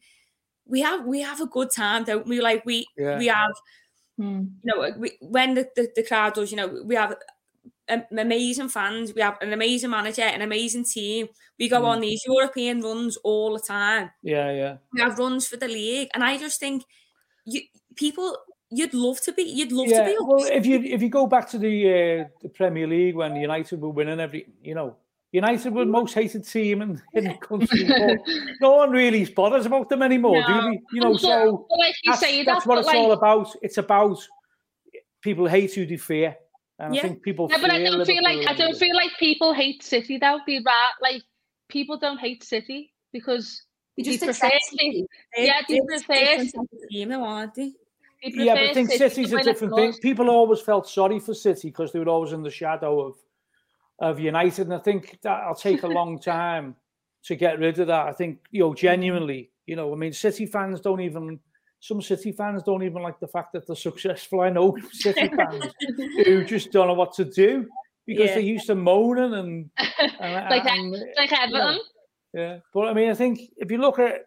we 0.67 0.81
have 0.81 1.05
we 1.05 1.21
have 1.21 1.41
a 1.41 1.47
good 1.47 1.71
time, 1.71 2.05
don't 2.05 2.27
we? 2.27 2.41
Like 2.41 2.65
we 2.65 2.87
yeah. 2.97 3.19
we 3.19 3.27
have, 3.27 3.53
hmm. 4.17 4.45
you 4.63 4.75
know, 4.75 4.91
we, 4.99 5.13
when 5.21 5.55
the, 5.55 5.69
the, 5.77 5.91
the 5.95 6.03
crowd 6.03 6.35
does, 6.35 6.51
you 6.51 6.57
know, 6.57 6.83
we 6.85 6.95
have 6.95 7.15
amazing 8.17 8.69
fans. 8.69 9.15
We 9.15 9.23
have 9.23 9.39
an 9.41 9.53
amazing 9.53 9.91
manager, 9.91 10.23
an 10.23 10.43
amazing 10.43 10.85
team. 10.85 11.29
We 11.59 11.69
go 11.69 11.81
mm. 11.81 11.87
on 11.87 12.01
these 12.01 12.23
European 12.27 12.81
runs 12.81 13.17
all 13.19 13.55
the 13.55 13.61
time. 13.61 14.11
Yeah, 14.23 14.53
yeah. 14.53 14.77
We 14.93 15.01
have 15.01 15.19
runs 15.19 15.47
for 15.49 15.57
the 15.57 15.69
league, 15.69 16.09
and 16.15 16.23
I 16.23 16.39
just 16.39 16.61
think 16.61 16.85
you 17.45 17.63
people 17.97 18.37
you'd 18.71 18.95
love 18.95 19.21
to 19.23 19.33
be. 19.33 19.43
You'd 19.43 19.73
love 19.73 19.89
yeah. 19.89 20.05
to 20.05 20.05
be. 20.05 20.17
Well, 20.21 20.45
if 20.45 20.67
you 20.67 20.81
if 20.81 21.03
you 21.03 21.09
go 21.09 21.27
back 21.27 21.49
to 21.51 21.59
the 21.59 21.89
uh, 21.89 22.25
the 22.43 22.49
Premier 22.49 22.87
League 22.87 23.17
when 23.17 23.37
United 23.37 23.81
were 23.81 23.91
winning 23.91 24.21
every, 24.21 24.47
you 24.63 24.75
know, 24.75 24.97
United 25.33 25.75
were 25.75 25.85
the 25.85 25.91
most 25.91 26.15
hated 26.15 26.47
team 26.47 26.83
in, 26.83 27.03
in 27.15 27.25
the 27.25 27.35
country. 27.41 27.89
no 28.61 28.77
one 28.77 28.91
really 28.91 29.25
bothers 29.27 29.67
about 29.67 29.89
them 29.89 30.03
anymore, 30.03 30.41
no. 30.41 30.61
do 30.61 30.69
we? 30.69 30.81
You 30.93 31.01
know, 31.03 31.17
so 31.17 31.67
like 31.71 31.95
you 32.03 32.13
that's, 32.13 32.21
say, 32.21 32.45
that's, 32.45 32.67
what 32.67 32.79
it's 32.79 32.87
like... 32.87 32.97
all 32.97 33.13
about. 33.13 33.55
It's 33.63 33.79
about 33.79 34.19
people 35.21 35.47
hate 35.47 35.75
who 35.75 35.87
they 35.87 35.97
fear. 35.97 36.37
And 36.79 36.95
yeah. 36.95 37.01
I 37.01 37.03
think 37.03 37.23
people. 37.23 37.49
Yeah, 37.51 37.59
but 37.61 37.71
I 37.71 37.83
don't 37.83 38.05
feel 38.05 38.23
like 38.23 38.47
I 38.47 38.55
don't 38.55 38.77
feel 38.77 38.95
like 38.95 39.11
people 39.19 39.53
hate 39.53 39.83
City 39.83 40.19
though. 40.19 40.39
Be 40.47 40.63
right, 40.65 40.93
like 41.03 41.23
people 41.69 41.99
don't 41.99 42.19
hate 42.19 42.45
City 42.45 42.93
because 43.13 43.63
they 43.97 44.05
just 44.05 44.23
prefer 44.23 44.51
City. 44.71 45.07
Yeah, 45.37 45.61
they 45.69 45.81
prefer 45.87 46.45
team, 46.91 47.13
aren't 47.13 47.55
they? 47.55 47.73
Yeah, 48.23 48.55
but 48.55 48.63
I 48.63 48.75
think 48.75 48.91
City 48.91 49.09
City's 49.09 49.33
a 49.33 49.43
different 49.43 49.75
thing. 49.75 49.93
People 50.01 50.31
always 50.31 50.61
felt 50.61 50.89
sorry 50.89 51.19
for 51.19 51.35
City 51.35 51.69
because 51.69 51.93
they 51.93 51.99
were 51.99 52.09
always 52.09 52.33
in 52.33 52.43
the 52.43 52.51
shadow 52.51 53.01
of 53.01 53.17
of 53.99 54.21
United, 54.21 54.67
and 54.67 54.75
I 54.75 54.79
think 54.79 55.19
that'll 55.23 55.55
take 55.57 55.83
a 55.83 55.89
long 55.89 56.19
time 56.21 56.77
to 57.25 57.35
get 57.35 57.59
rid 57.59 57.81
of 57.81 57.89
that. 57.89 58.07
I 58.07 58.13
think 58.13 58.39
you 58.53 58.61
know 58.61 58.75
genuinely, 58.75 59.51
you 59.67 59.75
know, 59.75 59.93
I 59.93 59.97
mean, 59.97 60.13
City 60.13 60.47
fans 60.47 60.81
don't 60.81 61.01
even 61.01 61.41
some 61.81 62.03
City 62.03 62.33
fans 62.33 62.63
don't 62.65 62.83
even 62.83 63.03
like 63.03 63.21
the 63.21 63.29
fact 63.29 63.53
that 63.53 63.67
they're 63.67 63.77
successful. 63.77 64.41
I 64.41 64.51
know 64.51 64.77
City 64.93 65.29
fans 65.29 65.65
who 66.25 66.45
just 66.45 66.73
don't 66.73 66.89
know 66.89 66.95
what 66.95 67.13
to 67.15 67.25
do 67.25 67.67
because 68.07 68.27
Yeah. 68.29 68.35
they're 68.35 68.43
used 68.43 68.67
to 68.67 68.75
moaning 68.75 69.35
and, 69.35 69.71
and 70.21 70.51
Like, 70.51 70.67
and, 70.67 70.97
like 71.17 71.33
Everton. 71.33 71.81
yeah. 72.35 72.59
But 72.75 72.89
I 72.89 72.95
mean, 72.95 73.11
I 73.11 73.15
think 73.15 73.41
if 73.57 73.71
you 73.71 73.79
look 73.79 73.99
at, 73.99 74.27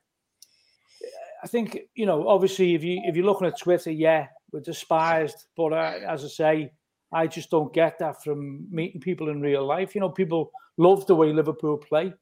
I 1.43 1.47
think 1.47 1.77
you 1.95 2.05
know, 2.05 2.27
obviously, 2.27 2.75
if 2.75 2.83
you 2.83 3.01
if 3.05 3.15
you're 3.15 3.25
looking 3.25 3.47
at 3.47 3.59
Twitter, 3.59 3.91
yeah, 3.91 4.27
we're 4.51 4.59
despised. 4.59 5.45
But 5.57 5.73
uh, 5.73 5.99
as 6.07 6.23
I 6.23 6.27
say, 6.27 6.71
I 7.11 7.25
just 7.27 7.49
don't 7.49 7.73
get 7.73 7.97
that 7.99 8.23
from 8.23 8.67
meeting 8.69 9.01
people 9.01 9.29
in 9.29 9.41
real 9.41 9.65
life. 9.65 9.95
You 9.95 10.01
know, 10.01 10.09
people 10.09 10.51
love 10.77 11.05
the 11.07 11.15
way 11.15 11.33
Liverpool 11.33 11.77
play. 11.77 12.13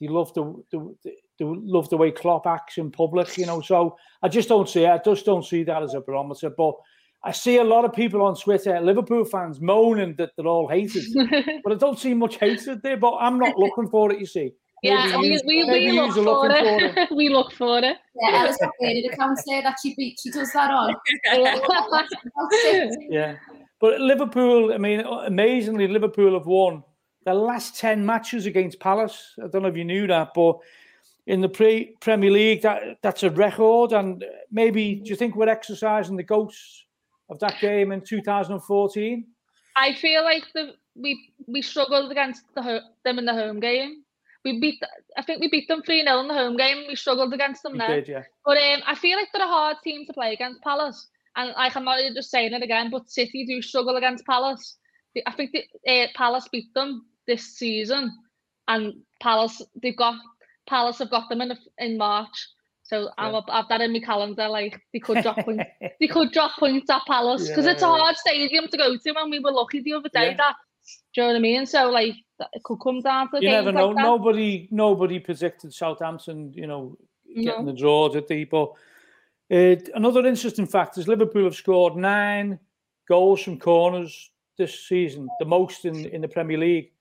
They 0.00 0.08
love 0.08 0.32
the, 0.34 0.42
the, 0.72 0.96
they 1.04 1.16
love 1.44 1.88
the 1.90 1.96
way 1.96 2.10
Klopp 2.10 2.46
acts 2.46 2.78
in 2.78 2.90
public. 2.90 3.36
You 3.38 3.46
know, 3.46 3.60
so 3.60 3.96
I 4.22 4.28
just 4.28 4.48
don't 4.48 4.68
see 4.68 4.84
it. 4.84 4.90
I 4.90 4.98
just 4.98 5.24
don't 5.24 5.44
see 5.44 5.62
that 5.64 5.82
as 5.82 5.94
a 5.94 6.00
barometer. 6.00 6.50
But 6.50 6.74
I 7.24 7.32
see 7.32 7.58
a 7.58 7.64
lot 7.64 7.84
of 7.84 7.92
people 7.92 8.22
on 8.22 8.34
Twitter, 8.36 8.80
Liverpool 8.80 9.24
fans, 9.24 9.60
moaning 9.60 10.14
that 10.16 10.30
they're 10.36 10.46
all 10.46 10.68
hated. 10.68 11.04
but 11.64 11.72
I 11.72 11.76
don't 11.76 11.98
see 11.98 12.14
much 12.14 12.36
hatred 12.36 12.82
there. 12.82 12.96
But 12.96 13.16
I'm 13.16 13.38
not 13.38 13.56
looking 13.56 13.88
for 13.88 14.12
it. 14.12 14.18
You 14.20 14.26
see. 14.26 14.52
yeah, 14.82 15.16
Maybe 15.20 15.40
we, 15.46 15.62
we, 15.62 15.66
maybe 15.66 15.90
we 15.92 16.00
look 16.00 16.16
yous 16.16 16.18
are 16.18 16.24
for 16.24 16.50
it. 16.50 17.10
we 17.16 17.28
look 17.28 17.52
for 17.52 17.78
it. 17.78 17.96
Yeah, 18.20 18.40
Ella's 18.40 18.56
got 18.60 18.70
an 18.80 19.04
account 19.12 19.38
there 19.46 19.62
that 19.62 19.76
she 19.82 19.94
be- 19.94 20.16
she 20.20 20.30
does 20.30 20.52
that 20.52 20.70
on. 20.70 20.94
Yeah. 23.10 23.36
But 23.80 24.00
Liverpool, 24.00 24.72
I 24.72 24.78
mean, 24.78 25.00
amazingly, 25.00 25.88
Liverpool 25.88 26.34
have 26.34 26.46
won 26.46 26.84
the 27.24 27.34
last 27.34 27.78
10 27.78 28.04
matches 28.04 28.46
against 28.46 28.80
Palace. 28.80 29.34
I 29.42 29.48
don't 29.48 29.62
know 29.62 29.68
if 29.68 29.76
you 29.76 29.84
knew 29.84 30.06
that, 30.06 30.30
but 30.34 30.58
in 31.26 31.40
the 31.40 31.48
pre- 31.48 31.94
Premier 32.00 32.30
League, 32.30 32.62
that 32.62 32.98
that's 33.02 33.22
a 33.22 33.30
record. 33.30 33.92
And 33.92 34.24
maybe, 34.50 34.96
do 34.96 35.10
you 35.10 35.16
think 35.16 35.36
we're 35.36 35.48
exercising 35.48 36.16
the 36.16 36.22
ghosts 36.22 36.84
of 37.30 37.38
that 37.40 37.60
game 37.60 37.92
in 37.92 38.00
2014? 38.00 39.24
I 39.76 39.94
feel 39.94 40.22
like 40.24 40.44
the 40.54 40.74
we 40.94 41.32
we 41.46 41.62
struggled 41.62 42.10
against 42.10 42.44
the 42.54 42.62
ho- 42.62 42.80
them 43.04 43.18
in 43.18 43.24
the 43.24 43.34
home 43.34 43.60
game. 43.60 44.02
We 44.44 44.58
beat, 44.58 44.82
I 45.16 45.22
think 45.22 45.40
we 45.40 45.48
beat 45.48 45.68
them 45.68 45.82
3 45.82 46.02
0 46.02 46.20
in 46.20 46.26
the 46.26 46.34
home 46.34 46.56
game. 46.56 46.84
We 46.88 46.96
struggled 46.96 47.32
against 47.32 47.62
them 47.62 47.74
We 47.74 47.78
there. 47.78 48.00
did, 48.00 48.08
yeah. 48.08 48.22
But 48.44 48.58
um, 48.58 48.80
I 48.88 48.96
feel 48.96 49.16
like 49.16 49.28
they're 49.32 49.44
a 49.44 49.48
hard 49.48 49.76
team 49.84 50.04
to 50.06 50.12
play 50.12 50.32
against 50.32 50.60
Palace. 50.62 51.08
And 51.36 51.52
like 51.56 51.76
I'm 51.76 51.84
not 51.84 52.00
just 52.14 52.30
saying 52.30 52.52
it 52.52 52.62
again, 52.62 52.90
but 52.90 53.08
City 53.08 53.46
do 53.46 53.62
struggle 53.62 53.96
against 53.96 54.26
Palace. 54.26 54.78
I 55.26 55.32
think 55.32 55.52
the, 55.52 55.64
uh, 55.90 56.08
Palace 56.16 56.48
beat 56.50 56.74
them 56.74 57.06
this 57.26 57.56
season, 57.56 58.10
and 58.66 58.94
Palace 59.20 59.62
they've 59.80 59.96
got 59.96 60.16
Palace 60.68 60.98
have 60.98 61.10
got 61.10 61.28
them 61.28 61.40
in 61.40 61.56
in 61.78 61.96
March. 61.98 62.48
So 62.84 63.10
I'm 63.18 63.32
Yeah. 63.32 63.38
up, 63.38 63.44
I've 63.48 63.68
that 63.68 63.80
in 63.80 63.92
my 63.92 64.00
calendar. 64.00 64.48
Like 64.48 64.80
they 64.92 64.98
could 64.98 65.22
drop 65.22 65.44
points, 65.44 65.64
they 66.00 66.06
could 66.08 66.32
drop 66.32 66.52
points 66.58 66.90
at 66.90 67.02
Palace 67.06 67.48
because 67.48 67.66
it's 67.66 67.82
a 67.82 67.86
Yeah. 67.86 67.96
hard 67.96 68.16
stadium 68.16 68.68
to 68.68 68.76
go 68.76 68.96
to, 68.96 69.14
and 69.20 69.30
we 69.30 69.38
were 69.40 69.52
lucky 69.52 69.80
the 69.82 69.94
other 69.94 70.08
day 70.10 70.30
Yeah. 70.30 70.36
that. 70.36 70.56
Do 71.14 71.20
you 71.20 71.22
know 71.22 71.32
what 71.34 71.36
I 71.36 71.40
mean? 71.40 71.66
So 71.66 71.90
like 71.90 72.14
it 72.52 72.62
could 72.64 72.78
come 72.82 73.00
down 73.00 73.30
to 73.30 73.40
You 73.40 73.50
never 73.50 73.70
know. 73.72 73.90
like. 73.90 74.02
Nobody, 74.02 74.68
nobody 74.70 75.20
predicted 75.20 75.72
Southampton, 75.72 76.52
you 76.54 76.66
know, 76.66 76.96
getting 77.34 77.64
No. 77.66 77.72
the 77.72 77.78
draw, 77.78 78.08
did 78.08 78.26
they? 78.28 78.44
But 78.44 78.72
uh, 79.52 79.76
another 79.94 80.26
interesting 80.26 80.66
fact 80.66 80.98
is 80.98 81.06
Liverpool 81.08 81.44
have 81.44 81.54
scored 81.54 81.96
nine 81.96 82.58
goals 83.08 83.42
from 83.42 83.58
corners 83.58 84.30
this 84.58 84.86
season, 84.88 85.30
the 85.38 85.44
most 85.44 85.84
in, 85.84 86.04
in 86.06 86.20
the 86.20 86.28
Premier 86.28 86.58
League. 86.58 86.91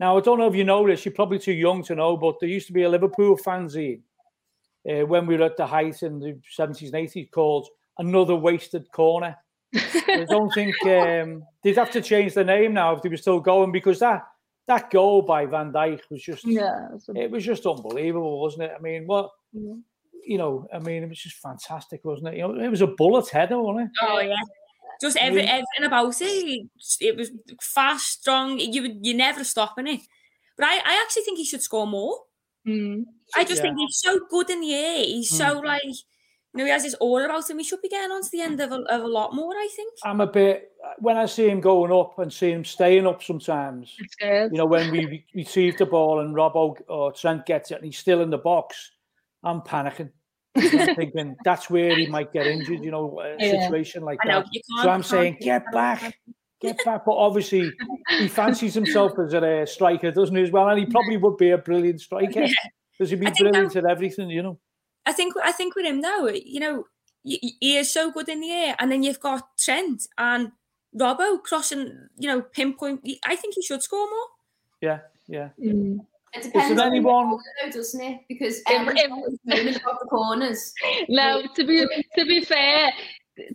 Now, 0.00 0.16
I 0.16 0.20
don't 0.22 0.38
know 0.38 0.48
if 0.48 0.54
you 0.56 0.64
know 0.64 0.86
this, 0.86 1.04
you're 1.04 1.14
probably 1.14 1.38
too 1.38 1.52
young 1.52 1.82
to 1.84 1.94
know, 1.94 2.16
but 2.16 2.40
there 2.40 2.48
used 2.48 2.66
to 2.68 2.72
be 2.72 2.82
a 2.84 2.88
Liverpool 2.88 3.36
fanzine 3.36 4.00
uh, 4.90 5.04
when 5.06 5.26
we 5.26 5.36
were 5.36 5.44
at 5.44 5.58
the 5.58 5.66
height 5.66 6.02
in 6.02 6.18
the 6.18 6.38
70s 6.58 6.92
and 6.92 6.94
80s 6.94 7.30
called 7.30 7.68
Another 7.98 8.34
Wasted 8.34 8.90
Corner. 8.92 9.36
I 9.74 10.24
don't 10.28 10.50
think 10.54 10.74
um, 10.86 11.44
they'd 11.62 11.76
have 11.76 11.90
to 11.92 12.00
change 12.00 12.32
the 12.32 12.42
name 12.42 12.72
now 12.72 12.94
if 12.96 13.02
they 13.02 13.10
were 13.10 13.16
still 13.18 13.38
going 13.40 13.70
because 13.70 14.00
that 14.00 14.26
that 14.66 14.90
goal 14.90 15.22
by 15.22 15.46
Van 15.46 15.72
Dijk 15.72 16.00
was 16.10 16.22
just 16.22 16.44
yeah, 16.46 16.88
it 17.14 17.30
was 17.30 17.44
just 17.44 17.66
unbelievable, 17.66 18.40
wasn't 18.40 18.64
it? 18.64 18.72
I 18.76 18.80
mean, 18.80 19.06
what 19.06 19.30
Yeah. 19.52 19.74
you 20.24 20.38
know, 20.38 20.66
I 20.72 20.78
mean, 20.80 21.02
it 21.02 21.08
was 21.08 21.18
just 21.20 21.36
fantastic, 21.36 22.04
wasn't 22.04 22.28
it? 22.28 22.38
You 22.38 22.48
know, 22.48 22.60
it 22.64 22.68
was 22.68 22.80
a 22.80 22.86
bullet 22.88 23.28
header, 23.28 23.60
wasn't 23.60 23.86
it? 23.86 23.90
Oh 24.02 24.18
yeah. 24.20 24.34
Just 25.00 25.16
every, 25.16 25.40
mean- 25.42 25.48
everything 25.48 25.84
about 25.86 26.20
it. 26.20 26.66
It 27.00 27.16
was 27.16 27.30
fast, 27.62 28.20
strong. 28.20 28.58
You 28.58 28.82
would 28.82 28.98
you 29.02 29.14
never 29.14 29.44
stopping 29.44 29.86
it. 29.86 30.00
But 30.56 30.66
I, 30.66 30.76
I 30.76 31.02
actually 31.04 31.22
think 31.22 31.38
he 31.38 31.44
should 31.44 31.62
score 31.62 31.86
more. 31.86 32.18
Mm. 32.66 33.04
I 33.34 33.44
just 33.44 33.56
Yeah. 33.56 33.70
think 33.70 33.78
he's 33.78 33.98
so 34.00 34.20
good 34.28 34.50
in 34.50 34.60
the 34.60 34.74
air. 34.74 35.04
He's 35.04 35.30
so 35.30 35.58
like 35.60 35.82
you 35.84 36.58
know, 36.58 36.64
he 36.64 36.70
has 36.70 36.82
this 36.82 36.96
aura 37.00 37.26
about 37.26 37.48
him. 37.48 37.58
He 37.58 37.64
should 37.64 37.80
be 37.80 37.88
getting 37.88 38.10
on 38.10 38.22
to 38.22 38.28
the 38.30 38.40
end 38.40 38.60
of 38.60 38.72
a, 38.72 38.80
of 38.90 39.02
a 39.02 39.06
lot 39.06 39.34
more, 39.34 39.54
I 39.54 39.68
think. 39.74 39.94
I'm 40.04 40.20
a 40.20 40.26
bit 40.26 40.72
when 40.98 41.16
I 41.16 41.26
see 41.26 41.48
him 41.48 41.60
going 41.60 41.92
up 41.92 42.18
and 42.18 42.30
see 42.32 42.50
him 42.50 42.64
staying 42.64 43.06
up 43.06 43.22
sometimes. 43.22 43.96
You 44.20 44.48
know, 44.52 44.66
when 44.66 44.90
we 44.90 45.06
re- 45.06 45.26
receive 45.34 45.78
the 45.78 45.86
ball 45.86 46.18
and 46.20 46.34
Robbo 46.34 46.76
or 46.88 47.12
Trent 47.12 47.46
gets 47.46 47.70
it 47.70 47.76
and 47.76 47.84
he's 47.84 47.98
still 47.98 48.20
in 48.20 48.30
the 48.30 48.38
box, 48.38 48.90
I'm 49.44 49.60
panicking. 49.60 50.10
I'm 50.56 50.94
thinking 50.96 51.36
that's 51.44 51.70
where 51.70 51.96
he 51.96 52.06
might 52.06 52.32
get 52.32 52.46
injured. 52.46 52.84
You 52.84 52.90
know, 52.90 53.20
a 53.20 53.36
Yeah. 53.38 53.62
situation 53.62 54.02
like 54.02 54.18
I 54.24 54.28
that. 54.28 54.46
you. 54.52 54.60
So 54.82 54.88
I'm 54.88 55.02
saying, 55.02 55.38
get 55.40 55.64
back, 55.72 56.18
get 56.60 56.76
back. 56.84 57.04
But 57.04 57.12
obviously, 57.16 57.72
he 58.18 58.28
fancies 58.28 58.74
himself 58.74 59.12
as 59.18 59.32
a 59.34 59.66
striker, 59.66 60.10
doesn't 60.10 60.34
he, 60.36 60.42
as 60.42 60.50
well? 60.50 60.68
And 60.68 60.78
he 60.78 60.86
probably 60.86 61.16
would 61.16 61.36
be 61.36 61.50
a 61.50 61.58
brilliant 61.58 62.00
striker 62.06 62.46
because 62.92 63.10
he'd 63.10 63.20
be 63.20 63.26
I 63.26 63.30
think 63.30 63.50
brilliant 63.52 63.76
at 63.76 63.84
everything, 63.84 64.30
you 64.30 64.42
know. 64.42 64.58
I 65.06 65.12
think 65.12 65.34
I 65.42 65.52
think 65.52 65.74
with 65.76 65.86
him 65.86 66.00
now, 66.00 66.26
you 66.26 66.60
know, 66.60 66.84
y- 67.24 67.38
y- 67.42 67.50
he 67.60 67.76
is 67.76 67.92
so 67.92 68.10
good 68.10 68.28
in 68.28 68.40
the 68.40 68.50
air, 68.50 68.76
and 68.78 68.90
then 68.92 69.02
you've 69.02 69.20
got 69.20 69.56
Trent 69.58 70.06
and 70.18 70.52
Robbo 70.94 71.40
crossing, 71.42 72.08
you 72.18 72.28
know, 72.28 72.42
pinpoint. 72.42 73.06
I 73.24 73.36
think 73.36 73.54
he 73.54 73.62
should 73.62 73.82
score 73.82 74.08
more. 74.10 74.26
Yeah, 74.82 74.98
yeah. 75.28 75.48
Mm. 75.62 76.00
It 76.32 76.42
depends 76.44 76.76
there 76.76 76.86
on 76.86 76.92
anyone- 76.92 77.30
the 77.30 77.36
corner, 77.36 77.42
though, 77.64 77.70
doesn't 77.70 78.00
it? 78.02 78.20
Because 78.28 78.58
If- 78.60 78.70
everyone's 78.70 79.00
if- 79.04 79.10
always 79.12 79.38
moaning 79.44 79.76
about 79.76 79.98
the 80.00 80.06
corners. 80.08 80.72
No, 81.08 81.42
to 81.56 81.66
be 81.66 81.86
to 82.18 82.24
be 82.24 82.40
fair, 82.44 82.92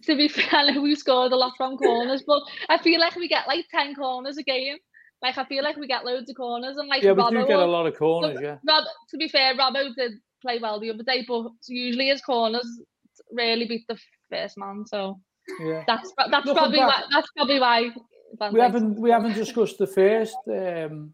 to 0.03 0.15
be 0.15 0.27
fair, 0.35 0.49
I 0.59 0.71
know 0.71 0.81
we 0.81 0.95
scored 0.95 1.31
a 1.31 1.35
lot 1.37 1.53
from 1.57 1.77
corners, 1.77 2.23
but 2.27 2.41
I 2.69 2.77
feel 2.77 2.99
like 2.99 3.15
we 3.15 3.27
get 3.27 3.47
like 3.47 3.65
ten 3.71 3.95
corners 3.95 4.37
a 4.37 4.43
game. 4.43 4.77
Like 5.21 5.37
I 5.37 5.45
feel 5.45 5.63
like 5.63 5.77
we 5.77 5.87
get 5.87 6.05
loads 6.05 6.29
of 6.29 6.35
corners, 6.35 6.75
and 6.77 6.87
like 6.89 7.01
Yeah, 7.01 7.13
we 7.13 7.21
Robbo 7.23 7.41
do 7.41 7.47
get 7.47 7.59
a 7.59 7.65
lot 7.65 7.87
of 7.87 7.95
corners, 7.97 8.37
yeah. 8.41 8.57
Rob, 8.67 8.83
to 9.09 9.17
be 9.17 9.27
fair, 9.29 9.55
Robbo 9.55 9.95
did 9.95 10.11
play 10.41 10.59
well 10.59 10.79
the 10.79 10.89
other 10.91 11.03
day, 11.03 11.23
but 11.27 11.49
usually 11.67 12.07
his 12.09 12.21
corners 12.21 12.67
rarely 13.31 13.65
beat 13.65 13.85
the 13.87 13.97
first 14.29 14.57
man. 14.57 14.85
So 14.85 15.19
Yeah. 15.61 15.83
that's 15.87 16.11
that's 16.17 16.45
Looking 16.45 16.53
probably 16.57 16.79
back- 16.79 16.87
why 16.89 17.03
that's 17.13 17.29
probably 17.37 17.59
why. 17.59 17.91
We 18.51 18.59
haven't 18.59 18.99
we 18.99 19.09
haven't 19.11 19.33
discussed 19.33 19.77
the 19.77 19.87
first 19.87 20.35
um 20.49 21.13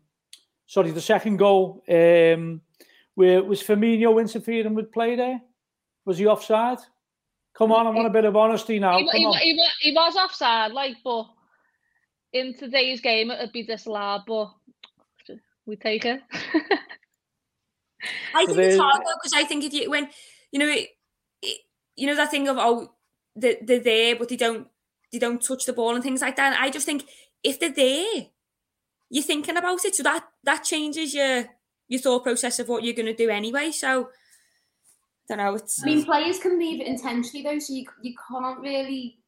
sorry, 0.72 0.92
the 0.92 1.02
second 1.02 1.38
goal. 1.38 1.84
Um 1.90 2.62
where 3.16 3.44
was 3.44 3.62
Firmino 3.62 4.20
interfering 4.22 4.74
with 4.74 4.92
play 4.92 5.16
there? 5.16 5.42
Was 6.06 6.18
he 6.18 6.28
offside? 6.28 6.80
Come 7.54 7.74
on, 7.74 7.86
I 7.86 7.90
want 7.90 8.08
a 8.08 8.10
bit 8.10 8.24
of 8.24 8.38
honesty 8.38 8.80
now. 8.80 8.98
he, 8.98 9.06
Come 9.06 9.20
he, 9.20 9.26
on. 9.26 9.38
he, 9.38 9.70
he 9.82 9.92
was 9.92 10.16
offside, 10.16 10.72
like, 10.72 10.96
but 11.04 11.26
in 12.32 12.56
today's 12.58 13.02
game 13.02 13.30
it'd 13.30 13.52
be 13.52 13.64
disallowed, 13.64 14.22
but 14.26 14.54
we 15.66 15.76
take 15.76 16.06
it. 16.06 16.22
I 18.34 18.46
think 18.46 18.58
it's 18.58 18.80
hard 18.80 19.02
though 19.02 19.18
because 19.22 19.34
I 19.36 19.44
think 19.44 19.66
if 19.66 19.74
you 19.74 19.90
when 19.90 20.08
you 20.52 20.60
know 20.60 20.70
it, 20.70 20.88
it, 21.42 21.58
you 21.96 22.08
know 22.08 22.16
that 22.16 22.32
thing 22.32 22.48
of 22.48 22.58
oh 22.58 22.94
they're, 23.36 23.58
they're 23.62 23.80
there 23.80 24.16
but 24.16 24.30
they 24.30 24.38
don't 24.38 24.68
they 25.12 25.20
don't 25.20 25.46
touch 25.46 25.66
the 25.66 25.74
ball 25.74 25.94
and 25.94 26.04
things 26.04 26.22
like 26.22 26.38
that. 26.38 26.54
And 26.54 26.64
I 26.64 26.70
just 26.70 26.86
think 26.86 27.06
if 27.44 27.60
they're 27.60 27.70
there, 27.70 28.28
you're 29.12 29.24
thinking 29.24 29.58
about 29.58 29.86
it, 29.86 29.94
so 29.96 30.04
that 30.04 30.24
that 30.44 30.64
changes 30.64 31.14
your 31.14 31.46
your 31.88 32.02
thought 32.02 32.24
process 32.24 32.58
of 32.60 32.70
what 32.70 32.84
you're 32.84 32.96
going 32.96 33.06
to 33.06 33.14
do 33.14 33.30
anyway. 33.30 33.72
So 33.72 34.10
I 35.30 35.36
don't 35.36 35.38
know. 35.38 35.56
It's 35.56 35.84
I 35.84 35.86
mean, 35.86 36.06
players 36.06 36.40
can 36.40 36.58
leave 36.58 36.82
it 36.82 36.88
intentionally 36.88 37.44
though, 37.44 37.60
so 37.60 37.74
you 37.74 37.86
you 38.02 38.16
can't 38.30 38.60
really. 38.60 39.20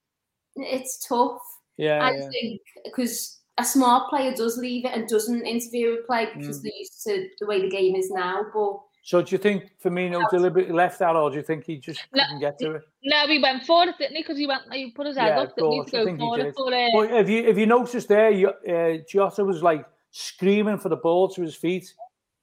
It's 0.56 1.06
tough. 1.08 1.42
Yeah, 1.78 2.00
I 2.04 2.12
yeah. 2.12 2.30
think 2.30 2.62
because 2.86 3.42
a 3.58 3.66
smart 3.66 4.10
player 4.10 4.34
does 4.34 4.58
leave 4.58 4.86
it 4.86 4.94
and 4.94 5.08
doesn't 5.08 5.46
interfere 5.46 5.92
with 5.92 6.08
play 6.08 6.28
because 6.36 6.60
Mm. 6.60 6.64
they're 6.64 6.80
used 6.80 7.04
to 7.04 7.30
the 7.40 7.46
way 7.46 7.62
the 7.62 7.70
game 7.70 7.96
is 7.96 8.10
now. 8.10 8.44
But 8.54 8.80
So 9.06 9.22
do 9.22 9.36
you 9.36 9.38
think 9.38 9.72
Firmino 9.84 10.30
deliberately 10.30 10.74
left 10.74 11.00
that 11.00 11.16
or 11.18 11.30
do 11.30 11.36
you 11.36 11.44
think 11.44 11.66
he 11.66 11.78
just 11.78 12.02
No, 12.14 12.24
couldn't 12.24 12.40
get 12.40 12.58
to 12.60 12.76
it? 12.76 12.84
no, 13.04 13.28
he 13.28 13.38
went 13.38 13.64
for 13.66 13.84
it, 13.84 13.98
didn't 13.98 14.16
he? 14.16 14.24
Because 14.24 14.38
he 14.38 14.48
went, 14.48 14.62
he 14.72 14.92
put 14.92 15.08
his 15.08 15.18
head 15.18 15.28
Yeah, 15.28 15.42
up, 15.42 15.50
of 15.50 15.56
didn't 15.56 15.74
he, 15.74 15.92
think 16.06 16.20
he 16.22 16.26
for 16.26 16.40
it. 16.40 16.56
But, 16.56 16.74
uh, 16.74 16.90
Well, 16.94 17.18
if 17.20 17.30
you 17.30 17.40
if 17.44 17.58
you 17.58 17.66
noticed 17.66 18.08
there, 18.08 18.32
you- 18.32 18.48
uh, 18.50 19.44
was 19.44 19.62
like 19.62 19.86
screaming 20.12 20.78
for 20.78 20.88
the 20.88 20.96
ball 20.96 21.28
to 21.28 21.42
his 21.42 21.54
feet, 21.54 21.94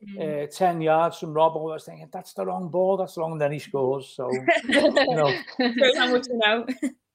mm. 0.07 0.45
uh, 0.45 0.47
ten 0.49 0.83
yards 0.83 1.19
from 1.19 1.33
Robbo. 1.33 1.71
I 1.71 1.75
was 1.75 1.85
thinking 1.85 2.11
that's 2.13 2.35
the 2.35 2.45
wrong 2.45 2.69
ball, 2.69 2.99
that's 2.99 3.15
the 3.15 3.23
wrong. 3.23 3.33
And 3.33 3.41
then 3.41 3.53
he 3.53 3.59
scores. 3.59 4.09
So 4.15 4.31
you 4.69 5.17
know, 5.17 5.35
shows 5.59 5.97
how 5.97 6.11
much 6.13 6.27
you 6.29 6.41
know. 6.45 6.67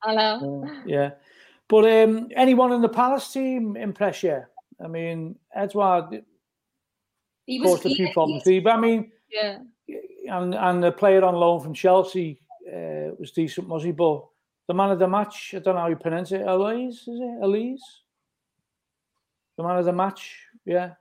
I 0.01 0.15
know. 0.15 0.63
uh, 0.65 0.81
yeah. 0.87 1.11
But 1.67 1.85
um, 1.85 2.29
anyone 2.35 2.71
in 2.71 2.81
the 2.81 2.89
Palace 2.89 3.31
team 3.31 3.77
impress 3.77 4.23
you? 4.23 4.41
I 4.83 4.87
mean, 4.87 5.35
Edouard 5.53 6.23
he 7.45 7.59
was 7.59 7.81
caused 7.81 7.85
a 7.85 7.95
few 7.95 8.07
he- 8.07 8.13
problems. 8.13 8.43
But 8.43 8.67
I 8.73 8.77
mean, 8.77 9.11
Yeah. 9.31 9.59
and 10.31 10.55
and 10.55 10.83
the 10.83 10.91
player 10.91 11.23
on 11.23 11.35
loan 11.35 11.61
from 11.61 11.73
Chelsea, 11.73 12.39
uh, 12.67 13.11
was 13.19 13.31
decent, 13.31 13.67
was 13.67 13.83
he? 13.83 13.91
But 13.91 14.25
the 14.67 14.73
man 14.73 14.91
of 14.91 14.99
the 14.99 15.07
match, 15.07 15.53
I 15.55 15.59
don't 15.59 15.75
know 15.75 15.81
how 15.81 15.87
you 15.87 15.95
pronounce 15.95 16.31
it. 16.31 16.41
Elise, 16.41 17.01
is 17.07 17.19
it? 17.19 17.43
Elise? 17.43 18.01
The 19.57 19.63
man 19.63 19.77
of 19.77 19.85
the 19.85 19.93
match, 19.93 20.37
yeah. 20.65 20.91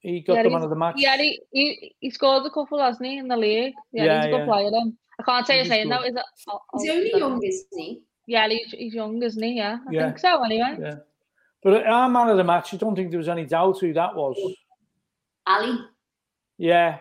He 0.00 0.20
got 0.20 0.34
Yeah, 0.34 0.42
the 0.44 0.50
man 0.50 0.62
of 0.62 0.70
the 0.70 0.76
match. 0.76 0.94
Yeah, 0.98 1.16
he, 1.16 1.40
he, 1.50 1.94
he 1.98 2.10
scored 2.10 2.46
a 2.46 2.50
couple, 2.50 2.78
hasn't 2.78 3.04
he, 3.04 3.18
in 3.18 3.26
the 3.28 3.36
league? 3.36 3.74
Yeah, 3.92 4.04
Yeah, 4.04 4.16
he's 4.18 4.26
a 4.26 4.30
good 4.30 4.38
yeah. 4.38 4.44
player. 4.46 4.70
Then. 4.70 4.96
I 5.18 5.22
can't 5.22 5.46
say 5.46 5.58
his 5.58 5.64
He's 5.66 5.70
name 5.70 5.84
good. 5.84 5.90
now. 5.90 6.02
Is 6.02 6.14
it? 6.14 6.22
oh, 6.48 6.60
He's 6.78 6.90
oh, 6.90 6.92
only 6.94 7.12
oh, 7.14 7.18
young, 7.18 7.42
isn't 7.42 7.66
he? 7.72 8.02
Yeah, 8.26 8.48
he's, 8.48 8.70
he's 8.70 8.94
young, 8.94 9.20
isn't 9.22 9.42
he? 9.42 9.56
Yeah, 9.56 9.78
I 9.88 9.90
Yeah. 9.92 10.04
think 10.06 10.18
so. 10.18 10.42
Anyway, 10.44 10.76
Yeah. 10.80 10.94
But 11.62 11.84
our 11.86 12.08
man 12.08 12.28
of 12.28 12.36
the 12.36 12.44
match, 12.44 12.74
I 12.74 12.76
don't 12.76 12.94
think 12.94 13.10
there 13.10 13.18
was 13.18 13.28
any 13.28 13.46
doubt 13.46 13.80
who 13.80 13.92
that 13.94 14.14
was. 14.14 14.36
Ali. 15.46 15.78
Yeah. 16.58 16.98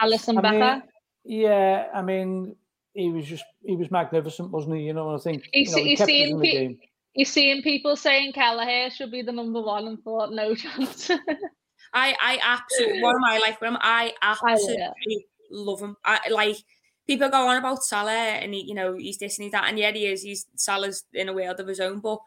Alisson 0.00 0.38
I 0.38 0.40
Becker. 0.40 0.74
mean, 0.76 0.82
yeah, 1.24 1.86
I 1.94 2.02
mean, 2.02 2.56
he 2.94 3.10
was 3.10 3.26
just 3.26 3.44
he 3.64 3.76
was 3.76 3.90
magnificent, 3.90 4.50
wasn't 4.50 4.76
he? 4.76 4.82
You 4.84 4.92
know, 4.94 5.10
and 5.10 5.20
I 5.20 5.22
think 5.22 5.44
He's- 5.52 5.70
you 5.70 5.76
know, 5.76 5.82
he 5.82 5.88
he's 5.90 5.98
kept 5.98 6.10
us 6.10 6.14
seen 6.16 6.28
in 6.30 6.38
the 6.38 6.42
pe- 6.44 6.52
game. 6.52 6.78
You're 7.14 7.24
seeing 7.24 7.62
people 7.62 7.96
saying 7.96 8.32
Kelleher 8.32 8.90
should 8.90 9.10
be 9.10 9.22
the 9.22 9.32
number 9.32 9.60
one 9.60 9.86
and 9.88 10.02
thought 10.02 10.32
no 10.32 10.54
chance. 10.62 11.10
I 11.92 12.14
I 12.20 12.38
absolutely 12.42 13.02
one 13.02 13.14
of 13.16 13.20
my 13.20 13.38
life 13.38 13.58
with 13.60 13.68
him. 13.70 13.78
I 13.80 14.12
absolutely 14.22 15.26
love 15.50 15.80
him. 15.80 15.96
I 16.04 16.20
like 16.30 16.56
people 17.06 17.28
go 17.30 17.48
on 17.48 17.56
about 17.56 17.82
Salah 17.82 18.12
and 18.12 18.52
he, 18.54 18.60
you 18.62 18.74
know, 18.74 18.94
he's 18.96 19.18
this 19.18 19.38
and 19.38 19.44
he's 19.44 19.52
that, 19.52 19.64
and 19.68 19.78
yeah, 19.78 19.90
he 19.92 20.06
is. 20.06 20.22
He's 20.22 20.46
Salah's 20.54 21.04
in 21.14 21.28
a 21.28 21.32
world 21.32 21.58
of 21.58 21.66
his 21.66 21.80
own, 21.80 22.00
but 22.00 22.18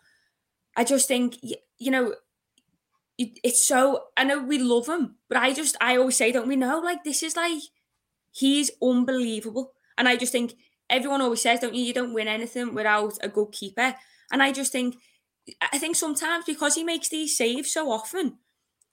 I 0.76 0.84
just 0.84 1.08
think 1.08 1.38
you 1.78 1.92
know, 1.92 2.08
it- 2.12 2.18
it's 3.18 3.66
so. 3.66 4.06
I 4.18 4.24
know 4.24 4.40
we 4.42 4.58
love 4.58 4.88
him, 4.88 5.16
but 5.30 5.38
I 5.38 5.54
just 5.54 5.76
I 5.82 5.98
always 5.98 6.18
say, 6.18 6.32
don't 6.32 6.48
we 6.48 6.56
know? 6.56 6.80
Like 6.80 7.04
this 7.04 7.24
is 7.24 7.36
like 7.36 7.62
he's 8.32 8.72
unbelievable, 8.82 9.74
and 9.98 10.08
I 10.08 10.16
just 10.16 10.32
think 10.32 10.56
everyone 10.90 11.22
always 11.22 11.42
says, 11.42 11.60
don't 11.60 11.76
you? 11.76 11.84
You 11.84 11.94
don't 11.94 12.14
win 12.14 12.28
anything 12.28 12.74
without 12.74 13.18
a 13.22 13.30
good 13.30 13.52
keeper, 13.52 13.96
and 14.32 14.42
I 14.44 14.52
just 14.52 14.72
think. 14.72 14.96
I 15.60 15.80
think 15.80 15.96
sometimes 15.96 16.46
because 16.46 16.76
he 16.76 16.84
makes 16.84 17.10
these 17.10 17.36
saves 17.36 17.72
so 17.72 17.92
often, 17.92 18.38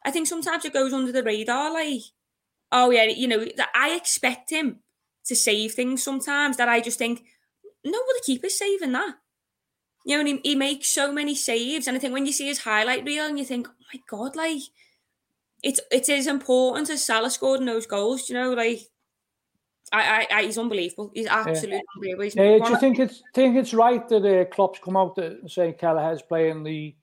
I 0.05 0.11
think 0.11 0.27
sometimes 0.27 0.65
it 0.65 0.73
goes 0.73 0.95
under 0.95 1.13
the 1.13 1.23
radar, 1.23 1.73
like, 1.73 2.01
oh 2.73 2.91
yeah, 2.91 3.05
you 3.05 3.29
know, 3.29 3.45
that 3.57 3.69
I 3.75 3.95
expect 3.95 4.51
him 4.51 4.81
to 5.27 5.37
save 5.37 5.73
things 5.73 6.03
sometimes 6.03 6.57
that 6.57 6.69
I 6.69 6.81
just 6.81 6.99
think, 6.99 7.23
no, 7.85 7.93
well, 7.93 8.21
keeper's 8.25 8.59
saving 8.59 8.93
that. 8.93 9.17
You 10.09 10.15
know, 10.15 10.21
and 10.21 10.41
he, 10.43 10.51
he 10.53 10.55
makes 10.55 10.89
so 10.89 11.13
many 11.13 11.35
saves. 11.35 11.87
And 11.87 11.95
I 11.95 12.01
think 12.01 12.15
when 12.15 12.25
you 12.25 12.33
see 12.33 12.47
his 12.47 12.61
highlight 12.61 13.05
reel 13.05 13.27
and 13.27 13.39
you 13.39 13.45
think, 13.45 13.69
oh 13.69 13.85
my 13.93 14.01
God, 14.09 14.35
like, 14.35 14.63
it's 15.63 15.81
it's 15.93 16.09
as 16.09 16.27
important 16.27 16.89
as 16.89 17.05
Salah 17.05 17.29
scored 17.29 17.61
in 17.61 17.67
those 17.67 17.87
goals, 17.87 18.31
you 18.31 18.35
know, 18.35 18.55
like, 18.55 18.81
I, 19.93 20.27
I, 20.31 20.39
I 20.39 20.43
he's 20.45 20.57
unbelievable. 20.57 21.11
He's 21.13 21.27
absolutely 21.27 21.83
unbelievable. 21.95 22.25
He's 22.25 22.37
Yeah, 22.37 22.59
do 22.59 22.71
you 22.71 22.81
think 22.81 22.99
it's 22.99 23.23
think 23.35 23.57
it's 23.57 23.75
right 23.75 24.09
that 24.09 24.25
uh, 24.25 24.47
Klopp's 24.47 24.79
come 24.83 24.97
out 24.97 25.19
and 25.19 25.51
saying 25.51 25.75
Kelleher's 25.75 26.23
playing 26.23 26.63
the 26.63 26.97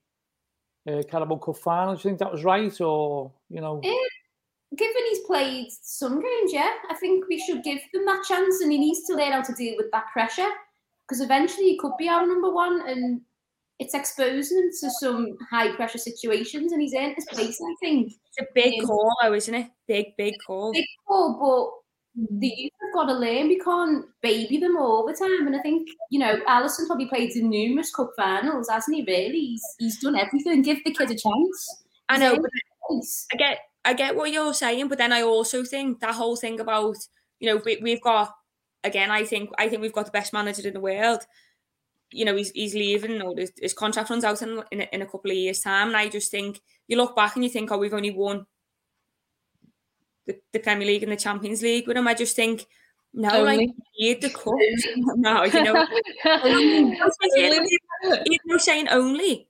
uh, 0.89 1.03
Carabao 1.03 1.35
Cup 1.35 1.57
final? 1.57 1.93
Do 1.93 1.99
you 1.99 2.03
think 2.09 2.19
that 2.19 2.31
was 2.31 2.43
right, 2.43 2.81
or 2.81 3.31
you 3.49 3.61
know? 3.61 3.81
Eh, 3.83 4.75
Given 4.75 5.03
he's 5.09 5.19
played 5.27 5.67
some 5.83 6.19
games, 6.19 6.51
yeah, 6.51 6.73
I 6.89 6.95
think 6.95 7.27
we 7.27 7.37
should 7.37 7.63
give 7.63 7.77
him 7.93 8.03
that 8.05 8.23
chance, 8.27 8.61
and 8.61 8.71
he 8.71 8.79
needs 8.79 9.05
to 9.05 9.13
learn 9.13 9.31
how 9.31 9.43
to 9.43 9.53
deal 9.53 9.75
with 9.77 9.91
that 9.91 10.07
pressure 10.11 10.49
because 11.07 11.21
eventually 11.21 11.69
he 11.69 11.77
could 11.77 11.93
be 11.97 12.09
our 12.09 12.25
number 12.25 12.51
one, 12.51 12.87
and 12.87 13.21
it's 13.79 13.93
exposing 13.93 14.57
him 14.57 14.69
to 14.81 14.89
some 14.89 15.37
high 15.49 15.75
pressure 15.75 15.97
situations, 15.97 16.71
and 16.71 16.81
he's 16.81 16.93
in 16.93 17.13
his 17.15 17.25
place. 17.25 17.59
I 17.61 17.75
think. 17.79 18.13
it's 18.27 18.39
a 18.39 18.45
big 18.53 18.81
um, 18.81 18.87
call, 18.87 19.11
though, 19.21 19.33
isn't 19.33 19.53
it? 19.53 19.67
Big, 19.87 20.15
big 20.17 20.35
call. 20.45 20.73
big 20.73 20.85
call, 21.07 21.33
but 21.39 21.85
the 22.39 22.47
youth 22.47 22.71
have 22.81 22.93
got 22.93 23.11
to 23.11 23.19
learn. 23.19 23.49
We 23.49 23.59
can't 23.59 24.05
baby 24.21 24.57
them 24.57 24.77
all 24.77 25.05
the 25.05 25.13
time. 25.13 25.47
And 25.47 25.55
I 25.55 25.59
think, 25.61 25.89
you 26.09 26.19
know, 26.19 26.37
Alisson 26.47 26.87
probably 26.87 27.07
played 27.07 27.31
in 27.31 27.49
numerous 27.49 27.93
cup 27.93 28.11
finals, 28.15 28.69
hasn't 28.69 28.95
he, 28.95 29.03
really? 29.03 29.39
He's, 29.39 29.63
he's 29.79 29.99
done 29.99 30.15
everything. 30.15 30.61
Give 30.61 30.77
the 30.85 30.93
kid 30.93 31.11
a 31.11 31.15
chance. 31.15 31.83
I 32.07 32.17
know, 32.17 32.33
earned 32.33 32.41
but 32.41 32.51
his 32.53 32.71
place. 32.89 33.27
I 33.33 33.35
get 33.35 33.59
I 33.83 33.93
get 33.93 34.15
what 34.15 34.31
you're 34.31 34.53
saying, 34.53 34.87
but 34.87 34.97
then 34.97 35.11
I 35.11 35.21
also 35.21 35.63
think 35.63 35.99
that 35.99 36.15
whole 36.15 36.35
thing 36.35 36.59
about 36.59 36.95
you 37.39 37.49
know 37.49 37.61
we, 37.65 37.77
we've 37.81 38.01
got 38.01 38.33
again. 38.85 39.11
I 39.11 39.23
think 39.23 39.49
I 39.57 39.67
think 39.67 39.81
we've 39.81 39.93
got 39.93 40.05
the 40.05 40.11
best 40.11 40.33
manager 40.33 40.67
in 40.67 40.73
the 40.73 40.79
world. 40.79 41.21
You 42.11 42.25
know 42.25 42.35
he's 42.35 42.51
he's 42.51 42.75
leaving 42.75 43.21
or 43.21 43.33
his, 43.35 43.51
his 43.59 43.73
contract 43.73 44.09
runs 44.09 44.23
out 44.23 44.41
in 44.41 44.63
in 44.71 44.81
a, 44.81 44.87
in 44.93 45.01
a 45.01 45.05
couple 45.05 45.31
of 45.31 45.37
years' 45.37 45.61
time, 45.61 45.89
and 45.89 45.97
I 45.97 46.07
just 46.07 46.31
think 46.31 46.61
you 46.87 46.97
look 46.97 47.15
back 47.15 47.35
and 47.35 47.43
you 47.43 47.49
think, 47.49 47.71
oh, 47.71 47.77
we've 47.77 47.93
only 47.93 48.11
won 48.11 48.45
the, 50.27 50.39
the 50.53 50.59
Premier 50.59 50.87
League 50.87 51.03
and 51.03 51.11
the 51.11 51.17
Champions 51.17 51.61
League 51.61 51.87
with 51.87 51.97
him. 51.97 52.07
I 52.07 52.13
just 52.13 52.35
think 52.35 52.67
no, 53.17 53.29
like 53.29 53.59
Only. 53.59 53.73
he 53.93 54.09
had 54.09 54.21
the 54.21 54.29
cup. 54.29 54.53
no, 55.15 55.45
you 55.45 55.63
know, 55.63 55.87
you're 58.45 58.59
saying 58.59 58.89
only. 58.89 59.47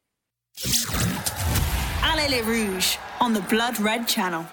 Allez 2.04 2.30
les 2.30 2.44
Rouges 2.44 3.00
on 3.20 3.34
the 3.34 3.42
Blood 3.42 3.80
Red 3.80 4.08
channel. 4.08 4.46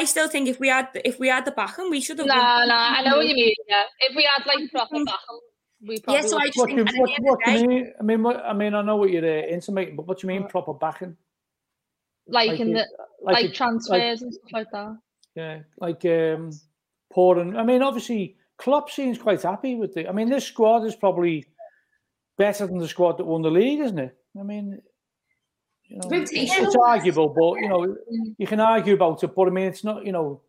I 0.00 0.04
still 0.12 0.28
think 0.28 0.48
if 0.48 0.58
we 0.60 0.68
had 0.68 0.88
if 1.10 1.18
we 1.22 1.28
had 1.34 1.44
the 1.44 1.52
backing, 1.60 1.88
we 1.90 2.00
should 2.00 2.18
have. 2.18 2.26
no, 2.28 2.34
won. 2.34 2.68
no, 2.68 2.74
I 2.96 3.02
know 3.04 3.16
what 3.18 3.26
you 3.30 3.34
mean. 3.34 3.54
Yeah, 3.68 3.84
if 4.06 4.12
we 4.16 4.24
had 4.32 4.42
like 4.46 4.70
proper 4.70 4.98
backing, 5.04 5.40
we 5.88 6.00
probably. 6.00 6.22
Yeah, 6.22 6.28
so 6.28 6.38
I 6.38 6.46
just 6.46 6.58
What, 6.58 6.66
think 6.68 6.88
do, 6.88 7.00
what, 7.00 7.10
what 7.28 7.38
day- 7.46 7.60
you 7.62 7.68
mean? 7.68 7.92
I 8.00 8.02
mean, 8.02 8.22
what, 8.22 8.36
I 8.44 8.52
mean, 8.52 8.74
I 8.74 8.82
know 8.82 8.96
what 8.96 9.10
you're 9.10 9.24
uh, 9.24 9.46
intimating, 9.56 9.96
but 9.96 10.06
what 10.06 10.18
do 10.18 10.26
you 10.26 10.32
mean 10.32 10.48
proper 10.48 10.74
backing? 10.74 11.16
like, 12.28 12.50
like 12.50 12.60
in 12.60 12.72
the 12.72 12.84
Like, 13.22 13.34
like, 13.36 13.44
it- 13.46 13.54
transfers 13.54 14.22
and 14.22 14.32
stuff 14.34 14.52
like 14.52 14.70
that. 14.72 14.98
yeah, 15.34 15.60
like 15.86 16.04
um, 16.04 16.50
pouring. 17.12 17.56
I 17.56 17.62
mean, 17.62 17.82
obviously, 17.82 18.36
Klopp 18.58 18.90
seems 18.90 19.18
quite 19.18 19.42
happy 19.42 19.76
with 19.76 19.94
the. 19.94 20.08
I 20.08 20.12
mean, 20.12 20.28
this 20.30 20.44
squad 20.46 20.84
is 20.84 20.96
probably 20.96 21.46
better 22.36 22.66
than 22.66 22.78
the 22.78 22.88
squad 22.88 23.18
that 23.18 23.24
won 23.26 23.42
the 23.42 23.50
league, 23.50 23.80
isn't 23.80 23.98
it? 23.98 24.16
I 24.38 24.42
mean, 24.42 24.80
you 25.88 25.96
know, 25.98 26.08
it's, 26.12 26.30
it's 26.32 26.76
arguable, 26.76 27.28
but 27.28 27.60
you 27.60 27.68
know, 27.68 27.96
you 28.38 28.46
can 28.46 28.60
argue 28.60 28.94
about 28.94 29.22
it. 29.22 29.34
But 29.34 29.48
I 29.48 29.50
mean, 29.50 29.66
it's 29.66 29.84
not. 29.84 30.04
You 30.04 30.12
know, 30.12 30.40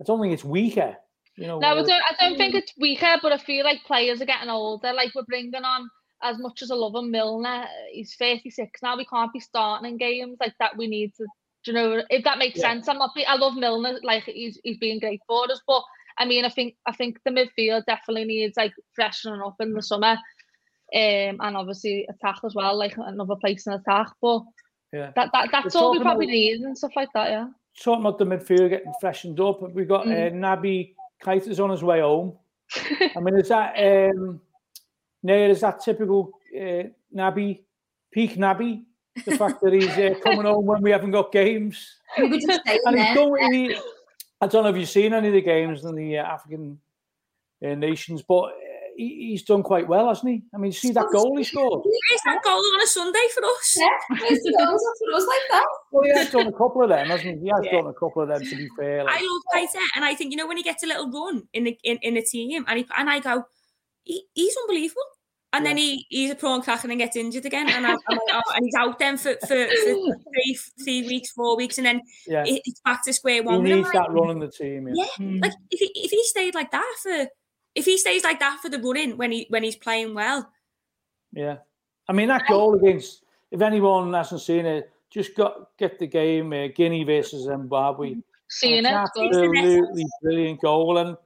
I 0.00 0.04
don't 0.04 0.20
think 0.20 0.34
it's 0.34 0.44
weaker. 0.44 0.96
You 1.36 1.46
know, 1.46 1.58
No, 1.58 1.68
I 1.68 1.74
don't, 1.74 1.90
I 1.90 2.14
don't 2.18 2.36
think 2.38 2.54
it's 2.54 2.72
weaker, 2.78 3.16
but 3.22 3.32
I 3.32 3.38
feel 3.38 3.64
like 3.64 3.84
players 3.84 4.22
are 4.22 4.26
getting 4.26 4.48
older. 4.48 4.92
Like 4.92 5.14
we're 5.14 5.24
bringing 5.24 5.54
on, 5.54 5.90
as 6.22 6.38
much 6.38 6.62
as 6.62 6.70
I 6.70 6.74
love 6.74 6.94
him, 6.94 7.10
Milner. 7.10 7.66
He's 7.92 8.14
36 8.16 8.82
now. 8.82 8.96
We 8.96 9.04
can't 9.04 9.32
be 9.32 9.40
starting 9.40 9.90
in 9.90 9.98
games 9.98 10.38
like 10.40 10.54
that. 10.60 10.76
We 10.76 10.86
need 10.86 11.14
to, 11.16 11.24
do 11.64 11.72
you 11.72 11.74
know, 11.74 12.02
if 12.08 12.24
that 12.24 12.38
makes 12.38 12.58
Yeah. 12.58 12.72
sense. 12.72 12.88
I'm 12.88 12.98
not. 12.98 13.10
I 13.26 13.36
love 13.36 13.54
Milner. 13.54 13.98
Like 14.02 14.24
he's 14.24 14.58
he's 14.62 14.78
being 14.78 14.98
great 14.98 15.20
for 15.26 15.44
us, 15.50 15.60
but 15.66 15.82
I 16.18 16.24
mean, 16.24 16.44
I 16.44 16.48
think 16.48 16.76
I 16.86 16.92
think 16.92 17.18
the 17.24 17.30
midfield 17.30 17.84
definitely 17.86 18.24
needs 18.24 18.56
like 18.56 18.72
freshening 18.94 19.42
up 19.44 19.56
in 19.60 19.74
the 19.74 19.82
summer, 19.82 20.12
um, 20.12 20.18
and 21.40 21.56
obviously 21.56 22.06
attack 22.08 22.38
as 22.44 22.54
well, 22.54 22.78
like 22.78 22.96
another 22.96 23.36
place 23.36 23.66
in 23.66 23.74
attack. 23.74 24.08
But 24.22 24.42
Yeah. 24.92 25.10
that, 25.16 25.30
that 25.32 25.48
that's 25.52 25.74
We're 25.74 25.80
all 25.80 25.92
we 25.92 26.00
probably 26.00 26.26
about- 26.26 26.32
need 26.32 26.60
and 26.62 26.78
stuff 26.78 26.92
like 26.96 27.08
that. 27.14 27.30
Yeah. 27.30 27.48
talking 27.82 28.04
about 28.06 28.18
the 28.18 28.24
midfield 28.24 28.70
getting 28.70 28.92
freshened 29.00 29.38
up. 29.40 29.60
We 29.74 29.84
got 29.84 30.06
uh, 30.06 30.30
Naby 30.30 30.94
Keita's 31.22 31.60
on 31.60 31.70
his 31.70 31.82
way 31.82 32.00
home. 32.00 32.36
I 33.16 33.20
mean, 33.20 33.36
is 33.38 33.48
that 33.48 33.74
um, 33.76 34.40
Nair, 35.22 35.50
is 35.50 35.60
that 35.60 35.80
typical 35.80 36.32
uh, 36.56 36.84
Naby, 37.14 37.62
peak 38.12 38.36
Naby? 38.36 38.84
The 39.24 39.36
fact 39.38 39.62
that 39.62 39.72
he's 39.72 39.88
uh, 39.88 40.14
coming 40.22 40.44
home 40.44 40.66
when 40.66 40.82
we 40.82 40.90
haven't 40.90 41.10
got 41.12 41.32
games. 41.32 41.96
We 42.18 42.28
were 42.28 42.38
just 42.38 42.60
saying 42.66 42.80
And 42.84 42.98
he's 42.98 43.14
going, 43.14 43.52
he, 43.52 43.76
I 44.40 44.46
don't 44.46 44.62
know 44.64 44.70
if 44.70 44.76
you've 44.76 44.88
seen 44.88 45.12
any 45.14 45.28
of 45.28 45.34
the 45.34 45.40
games 45.40 45.84
in 45.84 45.94
the 45.94 46.18
uh, 46.18 46.22
African 46.24 46.78
uh, 47.64 47.74
nations, 47.74 48.22
but 48.22 48.44
uh, 48.44 48.50
he, 48.96 49.28
he's 49.30 49.42
done 49.42 49.62
quite 49.62 49.88
well, 49.88 50.08
hasn't 50.08 50.30
he? 50.32 50.42
I 50.54 50.58
mean, 50.58 50.72
see 50.72 50.90
that 50.92 51.08
goal 51.12 51.36
he 51.36 51.44
scored? 51.44 51.82
Where's 51.84 52.22
that 52.24 52.42
goal 52.42 52.58
on 52.58 52.82
a 52.82 52.86
Sunday 52.86 53.26
for 53.34 53.44
us? 53.44 53.76
Yeah, 53.78 54.16
where's 54.20 54.40
goals 54.58 54.84
for 54.98 55.16
us 55.16 55.26
like 55.26 55.40
that? 55.50 55.66
Well, 55.92 56.04
he 56.04 56.10
has 56.10 56.30
done 56.30 56.46
a 56.46 56.52
couple 56.52 56.82
of 56.82 56.88
them, 56.88 57.06
hasn't 57.06 57.38
he? 57.38 57.44
He 57.44 57.48
has 57.48 57.64
Yeah. 57.64 57.72
done 57.80 57.86
a 57.86 57.94
couple 57.94 58.22
of 58.22 58.28
them, 58.28 58.42
to 58.42 58.56
be 58.56 58.68
fair. 58.78 59.04
Like, 59.04 59.20
I 59.20 59.22
love 59.22 59.42
Keita, 59.54 59.80
and 59.94 60.04
I 60.04 60.14
think 60.14 60.30
you 60.32 60.36
know 60.36 60.46
when 60.46 60.56
he 60.56 60.62
gets 60.62 60.82
a 60.82 60.86
little 60.86 61.10
run 61.10 61.48
in 61.52 61.64
the 61.64 61.78
in, 61.84 61.98
in 62.02 62.16
a 62.16 62.22
team, 62.22 62.64
and 62.66 62.78
he, 62.78 62.86
and 62.96 63.10
I 63.10 63.20
go, 63.20 63.44
he, 64.04 64.24
he's 64.34 64.56
unbelievable. 64.62 65.02
And 65.52 65.64
then 65.64 65.78
he 65.78 66.06
he's 66.10 66.30
a 66.30 66.34
prawn 66.34 66.60
cracker 66.60 66.90
and 66.90 66.98
gets 66.98 67.16
injured 67.16 67.46
again, 67.46 67.70
and, 67.70 67.86
I'm, 67.86 67.96
I'm 68.08 68.18
like, 68.18 68.34
oh, 68.34 68.52
and 68.54 68.64
he's 68.64 68.74
out 68.74 68.98
then 68.98 69.16
for, 69.16 69.34
for, 69.40 69.46
for 69.46 69.66
three 70.34 70.58
three 70.84 71.06
weeks, 71.06 71.30
four 71.30 71.56
weeks, 71.56 71.78
and 71.78 71.86
then 71.86 72.02
yeah, 72.26 72.44
it's 72.46 72.80
back 72.80 73.02
to 73.04 73.12
square 73.14 73.42
one. 73.42 73.62
with 73.62 73.70
him, 73.70 73.78
needs 73.78 73.88
like, 73.94 74.06
that 74.06 74.12
run 74.12 74.30
in 74.30 74.40
the 74.40 74.50
team. 74.50 74.88
Yeah. 74.88 75.04
Yeah, 75.04 75.26
hmm. 75.26 75.38
like 75.38 75.52
if 75.70 75.80
he 75.80 75.90
if 75.94 76.10
he 76.10 76.22
stayed 76.24 76.54
like 76.54 76.70
that 76.72 76.94
for 77.02 77.26
if 77.76 77.84
he 77.84 77.96
stays 77.98 78.24
like 78.24 78.40
that 78.40 78.58
for 78.60 78.68
the 78.68 78.78
running 78.80 79.16
when 79.16 79.30
he 79.30 79.46
when 79.50 79.62
he's 79.62 79.76
playing 79.76 80.14
well, 80.14 80.50
Yeah, 81.32 81.58
I 82.08 82.12
mean 82.12 82.28
that 82.28 82.48
goal 82.48 82.74
against. 82.74 83.22
If 83.52 83.60
anyone 83.62 84.12
hasn't 84.12 84.40
seen 84.40 84.66
it, 84.66 84.90
just 85.10 85.36
got 85.36 85.76
get 85.78 85.98
the 86.00 86.06
game 86.08 86.52
uh, 86.52 86.66
Guinea 86.74 87.04
versus 87.04 87.44
Zimbabwe. 87.44 88.16
Seeing 88.48 88.84
it. 88.84 88.86
an 88.86 89.02
it's 89.02 89.10
good. 89.12 89.26
absolutely 89.28 90.04
brilliant 90.22 90.60
goal, 90.60 90.98
and 90.98 91.16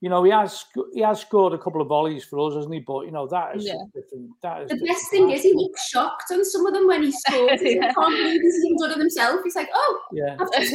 you 0.00 0.08
know 0.10 0.22
he 0.24 0.30
has 0.32 0.64
he 0.92 1.00
has 1.02 1.20
scored 1.20 1.52
a 1.52 1.58
couple 1.58 1.80
of 1.80 1.88
volleys 1.88 2.24
for 2.24 2.38
us, 2.48 2.54
hasn't 2.56 2.74
he? 2.74 2.80
But 2.80 3.06
you 3.06 3.12
know 3.12 3.26
that 3.28 3.56
is 3.56 3.66
Yeah. 3.66 3.74
different. 3.94 4.30
That 4.42 4.62
is 4.62 4.68
The 4.70 4.74
different 4.74 4.88
best 4.98 5.10
thing 5.10 5.30
is 5.30 5.42
he 5.42 5.52
looks 5.54 5.86
shocked 5.88 6.24
on 6.32 6.44
some 6.44 6.66
of 6.66 6.74
them 6.74 6.86
when 6.86 7.02
he 7.04 7.12
scores. 7.24 7.60
He 7.60 7.78
can't 7.78 7.94
believe 7.94 8.40
he's 8.40 8.64
even 8.64 8.76
done 8.78 8.90
it 8.92 8.98
himself. 8.98 9.40
He's 9.44 9.56
like, 9.56 9.68
oh, 9.74 10.00
yeah. 10.12 10.36
I've 10.40 10.52
just 10.52 10.74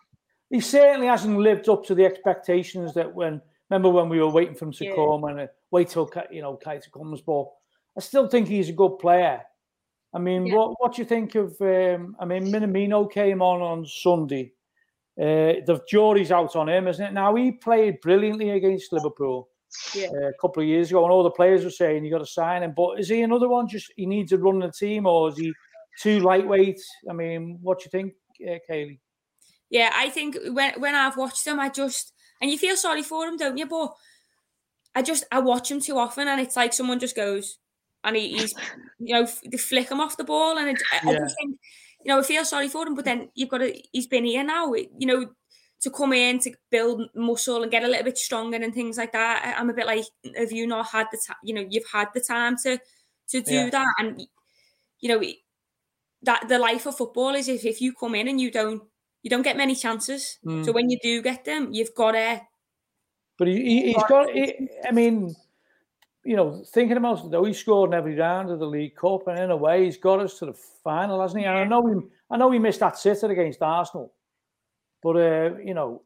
he 0.50 0.60
certainly 0.60 1.06
hasn't 1.06 1.38
lived 1.38 1.68
up 1.68 1.84
to 1.86 1.94
the 1.94 2.04
expectations 2.04 2.92
that 2.94 3.14
when 3.14 3.40
remember 3.70 3.88
when 3.90 4.08
we 4.08 4.20
were 4.20 4.28
waiting 4.28 4.54
for 4.54 4.66
him 4.66 4.72
to 4.72 4.84
Yeah. 4.84 4.94
come 4.94 5.24
and 5.24 5.40
uh, 5.40 5.46
wait 5.70 5.88
till 5.88 6.10
you 6.30 6.42
know 6.42 6.56
Keita 6.56 6.90
comes. 6.92 7.20
But 7.20 7.46
I 7.96 8.00
still 8.00 8.28
think 8.28 8.48
he's 8.48 8.68
a 8.68 8.72
good 8.74 8.98
player. 8.98 9.42
I 10.12 10.18
mean, 10.18 10.46
Yeah. 10.46 10.56
what 10.56 10.74
what 10.80 10.94
do 10.94 11.02
you 11.02 11.06
think 11.06 11.34
of? 11.36 11.60
Um, 11.60 12.16
I 12.18 12.24
mean, 12.24 12.46
Minamino 12.46 13.10
came 13.10 13.40
on 13.42 13.60
on 13.62 13.86
Sunday. 13.86 14.52
Uh, 15.20 15.60
the 15.66 15.80
jury's 15.88 16.32
out 16.32 16.56
on 16.56 16.68
him, 16.68 16.88
isn't 16.88 17.04
it? 17.04 17.12
Now 17.12 17.34
he 17.34 17.52
played 17.52 18.00
brilliantly 18.00 18.50
against 18.50 18.92
Liverpool 18.92 19.48
Yeah. 19.94 20.08
uh, 20.08 20.28
a 20.28 20.32
couple 20.40 20.62
of 20.62 20.68
years 20.68 20.90
ago, 20.90 21.04
and 21.04 21.12
all 21.12 21.22
the 21.22 21.30
players 21.30 21.62
were 21.62 21.70
saying 21.70 22.04
you 22.04 22.10
got 22.10 22.18
to 22.18 22.26
sign 22.26 22.62
him. 22.62 22.72
But 22.76 22.98
is 23.00 23.08
he 23.08 23.22
another 23.22 23.48
one? 23.48 23.68
Just 23.68 23.92
he 23.96 24.06
needs 24.06 24.30
to 24.30 24.38
run 24.38 24.60
the 24.60 24.72
team, 24.72 25.06
or 25.06 25.28
is 25.28 25.36
he 25.36 25.52
too 26.00 26.20
lightweight? 26.20 26.80
I 27.08 27.12
mean, 27.12 27.58
what 27.62 27.78
do 27.78 27.84
you 27.84 27.90
think, 27.90 28.14
uh, 28.48 28.58
Kaylee? 28.68 28.98
Yeah, 29.68 29.92
I 29.94 30.08
think 30.08 30.38
when 30.52 30.80
when 30.80 30.94
I've 30.94 31.16
watched 31.16 31.46
him, 31.46 31.60
I 31.60 31.68
just 31.68 32.12
and 32.40 32.50
you 32.50 32.58
feel 32.58 32.76
sorry 32.76 33.02
for 33.02 33.26
him, 33.26 33.36
don't 33.36 33.58
you? 33.58 33.66
But 33.66 33.94
I 34.94 35.02
just 35.02 35.24
I 35.30 35.38
watch 35.40 35.70
him 35.70 35.80
too 35.80 35.98
often, 35.98 36.28
and 36.28 36.40
it's 36.40 36.56
like 36.56 36.72
someone 36.72 36.98
just 36.98 37.16
goes 37.16 37.58
and 38.04 38.16
he, 38.16 38.28
he's 38.40 38.54
you 38.98 39.14
know 39.14 39.28
they 39.50 39.56
flick 39.58 39.90
him 39.90 40.00
off 40.00 40.16
the 40.16 40.24
ball, 40.24 40.58
and 40.58 40.68
it, 40.68 40.82
I, 40.90 40.96
I 41.08 41.14
just 41.14 41.34
think 41.40 41.58
you 42.04 42.12
know 42.12 42.20
I 42.20 42.22
feel 42.22 42.44
sorry 42.44 42.68
for 42.68 42.86
him. 42.86 42.94
But 42.94 43.04
then 43.04 43.30
you've 43.34 43.48
got 43.48 43.58
to 43.58 43.72
he's 43.92 44.06
been 44.08 44.24
here 44.24 44.44
now, 44.44 44.72
you 44.74 45.06
know, 45.06 45.32
to 45.82 45.90
come 45.90 46.12
in 46.12 46.38
to 46.40 46.52
build 46.70 47.08
muscle 47.14 47.62
and 47.62 47.70
get 47.70 47.84
a 47.84 47.88
little 47.88 48.04
bit 48.04 48.18
stronger 48.18 48.56
and 48.56 48.74
things 48.74 48.96
like 48.98 49.12
that. 49.12 49.54
I'm 49.58 49.70
a 49.70 49.74
bit 49.74 49.86
like, 49.86 50.04
have 50.36 50.52
you 50.52 50.66
not 50.66 50.88
had 50.88 51.06
the 51.12 51.20
time? 51.26 51.36
You 51.44 51.54
know, 51.54 51.66
you've 51.68 51.88
had 51.92 52.08
the 52.14 52.20
time 52.20 52.56
to 52.64 52.80
to 53.28 53.40
do 53.42 53.70
Yeah. 53.70 53.70
that, 53.70 53.86
and 53.98 54.20
you 55.00 55.08
know 55.08 55.22
that 56.22 56.48
the 56.48 56.58
life 56.58 56.86
of 56.86 56.96
football 56.96 57.34
is 57.34 57.48
if, 57.48 57.64
if 57.64 57.80
you 57.80 57.92
come 57.94 58.14
in 58.14 58.28
and 58.28 58.40
you 58.40 58.50
don't 58.50 58.82
you 59.22 59.30
don't 59.30 59.42
get 59.42 59.56
many 59.56 59.74
chances. 59.74 60.38
So 60.42 60.48
Mm. 60.50 60.74
when 60.74 60.90
you 60.90 60.98
do 61.02 61.22
get 61.22 61.44
them, 61.44 61.68
you've 61.72 61.94
got 61.94 62.12
to. 62.12 62.40
But 63.38 63.48
he, 63.48 63.56
he, 63.62 63.92
he's 63.92 64.04
got. 64.08 64.30
He, 64.30 64.68
I 64.86 64.92
mean, 64.92 65.34
you 66.24 66.36
know, 66.36 66.62
thinking 66.74 66.96
about 66.98 67.24
it 67.24 67.30
though, 67.30 67.44
he 67.44 67.52
scored 67.54 67.90
in 67.90 67.94
every 67.94 68.14
round 68.16 68.50
of 68.50 68.58
the 68.58 68.66
League 68.66 68.96
Cup, 68.96 69.26
and 69.28 69.38
in 69.38 69.50
a 69.50 69.56
way, 69.56 69.84
he's 69.84 69.96
got 69.96 70.20
us 70.20 70.38
to 70.38 70.46
the 70.46 70.52
final, 70.84 71.20
hasn't 71.20 71.40
he? 71.40 71.46
And 71.46 71.58
I 71.58 71.64
know 71.64 71.86
he, 71.86 71.94
I 72.30 72.36
know 72.36 72.50
he 72.50 72.58
missed 72.58 72.80
that 72.80 72.98
sitter 72.98 73.30
against 73.30 73.62
Arsenal, 73.62 74.12
but 75.02 75.16
uh, 75.16 75.56
you 75.64 75.72
know, 75.74 76.02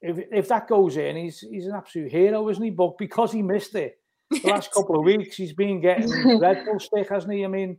if 0.00 0.18
if 0.32 0.48
that 0.48 0.68
goes 0.68 0.96
in, 0.96 1.16
he's 1.16 1.40
he's 1.40 1.66
an 1.66 1.74
absolute 1.74 2.10
hero, 2.10 2.48
isn't 2.48 2.62
he? 2.64 2.70
But 2.70 2.96
because 2.98 3.32
he 3.32 3.42
missed 3.42 3.74
it 3.74 3.98
the 4.30 4.40
last 4.48 4.72
couple 4.72 4.98
of 4.98 5.04
weeks, 5.04 5.36
he's 5.36 5.52
been 5.52 5.80
getting 5.80 6.10
Red 6.40 6.64
Bull 6.64 6.80
stick, 6.80 7.08
hasn't 7.10 7.32
he? 7.34 7.44
I 7.44 7.48
mean, 7.48 7.76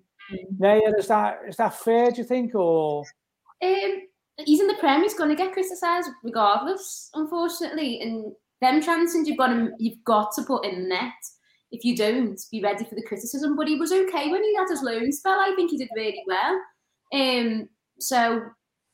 Naya, 0.59 0.93
is 0.99 1.07
that 1.07 1.39
is 1.47 1.55
that 1.57 1.73
fair? 1.73 2.11
Do 2.11 2.17
you 2.17 2.23
think, 2.25 2.53
or 2.53 3.03
Um, 3.63 4.01
he's 4.45 4.59
in 4.61 4.67
the 4.67 4.75
Prem. 4.75 5.01
He's 5.03 5.13
going 5.13 5.29
to 5.29 5.35
get 5.35 5.53
criticised 5.53 6.09
regardless, 6.23 7.09
unfortunately. 7.13 8.01
And 8.01 8.33
them 8.61 8.81
chances 8.81 9.27
you've 9.27 9.37
got 9.37 9.47
to 9.47 9.69
you've 9.79 10.03
got 10.03 10.31
to 10.35 10.43
put 10.43 10.65
in 10.65 10.83
the 10.83 10.87
net. 10.89 11.13
If 11.71 11.83
you 11.85 11.95
don't, 11.95 12.39
be 12.51 12.61
ready 12.61 12.83
for 12.85 12.95
the 12.95 13.03
criticism. 13.03 13.55
But 13.55 13.67
he 13.67 13.75
was 13.75 13.91
okay 13.91 14.29
when 14.29 14.43
he 14.43 14.55
had 14.55 14.67
his 14.69 14.81
loan 14.81 15.11
spell. 15.11 15.39
I 15.39 15.53
think 15.55 15.71
he 15.71 15.77
did 15.77 15.89
really 15.95 16.23
well. 16.27 16.59
Um, 17.13 17.69
so 17.99 18.41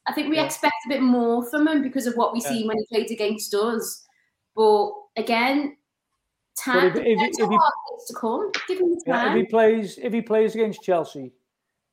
I 0.08 0.14
think 0.14 0.30
we 0.30 0.36
Yeah. 0.36 0.46
expect 0.46 0.76
a 0.86 0.90
bit 0.90 1.02
more 1.02 1.50
from 1.50 1.68
him 1.68 1.82
because 1.82 2.06
of 2.06 2.16
what 2.16 2.34
we 2.34 2.42
Yeah. 2.42 2.50
see 2.50 2.68
when 2.68 2.78
he 2.78 2.86
played 2.92 3.12
against 3.12 3.54
us. 3.54 4.06
But 4.56 4.92
again, 5.18 5.78
But 6.58 6.72
time 6.72 6.88
if- 6.88 6.96
if- 6.98 7.18
there's 7.20 7.40
if 7.40 7.50
he- 7.50 7.56
lot 7.56 7.68
of 7.68 7.74
things 7.90 8.06
to 8.08 8.14
come. 8.20 8.52
Give 8.68 8.80
him 8.80 8.90
the 8.92 9.02
yeah, 9.08 9.30
if 9.32 9.36
he 9.38 9.44
plays 9.46 9.98
if 9.98 10.14
he 10.14 10.22
plays 10.22 10.54
against 10.56 10.84
Chelsea 10.84 11.32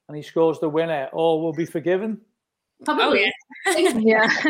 and 0.08 0.16
he 0.16 0.22
scores 0.22 0.58
the 0.60 0.68
winner, 0.68 1.08
all 1.12 1.42
will 1.42 1.52
be 1.52 1.64
forgiven. 1.64 2.20
Probably. 2.84 3.24
Yeah. 3.66 4.28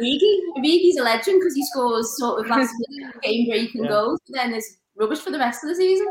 Origi. 0.00 0.36
Origi's 0.56 0.96
a 0.98 1.02
legend 1.02 1.40
because 1.40 1.54
he 1.54 1.64
scores 1.66 2.16
sort 2.18 2.40
of 2.40 2.46
last 2.50 2.72
game 3.22 3.46
breaking 3.48 3.84
Yeah. 3.84 3.88
goals, 3.90 4.20
but 4.28 4.36
then 4.36 4.54
is 4.54 4.78
rubbish 4.96 5.18
for 5.20 5.30
the 5.30 5.38
rest 5.38 5.62
of 5.64 5.70
the 5.70 5.76
season. 5.76 6.06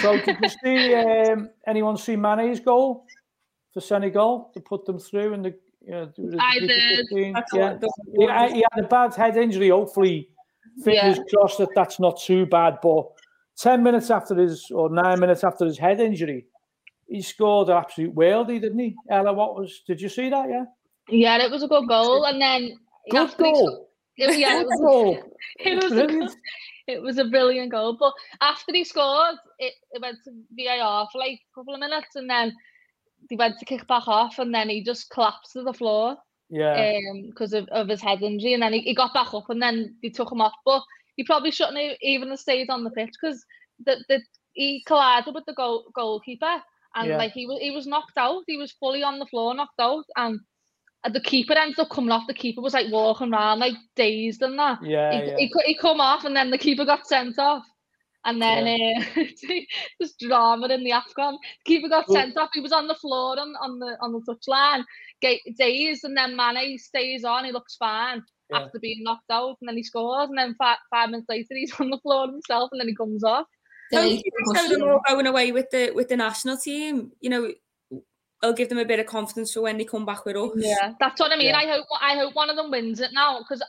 So 0.00 0.18
did 0.20 0.36
you 0.42 0.48
see 0.64 0.94
um, 0.94 1.50
anyone 1.68 1.96
see 1.96 2.16
Mane's 2.16 2.58
goal 2.60 3.06
for 3.72 3.80
Senegal 3.80 4.50
to 4.54 4.60
put 4.60 4.84
them 4.86 4.98
through 4.98 5.34
in 5.34 5.42
the? 5.42 5.54
You 5.86 5.90
know, 5.92 6.12
the- 6.16 6.38
I 6.40 6.58
did. 6.58 7.06
15? 7.10 7.34
Yeah, 7.54 7.74
the- 7.74 7.90
he, 8.18 8.26
had- 8.26 8.52
he 8.52 8.64
had 8.72 8.84
a 8.84 8.88
bad 8.88 9.14
head 9.14 9.36
injury. 9.36 9.68
Hopefully, 9.68 10.30
fingers 10.82 11.18
crossed 11.32 11.58
that 11.58 11.68
that's 11.74 12.00
not 12.00 12.18
too 12.20 12.46
bad. 12.46 12.78
But 12.82 13.04
ten 13.58 13.82
minutes 13.82 14.10
after 14.10 14.34
his 14.34 14.70
or 14.74 14.88
nine 14.90 15.20
minutes 15.20 15.44
after 15.44 15.64
his 15.66 15.78
head 15.78 16.00
injury, 16.00 16.46
he 17.06 17.20
scored 17.22 17.68
an 17.68 17.76
absolute 17.76 18.14
worldie, 18.14 18.60
didn't 18.60 18.78
he? 18.78 18.96
Ella, 19.10 19.32
what 19.34 19.54
was? 19.54 19.82
Did 19.86 20.00
you 20.00 20.08
see 20.08 20.30
that? 20.30 20.48
Yeah, 20.48 20.64
Yeah, 21.08 21.38
it 21.44 21.50
was 21.50 21.62
a 21.62 21.68
good 21.68 21.86
goal. 21.88 22.24
And 22.24 22.40
then 22.40 22.78
good 23.10 23.30
he 23.38 23.42
goal. 23.42 23.88
it, 24.16 24.38
yeah, 24.38 24.60
it 24.60 24.66
was, 24.66 24.80
goal. 24.80 25.18
it 25.58 25.82
was 25.82 25.92
a 25.92 26.06
it 26.86 27.02
was 27.02 27.18
a 27.18 27.24
brilliant 27.24 27.70
goal. 27.72 27.96
But 27.98 28.12
after 28.40 28.72
he 28.72 28.84
scored, 28.84 29.36
it, 29.58 29.74
it 29.92 30.00
went 30.02 30.18
to 30.24 30.30
VAR 30.52 31.08
for 31.12 31.18
like 31.18 31.40
a 31.40 31.54
couple 31.54 31.74
of 31.74 31.80
minutes 31.80 32.14
and 32.16 32.28
then 32.28 32.52
he 33.30 33.36
went 33.36 33.58
to 33.58 33.64
kick 33.64 33.86
back 33.86 34.06
off 34.06 34.38
and 34.38 34.54
then 34.54 34.68
he 34.68 34.84
just 34.84 35.08
collapsed 35.10 35.52
to 35.52 35.62
the 35.62 35.72
floor 35.72 36.16
Yeah, 36.50 36.92
um, 37.12 37.26
because 37.30 37.54
of, 37.54 37.66
of 37.68 37.88
his 37.88 38.02
head 38.02 38.22
injury 38.22 38.52
and 38.52 38.62
then 38.62 38.74
he, 38.74 38.80
he 38.80 38.94
got 38.94 39.14
back 39.14 39.32
up 39.32 39.48
and 39.48 39.62
then 39.62 39.96
they 40.02 40.10
took 40.10 40.30
him 40.30 40.40
off. 40.42 40.52
But 40.64 40.82
he 41.16 41.24
probably 41.24 41.50
shouldn't 41.50 41.78
have 41.78 41.96
even 42.02 42.28
have 42.30 42.38
stayed 42.40 42.68
on 42.70 42.84
the 42.84 42.90
pitch 42.90 43.12
because 43.20 43.44
the, 43.84 43.96
the, 44.08 44.20
he 44.52 44.82
collided 44.86 45.34
with 45.34 45.44
the 45.46 45.54
goal, 45.54 45.84
goalkeeper 45.94 46.60
and 46.96 47.08
Yeah. 47.08 47.16
like 47.16 47.32
he 47.32 47.46
was 47.46 47.58
he 47.60 47.70
was 47.70 47.86
knocked 47.86 48.16
out. 48.18 48.42
He 48.46 48.56
was 48.56 48.72
fully 48.72 49.02
on 49.02 49.18
the 49.18 49.26
floor, 49.26 49.54
knocked 49.54 49.80
out, 49.80 50.04
and 50.16 50.38
the 51.12 51.20
keeper 51.20 51.52
ends 51.54 51.78
up 51.78 51.90
coming 51.90 52.10
off. 52.10 52.26
The 52.26 52.34
keeper 52.34 52.60
was 52.62 52.72
like 52.74 52.90
walking 52.90 53.32
around 53.32 53.58
like 53.58 53.74
dazed 53.96 54.42
and 54.42 54.58
that. 54.58 54.78
yeah, 54.82 55.12
he, 55.12 55.26
yeah. 55.30 55.36
he, 55.36 55.52
he 55.66 55.74
come 55.76 56.00
off 56.00 56.24
and 56.24 56.34
then 56.34 56.50
the 56.50 56.58
keeper 56.58 56.84
got 56.84 57.06
sent 57.06 57.38
off. 57.38 57.64
And 58.26 58.40
then 58.40 58.66
uh, 58.66 59.22
just 60.00 60.18
drama 60.18 60.66
in 60.68 60.82
the 60.82 60.92
AFCON. 60.92 61.36
keeper 61.66 61.88
got 61.90 62.08
Well- 62.08 62.22
sent 62.22 62.38
off. 62.38 62.48
He 62.54 62.60
was 62.60 62.72
on 62.72 62.86
the 62.88 62.94
floor 62.94 63.38
on, 63.38 63.54
on 63.60 63.78
the 63.78 63.98
on 64.00 64.12
the 64.12 64.20
touchline, 64.20 64.84
ga- 65.20 65.42
dazed, 65.58 66.04
and 66.04 66.16
then 66.16 66.34
Mane 66.34 66.78
stays 66.78 67.24
on. 67.24 67.44
He 67.44 67.52
looks 67.52 67.76
fine 67.76 68.22
Yeah. 68.50 68.60
after 68.60 68.78
being 68.78 69.02
knocked 69.02 69.30
out, 69.30 69.58
and 69.60 69.68
then 69.68 69.76
he 69.76 69.82
scores. 69.82 70.30
And 70.30 70.38
then 70.38 70.54
five, 70.56 70.78
five 70.90 71.10
minutes 71.10 71.26
later, 71.28 71.48
he's 71.50 71.72
on 71.78 71.90
the 71.90 71.98
floor 71.98 72.26
himself, 72.28 72.70
and 72.72 72.80
then 72.80 72.88
he 72.88 72.94
comes 72.94 73.24
off. 73.24 73.46
Delayed 73.90 74.22
so 74.54 74.68
they're 74.70 74.90
all 74.90 75.02
going 75.06 75.26
away 75.26 75.52
with 75.52 75.68
the 75.70 75.90
with 75.94 76.08
the 76.08 76.16
national 76.16 76.56
team. 76.56 77.12
You 77.20 77.28
know, 77.28 77.52
it'll 78.42 78.54
give 78.54 78.68
them 78.68 78.78
a 78.78 78.84
bit 78.84 78.98
of 79.00 79.06
confidence 79.06 79.52
for 79.52 79.62
when 79.62 79.78
they 79.78 79.84
come 79.84 80.04
back 80.04 80.24
with 80.24 80.36
us. 80.36 80.50
Yeah, 80.56 80.92
that's 81.00 81.20
what 81.20 81.32
I 81.32 81.36
mean. 81.36 81.48
Yeah. 81.48 81.58
I 81.58 81.66
hope 81.66 81.86
I 82.00 82.14
hope 82.16 82.34
one 82.34 82.50
of 82.50 82.56
them 82.56 82.70
wins 82.70 83.00
it 83.00 83.10
now 83.12 83.38
because 83.40 83.62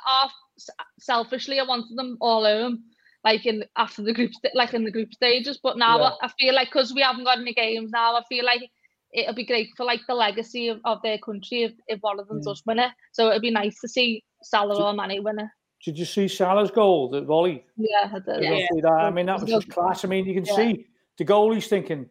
selfishly 0.99 1.59
I 1.59 1.63
wanted 1.63 1.97
them 1.97 2.17
all 2.21 2.45
home, 2.45 2.83
like 3.23 3.45
in 3.45 3.63
after 3.77 4.01
the 4.01 4.13
group, 4.13 4.33
sta- 4.33 4.49
like 4.53 4.73
in 4.73 4.83
the 4.83 4.91
group 4.91 5.13
stages. 5.13 5.59
But 5.61 5.77
now 5.77 5.99
Yeah. 5.99 6.09
I, 6.21 6.25
I 6.25 6.31
feel 6.39 6.53
like 6.55 6.69
because 6.69 6.93
we 6.93 7.01
haven't 7.01 7.23
got 7.25 7.39
any 7.39 7.53
games 7.53 7.91
now, 7.91 8.15
I 8.15 8.23
feel 8.29 8.45
like 8.45 8.69
it'll 9.13 9.33
be 9.35 9.45
great 9.45 9.69
for 9.77 9.85
like 9.85 10.01
the 10.07 10.15
legacy 10.15 10.67
of, 10.67 10.79
of 10.83 11.01
their 11.01 11.17
country 11.19 11.63
if, 11.63 11.73
if 11.87 11.99
one 12.01 12.19
of 12.19 12.27
them 12.27 12.39
Mm. 12.39 12.43
does 12.43 12.63
win 12.65 12.79
it. 12.79 12.91
So 13.13 13.29
it'd 13.29 13.41
be 13.41 13.51
nice 13.51 13.79
to 13.81 13.87
see 13.87 14.23
Salah 14.43 14.75
Do- 14.75 14.81
or 14.83 14.93
Mane 14.93 15.23
win 15.23 15.39
it. 15.39 15.47
Did 15.83 15.99
you 15.99 16.05
see 16.05 16.27
Salah's 16.27 16.71
goal, 16.71 17.09
the 17.09 17.21
volley? 17.21 17.63
Yeah, 17.77 18.09
I 18.11 18.19
did. 18.19 18.43
You 18.43 18.55
Yeah. 18.55 18.81
that. 18.81 18.91
I 18.91 19.09
mean, 19.11 19.27
that 19.27 19.39
was 19.39 19.49
just 19.49 19.69
class. 19.69 20.03
I 20.03 20.07
mean, 20.07 20.25
you 20.25 20.33
can 20.33 20.45
Yeah. 20.45 20.55
see 20.55 20.87
the 21.17 21.25
goalie's 21.25 21.67
thinking, 21.67 22.09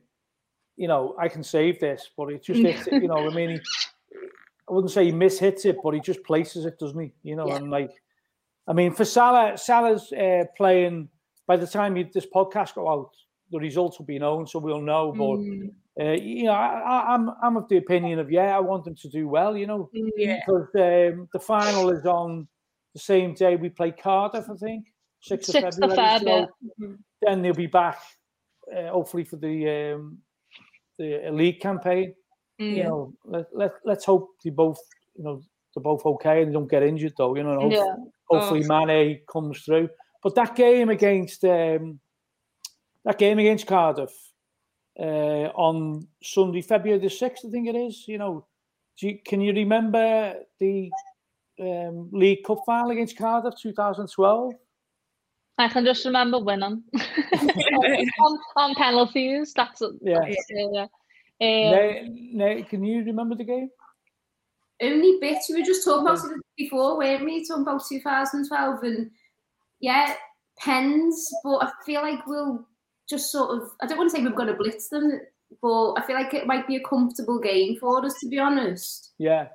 you 0.76 0.88
know, 0.88 1.14
I 1.18 1.28
can 1.28 1.42
save 1.42 1.80
this, 1.80 2.10
but 2.16 2.32
it 2.32 2.42
just 2.42 2.60
hits 2.62 2.86
it. 2.86 3.02
You 3.02 3.08
know, 3.08 3.28
I 3.28 3.34
mean, 3.34 3.50
he, 3.50 3.60
I 4.68 4.72
wouldn't 4.72 4.92
say 4.92 5.04
he 5.06 5.12
mishits 5.12 5.64
it, 5.66 5.78
but 5.82 5.94
he 5.94 6.00
just 6.00 6.22
places 6.24 6.64
it, 6.64 6.78
doesn't 6.78 6.98
he? 7.00 7.12
You 7.22 7.36
know, 7.36 7.48
Yeah. 7.48 7.56
and 7.56 7.70
like, 7.70 7.90
I 8.66 8.72
mean, 8.72 8.92
for 8.92 9.04
Salah, 9.04 9.56
Salah's 9.58 10.12
uh, 10.12 10.44
playing. 10.56 11.08
By 11.46 11.56
the 11.58 11.66
time 11.66 11.96
you, 11.96 12.08
this 12.12 12.26
podcast 12.26 12.74
go 12.74 12.88
out, 12.88 13.10
the 13.52 13.58
results 13.58 13.98
will 13.98 14.06
be 14.06 14.18
known, 14.18 14.46
so 14.46 14.58
we'll 14.58 14.80
know. 14.80 15.12
But 15.12 15.38
Mm, 15.40 15.70
uh, 16.00 16.12
you 16.20 16.44
know, 16.44 16.52
I, 16.52 16.80
I, 16.80 17.14
I'm 17.14 17.30
I'm 17.42 17.56
of 17.58 17.68
the 17.68 17.76
opinion 17.76 18.18
of 18.18 18.30
yeah, 18.30 18.56
I 18.56 18.60
want 18.60 18.84
them 18.84 18.94
to 18.96 19.08
do 19.10 19.28
well. 19.28 19.54
You 19.56 19.66
know, 19.66 19.90
Yeah. 20.16 20.40
because 20.46 20.68
um, 20.74 21.28
the 21.32 21.38
final 21.38 21.90
is 21.90 22.06
on 22.06 22.48
the 22.94 23.00
same 23.00 23.34
day 23.34 23.56
we 23.56 23.68
play 23.68 23.90
Cardiff, 23.92 24.48
I 24.50 24.54
think, 24.56 24.86
sixth 25.20 25.54
of 25.54 25.62
February. 25.62 25.96
Feb, 25.98 26.20
so 26.24 26.48
then 27.20 27.42
they'll 27.42 27.52
be 27.54 27.66
back, 27.66 27.98
uh, 28.74 28.88
hopefully 28.88 29.24
for 29.24 29.36
the 29.36 29.92
um, 29.94 30.18
the 30.98 31.30
league 31.32 31.60
campaign. 31.60 32.14
Mm. 32.60 32.76
You 32.76 32.82
know, 32.84 33.14
let, 33.24 33.46
let 33.52 33.72
let's 33.84 34.04
hope 34.04 34.30
they 34.44 34.50
both, 34.50 34.78
you 35.16 35.24
know, 35.24 35.42
they're 35.74 35.82
both 35.82 36.04
okay 36.06 36.42
and 36.42 36.52
don't 36.52 36.70
get 36.70 36.82
injured 36.84 37.14
though. 37.18 37.34
You 37.36 37.42
know, 37.42 37.52
and 37.52 37.62
hope- 37.62 37.72
Yeah. 37.72 37.96
hopefully 38.30 38.64
Mane 38.64 39.20
comes 39.30 39.62
through. 39.62 39.88
But 40.22 40.34
that 40.36 40.54
game 40.54 40.88
against 40.88 41.44
um, 41.44 41.98
that 43.04 43.18
game 43.18 43.38
against 43.38 43.66
Cardiff 43.66 44.12
uh, 44.98 45.50
on 45.54 46.06
Sunday, 46.22 46.62
February 46.62 47.00
the 47.00 47.10
sixth, 47.10 47.44
I 47.46 47.50
think 47.50 47.68
it 47.68 47.74
is. 47.76 48.04
You 48.06 48.18
know, 48.18 48.46
do 48.98 49.08
you, 49.08 49.18
can 49.26 49.40
you 49.40 49.52
remember 49.52 50.34
the 50.60 50.90
um, 51.60 52.08
League 52.12 52.44
Cup 52.44 52.60
final 52.64 52.92
against 52.92 53.18
Cardiff, 53.18 53.54
two 53.60 53.72
thousand 53.72 54.08
twelve? 54.10 54.54
I 55.58 55.68
can 55.68 55.84
just 55.84 56.04
remember 56.04 56.38
winning 56.40 56.82
on, 56.94 58.38
on 58.56 58.74
penalties. 58.74 59.52
That's 59.54 59.82
it. 59.82 59.92
Yeah. 60.02 60.20
that's 60.20 60.46
it, 60.48 60.70
yeah. 60.72 60.82
Um, 60.82 60.88
Nay, 61.40 62.30
Nay, 62.32 62.62
can 62.62 62.84
you 62.84 63.04
remember 63.04 63.34
the 63.34 63.44
game? 63.44 63.70
only 64.82 65.18
bits. 65.20 65.48
We 65.48 65.60
were 65.60 65.66
just 65.66 65.84
talking 65.84 66.06
about 66.06 66.24
it 66.24 66.40
before, 66.56 66.98
weren't 66.98 67.24
we? 67.24 67.46
Talking 67.46 67.62
about 67.62 67.82
2012 67.88 68.82
and 68.82 69.10
yeah, 69.80 70.14
pens. 70.58 71.30
But 71.42 71.56
I 71.56 71.70
feel 71.84 72.02
like 72.02 72.26
we'll 72.26 72.66
just 73.08 73.30
sort 73.30 73.50
of. 73.50 73.70
I 73.80 73.86
don't 73.86 73.98
want 73.98 74.10
to 74.10 74.16
say 74.16 74.22
we're 74.22 74.30
going 74.30 74.48
to 74.48 74.54
blitz 74.54 74.88
them, 74.88 75.20
but 75.62 75.92
I 75.94 76.02
feel 76.06 76.16
like 76.16 76.34
it 76.34 76.46
might 76.46 76.66
be 76.66 76.76
a 76.76 76.82
comfortable 76.82 77.40
game 77.40 77.76
for 77.78 78.04
us, 78.04 78.18
to 78.20 78.28
be 78.28 78.38
honest. 78.38 79.12
Yeah. 79.18 79.48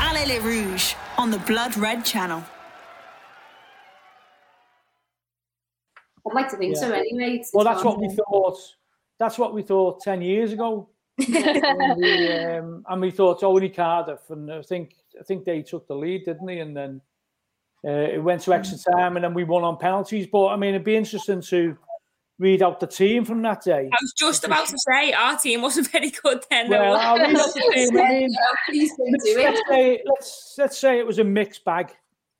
Allez 0.00 0.26
les 0.26 0.40
Rouges 0.40 0.96
on 1.18 1.30
the 1.30 1.38
Blood 1.40 1.76
Red 1.76 2.04
channel. 2.04 2.42
I'd 6.30 6.34
like 6.34 6.48
to 6.50 6.56
think 6.56 6.74
Yeah. 6.76 6.80
so 6.80 6.92
anyway. 6.92 7.34
It's- 7.34 7.50
Well, 7.52 7.66
it's 7.66 7.74
that's 7.76 7.84
what 7.84 8.00
we 8.00 8.08
thought. 8.08 8.58
That's 9.18 9.38
what 9.38 9.52
we 9.54 9.62
thought 9.62 10.00
ten 10.00 10.22
years 10.22 10.52
ago. 10.52 10.88
And 11.28 12.00
we, 12.00 12.32
um, 12.32 12.84
and 12.88 13.00
we 13.02 13.10
thought 13.10 13.42
only 13.42 13.68
Cardiff, 13.68 14.30
and 14.30 14.50
I 14.50 14.62
think 14.62 14.94
I 15.18 15.22
think 15.22 15.44
they 15.44 15.62
took 15.62 15.86
the 15.86 15.94
lead, 15.94 16.24
didn't 16.24 16.46
they? 16.46 16.60
And 16.60 16.74
then 16.76 17.00
uh, 17.86 17.90
it 18.14 18.22
went 18.22 18.40
to 18.42 18.54
extra 18.54 18.78
time, 18.94 19.16
and 19.16 19.24
then 19.24 19.34
we 19.34 19.44
won 19.44 19.62
on 19.64 19.76
penalties. 19.76 20.26
But 20.30 20.48
I 20.48 20.56
mean, 20.56 20.70
it'd 20.70 20.84
be 20.84 20.96
interesting 20.96 21.42
to 21.42 21.76
read 22.38 22.62
out 22.62 22.80
the 22.80 22.86
team 22.86 23.26
from 23.26 23.42
that 23.42 23.62
day. 23.62 23.90
I 23.92 23.96
was 24.00 24.14
just 24.16 24.44
about 24.44 24.66
to 24.68 24.78
say 24.78 25.12
our 25.12 25.36
team 25.36 25.60
wasn't 25.60 25.90
very 25.92 26.10
good 26.10 26.42
then. 26.48 26.70
Well. 26.70 26.96
I'll 26.96 27.18
read 27.18 27.36
out 27.36 27.52
the 27.52 27.60
team. 27.74 27.98
I 27.98 28.08
mean, 28.08 28.30
let's, 28.72 29.36
let's 29.36 29.62
say 29.68 30.02
let's 30.06 30.54
let's 30.58 30.78
say 30.78 30.98
it 30.98 31.06
was 31.06 31.18
a 31.18 31.24
mixed 31.24 31.64
bag. 31.66 31.92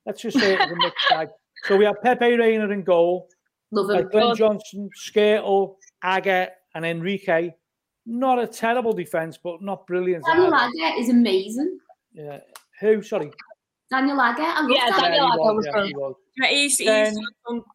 Let's 0.07 0.23
just 0.23 0.39
say 0.39 0.55
it 0.55 0.59
was 0.59 0.71
a 0.71 0.77
mixed 0.77 1.07
bag. 1.11 1.29
So 1.65 1.77
we 1.77 1.85
had 1.85 2.01
Pepe 2.03 2.37
Reina 2.39 2.67
in 2.71 2.83
goal, 2.83 3.29
Love 3.73 3.91
uh, 3.91 3.99
him. 3.99 4.09
Glenn 4.09 4.37
Johnson, 4.37 4.91
Skrtel, 4.99 5.77
Agger, 6.03 6.49
and 6.75 6.85
Enrique. 6.85 7.53
Not 8.07 8.39
a 8.39 8.47
terrible 8.47 8.93
defence, 8.93 9.39
but 9.43 9.63
not 9.63 9.87
brilliant. 9.87 10.25
Daniel 10.25 10.53
either. 10.55 10.73
Agger 10.85 11.01
is 11.01 11.09
amazing. 11.11 11.79
Yeah. 12.13 12.41
Who? 12.81 13.03
Sorry. 13.03 13.31
Daniel 13.91 14.21
Agger. 14.21 14.43
I 14.43 14.61
love 14.63 14.71
Yeah, 14.71 14.91
Daniel. 14.91 15.01
Daniel 15.01 15.27
he 15.27 15.33
Agger 15.33 15.55
was 15.55 15.67
yeah, 15.67 15.73
good. 15.73 15.87
he 15.87 15.95
was. 15.95 16.15
Yeah, 16.37 16.49
he's, 16.49 16.79
he's 16.79 16.87
Then 16.87 17.15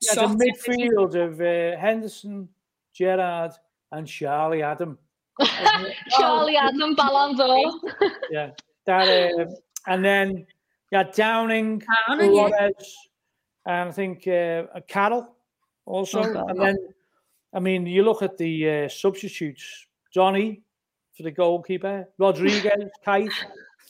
Yeah, 0.01 0.27
the 0.27 0.45
midfield 0.67 1.15
of 1.15 1.41
uh, 1.41 1.79
Henderson, 1.79 2.49
Gerrard, 2.93 3.51
and 3.91 4.07
Charlie 4.07 4.63
Adam. 4.63 4.97
Charlie 6.09 6.57
Adam, 6.57 6.95
Ballon 6.95 7.35
d'Or. 7.35 7.71
Yeah. 8.31 8.51
That, 8.85 9.33
uh, 9.39 9.45
and 9.87 10.03
then 10.03 10.45
yeah, 10.91 11.03
Downing, 11.03 11.79
Down, 12.07 12.33
yeah. 12.33 12.69
And 13.67 13.89
I 13.89 13.91
think 13.91 14.27
uh, 14.27 14.63
Carroll 14.87 15.34
also. 15.85 16.21
Oh, 16.23 16.33
God. 16.33 16.49
and 16.49 16.59
then, 16.61 16.77
I 17.53 17.59
mean, 17.59 17.85
you 17.85 18.03
look 18.03 18.21
at 18.21 18.37
the 18.37 18.69
uh, 18.85 18.89
substitutes 18.89 19.87
Johnny 20.13 20.61
for 21.15 21.23
the 21.23 21.31
goalkeeper, 21.31 22.07
Rodriguez, 22.17 22.89
Kuyt, 23.05 23.31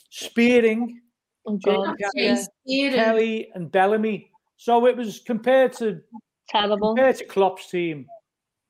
Spearing, 0.10 1.01
Oh, 1.47 1.58
God. 1.58 1.95
Carragher, 2.15 2.47
Kelly, 2.67 3.49
and 3.53 3.71
Bellamy. 3.71 4.31
So 4.58 4.88
it 4.88 4.97
was 4.97 5.19
compared 5.19 5.73
to 5.73 6.01
Terrible. 6.49 6.95
compared 6.95 7.17
to 7.17 7.25
Klopp's 7.25 7.69
team. 7.69 8.08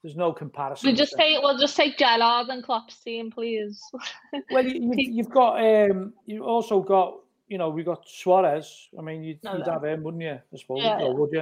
There's 0.03 0.15
no 0.17 0.33
comparison. 0.33 0.87
We 0.87 0.91
with 0.91 0.99
just 0.99 1.11
them. 1.13 1.19
take 1.21 1.41
we'll 1.41 1.57
just 1.57 1.75
take 1.77 1.97
Gerrard 1.97 2.47
and 2.49 2.61
Klopp's 2.63 2.99
team, 2.99 3.31
please. 3.31 3.81
Well, 4.51 4.65
you, 4.65 4.93
you, 4.93 5.11
you've 5.13 5.29
got 5.29 5.57
um, 5.63 6.13
you 6.25 6.43
also 6.43 6.81
got 6.81 7.15
you 7.47 7.57
know 7.57 7.69
we 7.69 7.81
got 7.83 8.03
Suarez. 8.07 8.89
I 8.99 9.01
mean, 9.01 9.23
you'd, 9.23 9.43
No, 9.43 9.55
you'd 9.57 9.65
no. 9.67 9.71
have 9.73 9.83
him, 9.85 10.03
wouldn't 10.03 10.21
you? 10.23 10.37
I 10.53 10.57
suppose, 10.57 10.83
Yeah, 10.83 10.97
or 10.99 11.07
yeah. 11.07 11.13
would 11.13 11.29
you? 11.31 11.39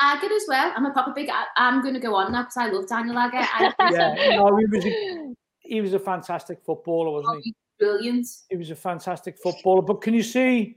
I'll 0.00 0.16
have 0.16 0.22
Agger 0.24 0.34
as 0.34 0.44
well. 0.48 0.72
I'm 0.76 0.86
a 0.86 0.92
proper 0.92 1.12
big. 1.12 1.28
I- 1.30 1.46
I'm 1.56 1.82
going 1.82 1.94
to 1.94 2.00
go 2.00 2.14
on 2.14 2.32
now 2.32 2.42
because 2.42 2.56
I 2.56 2.68
love 2.68 2.88
Daniel 2.88 3.18
Agger. 3.18 3.38
I 3.38 3.72
Yeah, 3.92 4.36
no, 4.36 4.56
he 4.56 4.66
was 4.66 4.84
a, 4.84 5.34
he 5.60 5.80
was 5.80 5.92
a 5.94 5.98
fantastic 5.98 6.60
footballer, 6.64 7.10
wasn't 7.10 7.44
he? 7.44 7.54
brilliant. 7.78 8.26
He 8.50 8.56
was 8.56 8.70
a 8.70 8.76
fantastic 8.76 9.36
footballer. 9.38 9.82
But 9.82 10.00
can 10.00 10.14
you 10.14 10.22
see, 10.22 10.76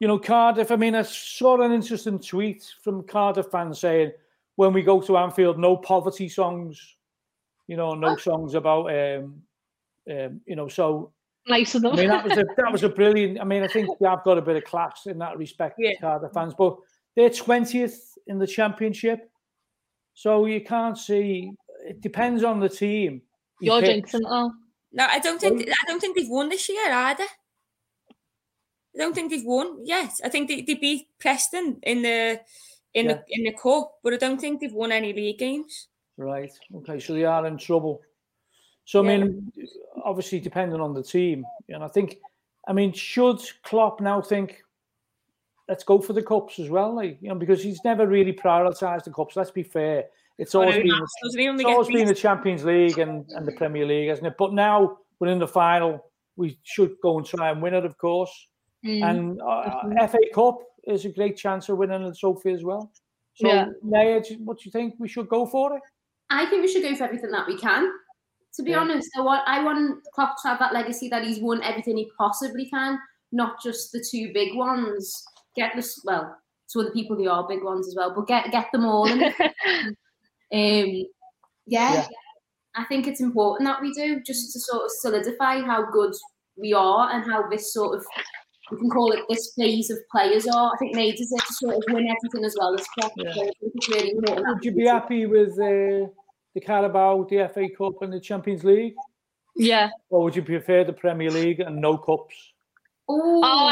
you 0.00 0.08
know, 0.08 0.18
Cardiff? 0.18 0.70
I 0.70 0.76
mean, 0.76 0.94
I 0.94 1.02
saw 1.02 1.60
an 1.60 1.72
interesting 1.72 2.18
tweet 2.18 2.64
from 2.82 3.02
Cardiff 3.04 3.46
fans 3.52 3.80
saying, 3.80 4.12
"When 4.56 4.72
we 4.72 4.82
go 4.82 5.00
to 5.02 5.16
Anfield, 5.18 5.58
no 5.58 5.76
poverty 5.76 6.28
songs, 6.28 6.96
you 7.66 7.76
know, 7.76 7.94
no 7.94 8.16
songs 8.16 8.54
about, 8.54 8.86
um, 8.90 9.42
um, 10.10 10.40
you 10.46 10.56
know." 10.56 10.68
So 10.68 11.12
nice 11.46 11.74
of 11.74 11.82
them. 11.82 11.92
I 11.92 11.96
mean, 11.96 12.08
that 12.08 12.24
was 12.24 12.38
a 12.38 12.44
that 12.56 12.72
was 12.72 12.82
a 12.82 12.88
brilliant. 13.00 13.40
I 13.40 13.44
mean, 13.44 13.62
I 13.62 13.68
think 13.68 14.00
we 14.00 14.06
have 14.08 14.24
got 14.24 14.38
a 14.38 14.42
bit 14.42 14.56
of 14.56 14.64
class 14.64 15.06
in 15.06 15.18
that 15.18 15.36
respect, 15.36 15.76
Yeah. 15.78 15.92
Cardiff 16.00 16.32
fans. 16.32 16.54
But 16.56 16.78
they're 17.16 17.30
twentieth 17.30 18.16
in 18.26 18.38
the 18.38 18.46
championship, 18.46 19.30
so 20.14 20.46
you 20.46 20.60
can't 20.62 20.96
see. 20.98 21.52
It 21.86 22.00
depends 22.00 22.44
on 22.44 22.60
the 22.60 22.68
team. 22.68 23.22
he 23.60 23.66
You're 23.66 23.80
picks. 23.80 24.12
jinxing 24.12 24.30
all. 24.30 24.52
No, 24.92 25.06
I 25.06 25.18
don't 25.18 25.40
think 25.40 25.68
I 25.68 25.86
don't 25.86 26.00
think 26.00 26.16
they've 26.16 26.28
won 26.28 26.48
this 26.48 26.68
year 26.68 26.92
either. 26.92 27.24
I 28.94 28.98
don't 28.98 29.14
think 29.14 29.30
they've 29.30 29.44
won 29.44 29.84
yet. 29.86 30.12
I 30.24 30.28
think 30.28 30.48
they, 30.48 30.60
they 30.62 30.74
beat 30.74 31.08
Preston 31.18 31.78
in 31.82 32.02
the 32.02 32.40
in 32.94 33.06
Yeah. 33.06 33.14
the 33.14 33.24
in 33.30 33.44
the 33.44 33.52
cup, 33.52 33.94
but 34.02 34.12
I 34.12 34.16
don't 34.18 34.40
think 34.40 34.60
they've 34.60 34.72
won 34.72 34.92
any 34.92 35.12
league 35.12 35.38
games. 35.38 35.88
Right. 36.18 36.52
Okay. 36.76 37.00
So 37.00 37.14
they 37.14 37.24
are 37.24 37.46
in 37.46 37.56
trouble. 37.56 38.02
So 38.84 39.00
I 39.02 39.10
Yeah. 39.12 39.18
mean, 39.24 39.52
obviously 40.04 40.40
depending 40.40 40.80
on 40.80 40.92
the 40.92 41.02
team, 41.02 41.44
and 41.68 41.82
I 41.82 41.88
think, 41.88 42.18
I 42.68 42.72
mean, 42.74 42.92
should 42.92 43.40
Klopp 43.62 44.00
now 44.00 44.20
think, 44.20 44.62
let's 45.72 45.84
go 45.84 45.98
for 45.98 46.12
the 46.12 46.22
cups 46.22 46.58
as 46.58 46.68
well, 46.68 46.94
like 46.94 47.16
you 47.22 47.30
know, 47.30 47.34
because 47.34 47.62
he's 47.62 47.82
never 47.82 48.06
really 48.06 48.34
prioritised 48.34 49.04
the 49.04 49.10
cups. 49.10 49.36
Let's 49.36 49.50
be 49.50 49.62
fair. 49.62 50.04
It's 50.36 50.54
always 50.54 50.76
been 50.76 50.92
it's 50.92 51.64
always 51.64 51.88
been 51.88 52.06
the 52.06 52.14
Champions 52.14 52.62
League 52.62 52.98
and, 52.98 53.24
and 53.30 53.46
the 53.46 53.52
Premier 53.52 53.86
League, 53.86 54.10
hasn't 54.10 54.26
it? 54.26 54.34
But 54.38 54.52
now 54.52 54.98
we're 55.18 55.28
in 55.28 55.38
the 55.38 55.48
final. 55.48 56.04
We 56.36 56.58
should 56.62 56.96
go 57.02 57.16
and 57.16 57.26
try 57.26 57.50
and 57.50 57.62
win 57.62 57.72
it, 57.72 57.86
of 57.86 57.96
course. 57.96 58.48
Mm. 58.84 59.10
And 59.10 59.40
uh, 59.40 60.06
FA 60.08 60.18
Cup 60.34 60.58
is 60.84 61.06
a 61.06 61.08
great 61.08 61.38
chance 61.38 61.70
of 61.70 61.78
winning 61.78 62.06
the 62.06 62.14
trophy 62.14 62.52
as 62.52 62.62
well. 62.62 62.92
So, 63.34 63.48
Yeah. 63.48 63.66
Naya, 63.82 64.22
what 64.40 64.58
do 64.58 64.64
you 64.66 64.72
think? 64.72 64.96
We 64.98 65.08
should 65.08 65.28
go 65.28 65.46
for 65.46 65.76
it? 65.76 65.82
I 66.28 66.44
think 66.46 66.60
we 66.60 66.68
should 66.68 66.82
go 66.82 66.94
for 66.96 67.04
everything 67.04 67.30
that 67.30 67.46
we 67.46 67.56
can. 67.56 67.90
To 68.56 68.62
be 68.62 68.72
Yeah. 68.72 68.80
honest, 68.80 69.08
I 69.16 69.22
want 69.22 69.42
I 69.46 69.64
want 69.64 70.04
Klopp 70.14 70.34
to 70.42 70.48
have 70.48 70.58
that 70.58 70.74
legacy 70.74 71.08
that 71.08 71.24
he's 71.24 71.40
won 71.40 71.62
everything 71.62 71.96
he 71.96 72.10
possibly 72.18 72.68
can, 72.68 72.98
not 73.30 73.62
just 73.62 73.92
the 73.92 74.04
two 74.10 74.32
big 74.34 74.54
ones. 74.54 75.24
Get 75.56 75.72
this 75.76 76.00
well 76.04 76.36
to 76.70 76.80
other 76.80 76.90
people 76.90 77.16
who 77.16 77.28
are 77.28 77.46
big 77.46 77.62
ones 77.62 77.88
as 77.88 77.94
well, 77.96 78.12
but 78.14 78.26
get 78.26 78.50
get 78.50 78.70
them 78.72 78.84
all. 78.84 79.06
In. 79.06 79.22
um, 79.32 79.94
yeah, 80.52 81.94
Yeah. 81.94 82.06
I 82.74 82.84
think 82.84 83.06
it's 83.06 83.20
important 83.20 83.68
that 83.68 83.82
we 83.82 83.92
do 83.92 84.20
just 84.22 84.52
to 84.52 84.60
sort 84.60 84.84
of 84.84 84.90
solidify 84.90 85.60
how 85.60 85.90
good 85.90 86.14
we 86.56 86.72
are 86.72 87.10
and 87.10 87.24
how 87.30 87.48
this 87.48 87.72
sort 87.72 87.98
of 87.98 88.04
we 88.70 88.78
can 88.78 88.88
call 88.88 89.12
it 89.12 89.20
this 89.28 89.52
phase 89.58 89.90
of 89.90 89.98
players 90.10 90.46
are. 90.46 90.72
I 90.72 90.76
think 90.78 90.94
Made 90.94 91.20
is 91.20 91.28
to 91.28 91.54
sort 91.54 91.74
of 91.74 91.82
win 91.88 92.08
everything 92.08 92.44
as 92.44 92.56
well 92.58 92.74
as 92.74 92.86
Klopp. 92.98 93.12
Yeah. 93.16 93.34
So 93.34 93.40
I 93.42 93.44
think 93.44 93.72
it's 93.74 93.88
really 93.90 94.10
important. 94.12 94.46
Would 94.46 94.64
you 94.64 94.72
be 94.72 94.86
happy 94.86 95.26
with 95.26 95.52
uh, 95.52 96.08
the 96.54 96.60
Carabao, 96.64 97.26
the 97.28 97.50
FA 97.52 97.68
Cup, 97.76 98.00
and 98.00 98.12
the 98.12 98.20
Champions 98.20 98.64
League? 98.64 98.94
yeah. 99.56 99.90
Or 100.08 100.24
would 100.24 100.36
you 100.36 100.42
prefer 100.42 100.84
the 100.84 100.92
Premier 100.92 101.30
League 101.30 101.60
and 101.60 101.80
no 101.80 101.98
cups? 101.98 102.51
Oh, 103.12 103.40
Oh, 103.44 103.66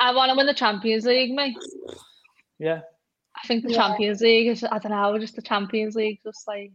I, 0.00 0.08
I 0.10 0.14
want 0.14 0.30
to 0.30 0.36
win 0.36 0.46
the 0.46 0.54
Champions 0.54 1.04
League, 1.06 1.32
mate. 1.34 1.56
Yeah. 2.58 2.80
I 3.42 3.46
think 3.46 3.64
the 3.64 3.70
Yeah. 3.72 3.76
Champions 3.78 4.20
League 4.20 4.48
is, 4.48 4.64
I 4.64 4.78
don't 4.78 4.92
know, 4.92 5.18
just 5.18 5.36
the 5.36 5.42
Champions 5.42 5.94
League, 5.94 6.20
just 6.24 6.46
like, 6.48 6.72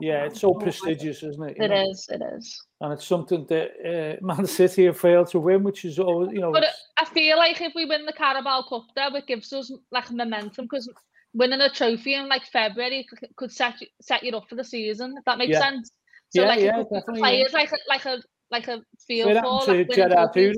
Yeah, 0.00 0.24
it's 0.24 0.40
so 0.40 0.52
prestigious, 0.54 1.22
isn't 1.22 1.42
it? 1.48 1.56
You 1.56 1.64
it 1.64 1.68
know? 1.68 1.90
is, 1.90 2.06
it 2.10 2.20
is. 2.36 2.60
And 2.80 2.92
it's 2.92 3.06
something 3.06 3.46
that 3.46 4.18
uh, 4.20 4.24
Man 4.26 4.46
City 4.46 4.84
have 4.86 4.98
failed 4.98 5.28
to 5.28 5.38
win, 5.40 5.62
which 5.62 5.84
is 5.84 5.98
always, 5.98 6.32
you 6.32 6.40
know, 6.40 6.52
But 6.52 6.64
it's- 6.64 6.86
I 6.98 7.04
feel 7.06 7.36
like 7.36 7.60
if 7.60 7.72
we 7.74 7.84
win 7.86 8.04
the 8.04 8.12
Carabao 8.12 8.62
Cup, 8.68 8.84
though, 8.94 9.16
it 9.16 9.26
gives 9.26 9.52
us 9.52 9.72
like 9.90 10.10
momentum 10.10 10.64
because 10.66 10.88
winning 11.34 11.60
a 11.60 11.70
trophy 11.70 12.14
in 12.14 12.28
like 12.28 12.44
February 12.52 13.06
could 13.36 13.50
set 13.52 13.80
you, 13.80 13.86
set 14.00 14.22
you 14.22 14.32
up 14.36 14.48
for 14.48 14.56
the 14.56 14.64
season. 14.64 15.14
If 15.16 15.24
that 15.24 15.38
makes 15.38 15.52
Yeah. 15.52 15.60
sense. 15.60 15.90
So 16.30 16.42
Yeah, 16.42 16.48
like, 16.48 16.60
yeah, 16.60 16.72
could 16.76 16.78
give 16.78 16.88
the 16.90 17.00
definitely, 17.00 17.20
yeah. 17.20 17.26
players 17.26 17.52
like 17.54 17.72
a, 17.72 17.76
like 17.88 18.04
a 18.06 18.22
like 18.50 18.68
a 18.68 18.82
feel 19.06 19.28
it 19.28 19.40
for 19.40 19.48
like, 19.60 19.66
winning 19.68 19.86
Gerrard 19.94 20.32
trophies. 20.34 20.56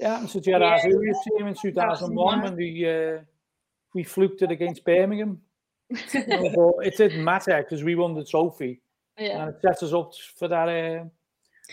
Happened 0.00 0.30
to 0.30 0.40
Gerrard 0.40 0.80
Yeah. 0.84 1.12
Team 1.38 1.46
in 1.46 1.54
2001 1.54 2.42
when 2.42 2.56
we, 2.56 2.88
uh, 2.88 3.18
we 3.94 4.04
fluked 4.04 4.42
it 4.42 4.50
against 4.50 4.84
Birmingham. 4.84 5.40
But 6.12 6.86
it 6.86 6.96
didn't 6.96 7.24
matter 7.24 7.62
because 7.62 7.84
we 7.84 7.94
won 7.94 8.14
the 8.14 8.24
trophy. 8.24 8.80
Yeah. 9.18 9.44
and 9.44 9.54
it 9.54 9.62
set 9.62 9.82
us 9.82 9.94
up 9.94 10.12
for 10.36 10.46
that 10.48 10.68
uh, 10.68 11.04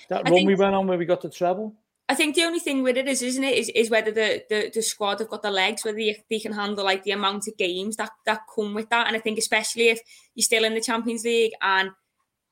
that 0.07 0.27
I 0.27 0.31
run 0.31 0.45
we 0.45 0.55
went 0.55 0.75
on 0.75 0.87
where 0.87 0.97
we 0.97 1.05
got 1.05 1.21
the 1.21 1.29
treble. 1.29 1.75
I 2.09 2.15
think 2.15 2.35
the 2.35 2.43
only 2.43 2.59
thing 2.59 2.83
with 2.83 2.97
it 2.97 3.07
is, 3.07 3.21
isn't 3.21 3.43
it, 3.43 3.57
is, 3.57 3.69
is 3.69 3.89
whether 3.89 4.11
the, 4.11 4.43
the, 4.49 4.71
the 4.73 4.81
squad 4.81 5.19
have 5.19 5.29
got 5.29 5.41
the 5.41 5.51
legs, 5.51 5.85
whether 5.85 5.97
they, 5.97 6.21
they 6.29 6.39
can 6.39 6.51
handle 6.51 6.83
like 6.83 7.03
the 7.03 7.11
amount 7.11 7.47
of 7.47 7.57
games 7.57 7.95
that, 7.95 8.11
that 8.25 8.41
come 8.53 8.73
with 8.73 8.89
that. 8.89 9.07
And 9.07 9.15
I 9.15 9.19
think 9.19 9.37
especially 9.37 9.89
if 9.89 10.01
you're 10.35 10.43
still 10.43 10.65
in 10.65 10.73
the 10.73 10.81
Champions 10.81 11.23
League 11.23 11.53
and 11.61 11.91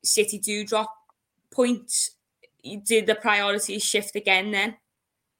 City 0.03 0.39
do 0.39 0.65
drop 0.65 0.89
points, 1.51 2.11
did 2.85 3.07
the 3.07 3.15
priorities 3.15 3.83
shift 3.83 4.15
again 4.15 4.51
then? 4.51 4.77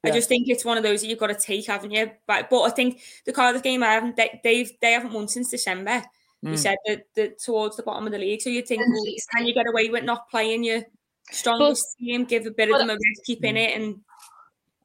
I 0.04 0.10
just 0.10 0.28
think 0.28 0.48
it's 0.48 0.64
one 0.64 0.76
of 0.76 0.82
those 0.82 1.00
that 1.00 1.08
you've 1.08 1.18
got 1.18 1.28
to 1.28 1.34
take, 1.34 1.66
haven't 1.66 1.92
you? 1.92 2.10
But 2.26 2.50
but 2.50 2.62
I 2.62 2.70
think 2.70 3.00
the 3.24 3.32
Cardiff 3.32 3.62
game, 3.62 3.82
I 3.82 3.92
haven't 3.92 4.16
they 4.16 4.40
they've, 4.42 4.70
they 4.80 4.92
haven't 4.92 5.12
won 5.12 5.28
since 5.28 5.50
December. 5.50 6.02
You 6.42 6.50
Mm. 6.50 6.58
said 6.58 6.76
that, 6.86 7.04
that 7.14 7.38
towards 7.38 7.76
the 7.76 7.84
bottom 7.84 8.04
of 8.04 8.12
the 8.12 8.18
league, 8.18 8.42
so 8.42 8.50
you 8.50 8.62
think, 8.62 8.82
And 8.82 8.92
well, 8.92 9.14
can 9.36 9.46
you 9.46 9.54
get 9.54 9.68
away 9.68 9.90
with 9.90 10.02
not 10.02 10.28
playing 10.28 10.64
your 10.64 10.82
strongest 11.30 11.86
but, 12.00 12.04
team, 12.04 12.24
give 12.24 12.46
a 12.46 12.50
bit 12.50 12.68
of 12.68 12.78
them 12.78 12.90
a 12.90 12.94
rest, 12.94 13.24
keep 13.24 13.44
in 13.44 13.56
it, 13.56 13.80
and 13.80 14.00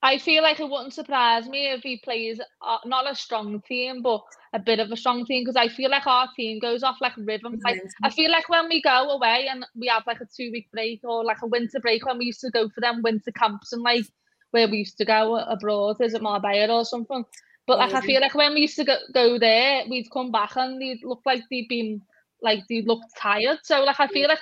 I 0.03 0.20
feel 0.20 0.43
like 0.43 0.59
it 0.59 0.70
wouldn't 0.70 0.93
surprise 0.93 1.47
me 1.49 1.72
if 1.72 1.82
he 1.82 1.97
plays 1.97 2.39
uh, 2.61 2.78
not 2.86 3.09
a 3.09 3.15
strong 3.15 3.61
team, 3.68 4.01
but 4.03 4.22
a 4.53 4.59
bit 4.59 4.80
of 4.80 4.91
a 4.91 4.95
strong 4.95 5.26
team 5.26 5.43
because 5.43 5.55
I 5.55 5.68
feel 5.68 5.89
like 5.89 6.05
our 6.05 6.30
team 6.36 6.59
goes 6.59 6.84
off 6.84 6.97
like 7.01 7.13
rhythm. 7.18 7.59
Like 7.65 7.82
I 8.03 8.11
feel 8.11 8.32
like 8.32 8.47
when 8.47 8.70
we 8.70 8.82
go 8.82 9.09
away 9.09 9.47
and 9.49 9.65
we 9.76 9.88
have 9.88 10.03
like 10.05 10.22
a 10.22 10.26
two 10.26 10.51
week 10.51 10.70
break 10.72 11.01
or 11.03 11.26
like 11.26 11.41
a 11.41 11.47
winter 11.47 11.80
break 11.80 12.05
when 12.05 12.20
we 12.20 12.26
used 12.26 12.41
to 12.41 12.51
go 12.51 12.70
for 12.70 12.82
them 12.82 13.01
winter 13.01 13.32
camps 13.32 13.74
and 13.74 13.82
like 13.82 14.05
where 14.52 14.68
we 14.68 14.78
used 14.78 14.98
to 14.98 15.06
go 15.06 15.38
abroad, 15.38 15.98
is 16.02 16.14
it 16.14 16.22
Marbella 16.22 16.74
or 16.74 16.86
something? 16.86 17.26
But 17.66 17.80
like 17.80 17.93
I 17.93 18.02
feel 18.02 18.22
like 18.22 18.34
when 18.34 18.54
we 18.54 18.62
used 18.62 18.78
to 18.78 18.86
go, 18.86 18.95
go 19.14 19.38
there, 19.38 19.84
we'd 19.89 20.10
come 20.12 20.32
back 20.32 20.56
and 20.56 20.82
they'd 20.82 21.04
look 21.04 21.22
like 21.26 21.43
they'd 21.52 21.68
been 21.68 22.02
like 22.41 22.64
they 22.70 22.82
look 22.82 23.02
tired. 23.18 23.60
So 23.64 23.84
like 23.84 24.00
I 24.00 24.08
feel 24.08 24.30
like 24.30 24.39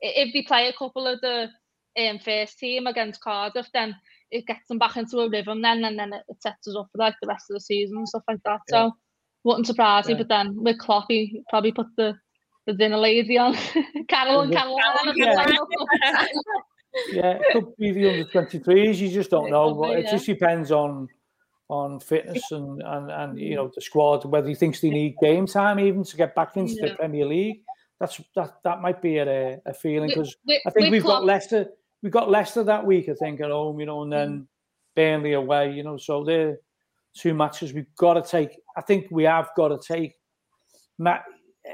if 0.00 0.32
they 0.32 0.42
play 0.42 0.68
a 0.68 0.72
couple 0.72 1.06
of 1.06 1.20
the 1.20 1.48
um, 1.96 2.18
first 2.18 2.58
team 2.58 2.88
against 2.88 3.20
Cardiff, 3.20 3.68
then 3.72 3.94
it 4.32 4.46
gets 4.46 4.66
them 4.66 4.78
back 4.78 4.96
into 4.96 5.18
a 5.18 5.30
rhythm 5.30 5.62
then, 5.62 5.84
and 5.84 5.96
then 5.96 6.12
it, 6.12 6.22
it 6.28 6.42
sets 6.42 6.66
us 6.66 6.74
up 6.76 6.88
for 6.90 6.98
like 6.98 7.14
the 7.22 7.28
rest 7.28 7.48
of 7.48 7.54
the 7.54 7.60
season 7.60 7.98
and 7.98 8.08
stuff 8.08 8.24
like 8.26 8.42
that. 8.44 8.60
Yeah. 8.68 8.88
So 8.88 8.92
wouldn't 9.44 9.66
surprise 9.68 10.08
yeah. 10.08 10.14
me. 10.14 10.18
But 10.18 10.28
then 10.28 10.56
with 10.62 10.78
Klopp, 10.78 11.06
he 11.08 11.42
probably 11.50 11.72
put 11.72 11.86
the 11.96 12.14
the 12.66 12.72
dinner 12.72 12.96
lady 12.96 13.38
on 13.38 13.54
Carol 14.08 14.40
and 14.40 14.52
Carol. 14.52 14.80
Yeah. 15.14 15.46
yeah, 17.10 17.38
it 17.40 17.52
could 17.52 17.76
be 17.76 17.92
the 17.92 18.08
under 18.10 18.24
23s. 18.24 18.98
You 18.98 19.10
just 19.10 19.30
don't 19.30 19.50
know. 19.50 19.74
But 19.74 19.98
it 19.98 20.10
just 20.10 20.26
depends 20.26 20.70
on 20.70 21.08
on 21.70 21.98
fitness 21.98 22.52
and, 22.52 22.82
and 22.82 23.10
and 23.10 23.38
you 23.38 23.54
know 23.54 23.70
the 23.74 23.80
squad 23.80 24.22
whether 24.26 24.46
he 24.46 24.54
thinks 24.54 24.80
they 24.80 24.90
need 24.90 25.16
game 25.22 25.46
time 25.46 25.80
even 25.80 26.04
to 26.04 26.14
get 26.14 26.34
back 26.34 26.58
into 26.58 26.74
the 26.74 26.94
Premier 26.94 27.26
League. 27.26 27.62
That's 28.00 28.20
that 28.36 28.56
that 28.64 28.80
might 28.82 29.00
be 29.00 29.18
a, 29.18 29.58
a 29.64 29.72
feeling 29.72 30.08
because 30.08 30.36
I 30.66 30.70
think 30.70 30.90
we've 30.90 31.02
got 31.02 31.24
Leicester 31.24 31.68
we 32.04 32.10
got 32.10 32.30
Leicester 32.30 32.62
that 32.64 32.84
week, 32.84 33.08
I 33.08 33.14
think, 33.14 33.40
at 33.40 33.50
home, 33.50 33.80
you 33.80 33.86
know, 33.86 34.02
and 34.02 34.12
then 34.12 34.40
mm. 34.40 34.46
Burnley 34.94 35.32
away, 35.32 35.72
you 35.72 35.82
know. 35.82 35.96
So 35.96 36.22
they're 36.22 36.58
two 37.16 37.32
matches 37.32 37.72
we've 37.72 37.92
got 37.96 38.14
to 38.14 38.22
take. 38.22 38.60
I 38.76 38.82
think 38.82 39.06
we 39.10 39.24
have 39.24 39.48
got 39.56 39.68
to 39.68 39.78
take. 39.78 40.12
Matt, 40.98 41.24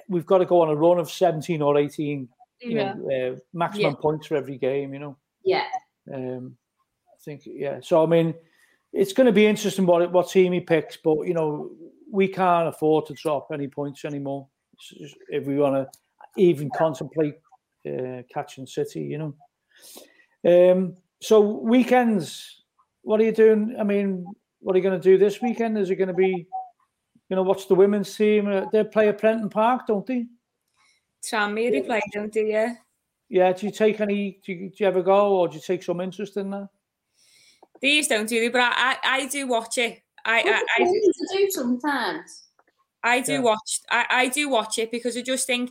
we've 0.08 0.24
got 0.24 0.38
to 0.38 0.46
go 0.46 0.62
on 0.62 0.68
a 0.68 0.76
run 0.76 1.00
of 1.00 1.10
17 1.10 1.60
or 1.60 1.76
18, 1.76 2.28
you 2.60 2.76
yeah. 2.76 2.94
know, 2.94 3.32
uh, 3.32 3.36
maximum 3.52 3.92
yeah. 3.92 4.00
points 4.00 4.26
for 4.26 4.36
every 4.36 4.58
game, 4.58 4.92
you 4.94 5.00
know. 5.00 5.16
Yeah. 5.44 5.64
Um, 6.12 6.56
I 7.08 7.16
think, 7.24 7.42
yeah. 7.44 7.80
So, 7.82 8.02
I 8.02 8.06
mean, 8.06 8.34
it's 8.92 9.12
going 9.12 9.26
to 9.26 9.32
be 9.32 9.46
interesting 9.46 9.86
what 9.86 10.10
what 10.12 10.30
team 10.30 10.52
he 10.52 10.60
picks, 10.60 10.96
but, 10.96 11.26
you 11.26 11.34
know, 11.34 11.70
we 12.10 12.28
can't 12.28 12.68
afford 12.68 13.06
to 13.06 13.14
drop 13.14 13.48
any 13.52 13.68
points 13.68 14.04
anymore 14.04 14.48
if 15.28 15.46
we 15.46 15.56
want 15.56 15.76
to 15.76 15.88
even 16.36 16.70
contemplate 16.76 17.34
uh, 17.86 18.22
catching 18.32 18.66
City, 18.66 19.02
you 19.02 19.18
know. 19.18 19.34
Um, 20.72 20.96
so 21.20 21.40
weekends, 21.40 22.62
what 23.02 23.20
are 23.20 23.24
you 23.24 23.32
doing? 23.32 23.76
I 23.78 23.84
mean, 23.84 24.24
what 24.60 24.74
are 24.74 24.78
you 24.78 24.82
going 24.82 25.00
to 25.00 25.02
do 25.10 25.18
this 25.18 25.40
weekend? 25.40 25.78
Is 25.78 25.90
it 25.90 25.96
going 25.96 26.08
to 26.08 26.14
be, 26.14 26.46
you 27.28 27.36
know, 27.36 27.42
what's 27.42 27.66
the 27.66 27.74
women's 27.74 28.14
team? 28.14 28.48
Uh, 28.48 28.66
they 28.72 28.84
play 28.84 29.08
at 29.08 29.18
Prenton 29.18 29.50
Park, 29.50 29.86
don't 29.86 30.06
they? 30.06 30.26
Tranmere 31.22 31.74
yeah. 31.74 31.82
play, 31.82 32.00
don't 32.12 32.32
they? 32.32 32.50
Yeah. 32.50 32.74
Yeah. 33.28 33.52
Do 33.52 33.66
you 33.66 33.72
take 33.72 34.00
any? 34.00 34.40
Do 34.44 34.52
you, 34.52 34.70
do 34.70 34.74
you 34.78 34.86
ever 34.86 35.02
go, 35.02 35.34
or 35.34 35.48
do 35.48 35.56
you 35.56 35.62
take 35.64 35.82
some 35.82 36.00
interest 36.00 36.36
in 36.36 36.50
that? 36.50 36.68
These 37.80 38.08
don't 38.08 38.28
do 38.28 38.40
they, 38.40 38.48
but 38.48 38.60
I, 38.60 38.72
I, 38.72 38.96
I 39.02 39.26
do 39.26 39.46
watch 39.46 39.78
it. 39.78 40.02
I, 40.24 40.40
I, 40.40 40.64
I, 40.78 40.84
do, 40.84 41.12
to 41.14 41.36
do 41.36 41.50
sometimes. 41.50 42.42
I 43.02 43.20
do 43.20 43.32
yeah. 43.34 43.40
watch. 43.40 43.80
I, 43.90 44.06
I 44.10 44.28
do 44.28 44.48
watch 44.48 44.78
it 44.78 44.90
because 44.90 45.16
I 45.16 45.22
just 45.22 45.46
think, 45.46 45.70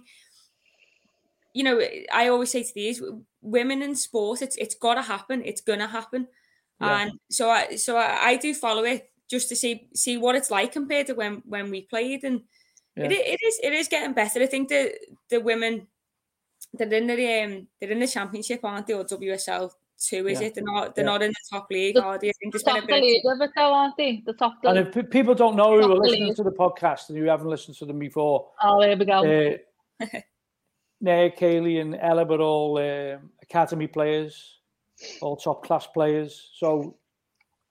you 1.54 1.64
know, 1.64 1.80
I 2.12 2.30
always 2.30 2.52
say 2.52 2.64
to 2.64 2.74
these 2.74 3.02
women 3.42 3.82
in 3.82 3.96
sport, 3.96 4.42
it's 4.42 4.56
it's 4.58 4.76
got 4.76 4.96
to 4.96 5.02
happen. 5.02 5.44
It's 5.46 5.62
gonna 5.62 5.88
happen, 5.88 6.28
yeah. 6.82 7.02
and 7.02 7.12
so 7.30 7.50
I 7.50 7.76
so 7.76 7.98
I, 7.98 8.30
I, 8.30 8.36
do 8.38 8.54
follow 8.54 8.84
it 8.84 9.12
just 9.30 9.50
to 9.50 9.56
see 9.56 9.88
see 9.94 10.18
what 10.18 10.36
it's 10.36 10.50
like 10.50 10.72
compared 10.72 11.08
to 11.08 11.14
when 11.14 11.44
when 11.46 11.70
we 11.70 11.82
played, 11.82 12.24
and 12.24 12.42
yeah. 13.00 13.06
it, 13.06 13.12
it 13.12 13.40
is 13.46 13.60
it 13.64 13.74
is 13.74 13.88
getting 13.88 14.14
better. 14.14 14.42
I 14.42 14.46
think 14.46 14.70
the 14.70 14.94
the 15.30 15.40
women 15.40 15.88
they're 16.74 16.94
in 16.94 17.08
the 17.08 17.44
um, 17.44 17.68
they're 17.80 17.92
in 17.92 18.00
the 18.00 18.08
championship, 18.08 18.62
aren't 18.64 18.88
they, 18.88 18.94
or 18.94 19.04
WSL 19.04 19.72
two? 20.00 20.28
Is 20.28 20.42
yeah. 20.42 20.48
it? 20.48 20.56
They're 20.56 20.64
not 20.64 20.96
they're 20.96 21.06
not 21.06 21.22
in 21.22 21.32
the 21.32 21.58
top 21.58 21.68
league, 21.72 21.96
the, 21.96 22.04
are 22.04 22.18
they? 22.18 22.30
I 22.30 22.34
think 22.40 22.54
the 22.54 22.60
top 22.60 22.88
league 22.88 23.24
of 23.26 23.42
it, 23.42 23.52
aren't 23.58 23.98
they? 23.98 24.24
The 24.26 24.34
top. 24.34 24.58
And 24.64 24.78
if 24.78 25.10
people 25.10 25.36
don't 25.36 25.56
know 25.56 25.80
who 25.80 25.92
are 25.92 25.98
listening 25.98 26.28
league. 26.28 26.36
to 26.36 26.44
the 26.44 26.52
podcast 26.52 27.10
and 27.10 27.18
you 27.18 27.26
haven't 27.26 27.48
listened 27.48 27.78
to 27.78 27.86
them 27.86 28.00
before, 28.00 28.50
oh, 28.62 28.82
there 28.82 28.96
we 28.96 29.06
go. 29.06 29.58
Uh, 30.02 30.06
Naya, 31.02 31.32
Kaylee, 31.32 31.80
and 31.82 31.96
Ella 31.96 32.26
were 32.26 32.42
all 32.42 32.78
um, 32.78 33.32
academy 33.42 33.88
players, 33.88 34.60
all 35.22 35.38
top 35.38 35.66
class 35.66 35.88
players. 35.88 36.52
So, 36.56 36.98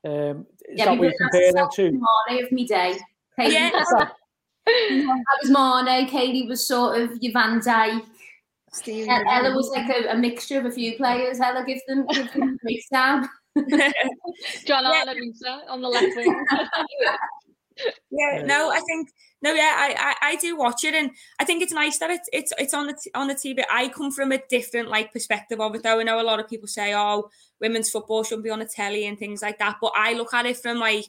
um, 0.04 0.46
is 0.66 0.78
yeah, 0.78 0.86
that 0.86 0.98
what 0.98 1.08
you 1.08 1.14
compare 1.20 1.52
them 1.52 1.68
to? 1.74 2.42
Of 2.42 2.52
me 2.52 2.66
day. 2.66 2.98
Kaylee 3.38 3.52
yeah. 3.52 4.08
Was, 4.68 5.24
I 5.26 5.36
was 5.42 5.50
Marnie. 5.50 6.08
Kaylee 6.10 6.48
was 6.48 6.66
sort 6.66 7.00
of 7.00 7.22
your 7.22 7.32
Van 7.32 7.60
Dijk. 7.60 8.04
Ella 8.86 9.54
was 9.54 9.70
like 9.70 9.88
a, 9.88 10.12
a, 10.12 10.16
mixture 10.16 10.58
of 10.58 10.66
a 10.66 10.70
few 10.70 10.96
players. 10.96 11.40
Ella 11.40 11.64
give 11.66 11.80
them 11.88 12.06
give 12.06 12.32
them 12.32 12.58
breakdown. 12.62 13.28
John 14.66 14.84
yeah. 14.84 15.12
Lisa 15.12 15.62
on 15.68 15.80
the 15.80 15.88
left 15.88 16.14
wing. 16.16 16.44
yeah, 18.10 18.42
no, 18.44 18.70
I 18.70 18.80
think 18.86 19.08
no, 19.40 19.52
yeah, 19.52 19.74
I, 19.76 20.16
I, 20.20 20.30
I 20.30 20.36
do 20.36 20.56
watch 20.56 20.84
it, 20.84 20.94
and 20.94 21.10
I 21.38 21.44
think 21.44 21.62
it's 21.62 21.72
nice 21.72 21.98
that 21.98 22.10
it's 22.10 22.28
it's 22.32 22.52
it's 22.58 22.74
on 22.74 22.88
the 22.88 22.92
t- 22.92 23.10
on 23.14 23.28
the 23.28 23.34
TV. 23.34 23.62
I 23.70 23.88
come 23.88 24.10
from 24.10 24.32
a 24.32 24.42
different 24.48 24.88
like 24.88 25.12
perspective 25.12 25.60
of 25.60 25.74
it, 25.74 25.82
though. 25.82 26.00
I 26.00 26.02
know 26.02 26.20
a 26.20 26.22
lot 26.22 26.40
of 26.40 26.48
people 26.48 26.66
say, 26.66 26.94
"Oh, 26.94 27.30
women's 27.60 27.90
football 27.90 28.24
shouldn't 28.24 28.44
be 28.44 28.50
on 28.50 28.58
the 28.58 28.66
telly" 28.66 29.06
and 29.06 29.18
things 29.18 29.42
like 29.42 29.58
that, 29.60 29.76
but 29.80 29.92
I 29.96 30.14
look 30.14 30.34
at 30.34 30.46
it 30.46 30.56
from 30.56 30.78
like 30.78 31.06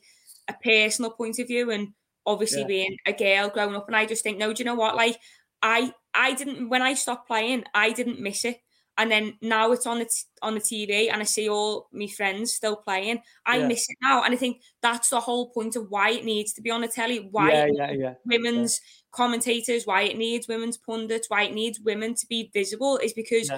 a 0.48 0.54
personal 0.64 1.12
point 1.12 1.40
of 1.40 1.48
view, 1.48 1.72
and 1.72 1.94
obviously 2.30 2.62
yeah. 2.62 2.68
being 2.68 2.98
a 3.06 3.14
girl 3.14 3.50
growing 3.50 3.76
up, 3.76 3.88
and 3.88 3.96
I 3.96 4.06
just 4.06 4.24
think, 4.24 4.38
no, 4.38 4.54
do 4.54 4.62
you 4.62 4.66
know 4.66 4.76
what? 4.76 4.96
Like, 4.96 5.18
I 5.62 5.94
I 6.14 6.34
didn't 6.34 6.70
when 6.70 6.82
I 6.82 6.94
stopped 6.94 7.28
playing, 7.28 7.66
I 7.74 7.92
didn't 7.92 8.20
miss 8.20 8.46
it 8.46 8.60
and 9.00 9.10
then 9.10 9.38
now 9.42 9.72
it's 9.72 9.88
on 9.88 10.00
the 10.00 10.06
t- 10.06 10.28
on 10.42 10.56
the 10.56 10.60
TV 10.60 11.10
and 11.10 11.22
I 11.22 11.24
see 11.24 11.48
all 11.48 11.88
my 11.94 12.08
friends 12.08 12.54
still 12.54 12.76
playing. 12.76 13.22
I 13.46 13.60
yeah. 13.60 13.68
miss 13.68 13.90
it 13.90 13.96
now, 14.04 14.24
and 14.24 14.34
I 14.34 14.38
think 14.38 14.62
that's 14.82 15.10
the 15.10 15.22
whole 15.22 15.52
point 15.52 15.78
of 15.78 15.90
why 15.90 16.10
it 16.12 16.26
needs 16.26 16.52
to 16.54 16.62
be 16.62 16.70
on 16.70 16.82
the 16.82 16.90
telly. 16.90 17.30
Why 17.32 17.72
yeah, 17.74 18.16
women's 18.26 18.82
commentators, 19.14 19.88
why 19.88 20.02
it 20.02 20.18
needs 20.18 20.50
women's 20.50 20.78
pundits, 20.78 21.30
why 21.30 21.44
it 21.44 21.54
needs 21.54 21.80
women 21.80 22.14
to 22.16 22.28
be 22.28 22.52
visible 22.54 22.98
is 22.98 23.14
because 23.14 23.50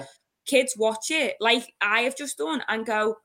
kids 0.46 0.74
watch 0.78 1.10
it 1.10 1.34
like 1.40 1.74
I 1.80 2.02
have 2.02 2.16
just 2.16 2.38
done 2.38 2.62
and 2.68 2.86
go, 2.86 3.16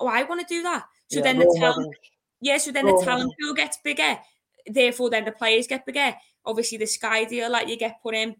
"Oh, 0.00 0.08
I 0.08 0.24
want 0.24 0.40
to 0.40 0.52
do 0.52 0.64
that." 0.64 0.84
So 1.12 1.20
then 1.20 1.38
the 1.38 1.56
talent, 1.60 1.94
yeah, 2.40 2.58
so 2.58 2.72
then 2.72 2.86
the 2.86 3.00
talent 3.04 3.32
pool 3.40 3.54
gets 3.54 3.78
bigger. 3.84 4.18
Therefore, 4.66 5.10
then 5.10 5.24
the 5.24 5.32
players 5.32 5.66
get 5.66 5.86
bigger. 5.86 6.14
Obviously, 6.44 6.78
the 6.78 6.86
Sky 6.86 7.24
deal 7.24 7.50
like 7.50 7.68
you 7.68 7.76
get 7.76 8.02
put 8.02 8.14
in 8.14 8.36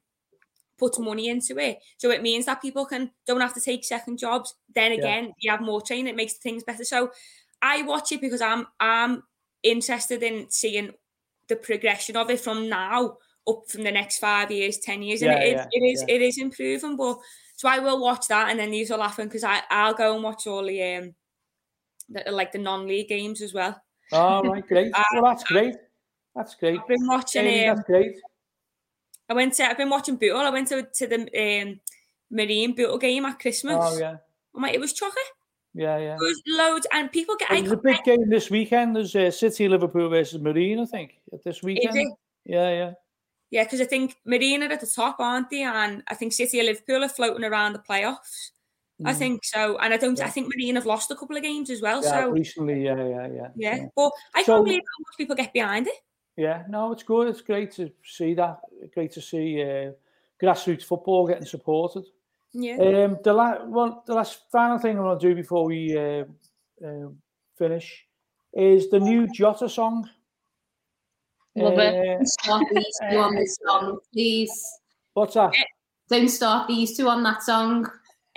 puts 0.79 0.99
money 0.99 1.29
into 1.29 1.59
it. 1.59 1.79
So 1.99 2.11
it 2.11 2.23
means 2.23 2.47
that 2.47 2.63
people 2.63 2.87
can 2.87 3.11
don't 3.27 3.41
have 3.41 3.55
to 3.55 3.61
take 3.61 3.85
second 3.85 4.19
jobs. 4.19 4.55
Then 4.75 4.93
again, 4.93 5.25
yeah. 5.25 5.33
you 5.39 5.51
have 5.51 5.61
more 5.61 5.81
training, 5.81 6.09
it 6.09 6.17
makes 6.17 6.35
things 6.35 6.65
better. 6.65 6.85
So 6.85 7.11
I 7.63 7.83
watch 7.83 8.13
it 8.13 8.21
because 8.21 8.41
I'm 8.41 8.67
I'm 8.81 9.23
interested 9.63 10.23
in 10.23 10.51
seeing 10.51 10.93
the 11.49 11.57
progression 11.57 12.17
of 12.17 12.31
it 12.31 12.41
from 12.41 12.69
now 12.69 13.17
up 13.49 13.63
from 13.69 13.85
the 13.85 13.93
next 13.93 14.19
five 14.19 14.51
years, 14.51 14.79
ten 14.79 15.03
years. 15.03 15.23
And 15.23 15.33
yeah, 15.33 15.39
it, 15.39 15.53
yeah, 15.53 15.67
it 15.71 15.85
is 15.85 16.05
it 16.09 16.23
is 16.23 16.39
improving. 16.39 16.97
But 16.97 17.19
so 17.57 17.69
I 17.69 17.79
will 17.79 18.01
watch 18.01 18.29
that 18.29 18.51
and 18.51 18.59
then 18.59 18.71
these 18.71 18.91
are 18.91 18.99
laughing 18.99 19.27
because 19.27 19.45
I, 19.45 19.61
I'll 19.71 19.95
go 19.95 20.15
and 20.15 20.23
watch 20.23 20.47
all 20.47 20.65
the 20.65 20.97
um 20.97 21.15
the, 22.09 22.31
like 22.31 22.53
the 22.53 22.59
non-league 22.59 23.09
games 23.09 23.41
as 23.43 23.55
well. 23.55 23.81
Oh 24.13 24.43
right, 24.43 24.67
great. 24.67 24.93
well 25.15 25.25
that's 25.25 25.45
great. 25.45 25.75
That's 26.37 26.55
great. 26.55 26.79
I've 26.79 26.87
been 26.87 27.07
watching 27.07 27.47
um, 27.47 27.77
that's 27.77 27.87
great. 27.89 28.15
I 29.29 29.35
went 29.35 29.55
to, 29.55 29.65
I've 29.65 29.79
been 29.79 29.91
watching 29.91 30.17
Bootle. 30.17 30.39
I 30.39 30.51
went 30.51 30.69
to, 30.69 30.83
to 30.83 31.07
the 31.07 31.63
um, 31.63 31.81
Marine 32.31 32.75
Bootle 32.75 32.99
game 32.99 33.25
at 33.25 33.41
Christmas. 33.41 33.77
Oh, 33.81 33.99
yeah. 33.99 34.17
I'm 34.55 34.63
like, 34.63 34.75
it 34.75 34.81
was 34.81 34.93
chocker. 34.93 35.15
Yeah, 35.75 35.99
yeah. 35.99 36.15
It 36.15 36.21
was 36.21 36.43
loads, 36.47 36.87
and 36.93 37.13
people 37.13 37.37
get. 37.37 37.51
There's 37.51 37.71
a 37.71 37.77
big 37.77 38.03
game 38.05 38.31
this 38.31 38.51
weekend. 38.51 38.97
There's 38.97 39.15
uh, 39.15 39.31
City 39.31 39.69
Liverpool 39.69 40.09
versus 40.09 40.41
Marine, 40.41 40.81
I 40.81 40.87
think, 40.87 41.19
this 41.45 41.63
weekend. 41.63 42.15
Yeah, 42.47 42.71
yeah. 42.71 42.93
Yeah, 43.51 43.65
because 43.65 43.81
I 43.81 43.85
think 43.85 44.17
Marine 44.25 44.63
are 44.63 44.73
at 44.73 44.81
the 44.81 44.87
top, 44.87 45.17
aren't 45.21 45.51
they? 45.51 45.63
And 45.63 46.03
I 46.09 46.15
think 46.15 46.33
City 46.33 46.61
and 46.61 46.69
Liverpool 46.69 47.05
are 47.05 47.11
floating 47.11 47.45
around 47.45 47.75
the 47.75 47.79
playoffs. 47.81 48.53
Mm. 49.03 49.09
I 49.09 49.13
think 49.13 49.45
so, 49.45 49.77
and 49.77 49.93
I 49.93 49.99
don't. 49.99 50.19
Yeah. 50.19 50.25
I 50.25 50.31
think 50.31 50.49
Marine 50.49 50.77
have 50.77 50.87
lost 50.87 51.11
a 51.11 51.15
couple 51.15 51.37
of 51.37 51.43
games 51.43 51.69
as 51.69 51.83
well. 51.83 52.03
Yeah, 52.03 52.11
so 52.23 52.31
recently, 52.31 52.83
yeah, 52.83 52.97
yeah, 52.97 53.07
yeah. 53.27 53.49
Yeah, 53.55 53.77
yeah. 53.77 53.87
but 53.95 54.13
I 54.35 54.45
so, 54.45 54.55
can't 54.55 54.65
believe 54.65 54.81
how 54.81 55.03
much 55.03 55.19
people 55.19 55.37
get 55.37 55.53
behind 55.53 55.89
it. 55.89 55.95
Yeah, 56.37 56.65
no, 56.69 56.93
it's 56.93 57.03
good. 57.03 57.29
It's 57.29 57.41
great 57.41 57.73
to 57.73 57.91
see 58.05 58.35
that. 58.35 58.61
Great 58.93 59.13
to 59.13 59.23
see 59.23 59.63
uh, 59.63 59.93
grassroots 60.43 60.85
football 60.85 61.27
getting 61.27 61.47
supported. 61.47 62.05
Yeah. 62.53 62.77
Um, 62.77 63.19
the 63.25 63.33
last 63.33 63.67
well, 63.67 64.03
the 64.07 64.15
last 64.15 64.51
final 64.51 64.79
thing 64.79 64.99
I 64.99 65.03
want 65.03 65.21
to 65.21 65.29
do 65.29 65.35
before 65.35 65.65
we 65.65 65.97
uh, 65.97 66.25
uh, 66.87 67.09
finish 67.59 68.07
is 68.53 68.91
the 68.91 69.01
new 69.01 69.27
Jota 69.33 69.69
song. 69.69 70.09
Love 71.55 71.79
it. 71.79 72.29
Start 72.29 72.65
these 72.71 72.99
two 73.11 73.17
on 73.17 73.35
this 73.35 73.57
song, 73.67 73.99
please. 74.13 74.53
What's 75.15 75.35
that? 75.35 75.53
Don't 76.11 76.29
start 76.29 76.69
these 76.69 76.97
two 76.97 77.09
on 77.09 77.23
that 77.23 77.43
song. 77.43 77.87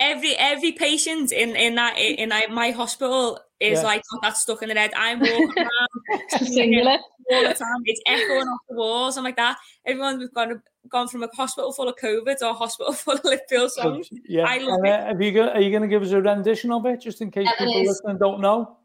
every 0.00 0.34
every 0.36 0.72
patient 0.72 1.30
in 1.30 1.54
in 1.54 1.74
that 1.74 1.98
in, 1.98 2.32
in 2.32 2.54
my 2.54 2.70
hospital 2.70 3.38
is 3.60 3.80
yeah. 3.80 3.84
like 3.84 4.02
got 4.10 4.22
that 4.22 4.36
stuck 4.36 4.62
in 4.62 4.70
the 4.70 4.74
head. 4.74 4.92
I'm 4.96 5.20
walking 5.20 5.52
around 5.58 6.30
singular 6.40 6.98
all 7.30 7.42
the 7.42 7.54
time. 7.54 7.82
It's 7.84 8.00
echoing 8.06 8.48
off 8.48 8.60
the 8.68 8.76
walls 8.76 9.16
and 9.16 9.24
like 9.24 9.36
that. 9.36 9.58
Everyone 9.86 10.18
we've 10.18 10.32
gone 10.32 10.62
gone 10.88 11.08
from 11.08 11.22
a 11.22 11.28
hospital 11.34 11.72
full 11.72 11.88
of 11.88 11.96
COVID 11.96 12.36
to 12.38 12.50
a 12.50 12.52
hospital 12.54 12.92
full 12.94 13.14
of 13.14 13.24
Liverpool 13.24 13.68
songs. 13.68 14.08
Yeah, 14.26 14.44
I 14.44 14.58
love 14.58 14.80
and, 14.80 14.88
uh, 14.88 15.06
have 15.06 15.22
you 15.22 15.32
got, 15.32 15.56
are 15.56 15.60
you 15.60 15.70
going 15.70 15.82
to 15.82 15.88
give 15.88 16.02
us 16.02 16.10
a 16.10 16.20
rendition 16.20 16.72
of 16.72 16.86
it 16.86 17.00
just 17.00 17.20
in 17.20 17.30
case 17.30 17.46
yeah, 17.46 17.66
people 17.66 17.84
listening 17.84 18.18
don't 18.18 18.40
know? 18.40 18.76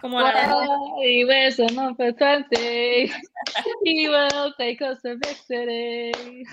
Come 0.00 0.14
on, 0.14 0.32
well, 0.32 1.00
he 1.02 1.24
wears 1.24 1.58
a 1.58 1.66
number 1.72 2.12
20. 2.12 2.46
he 3.84 4.08
will 4.08 4.52
take 4.56 4.80
us 4.80 4.98
to 5.04 5.16
victory. 5.16 6.44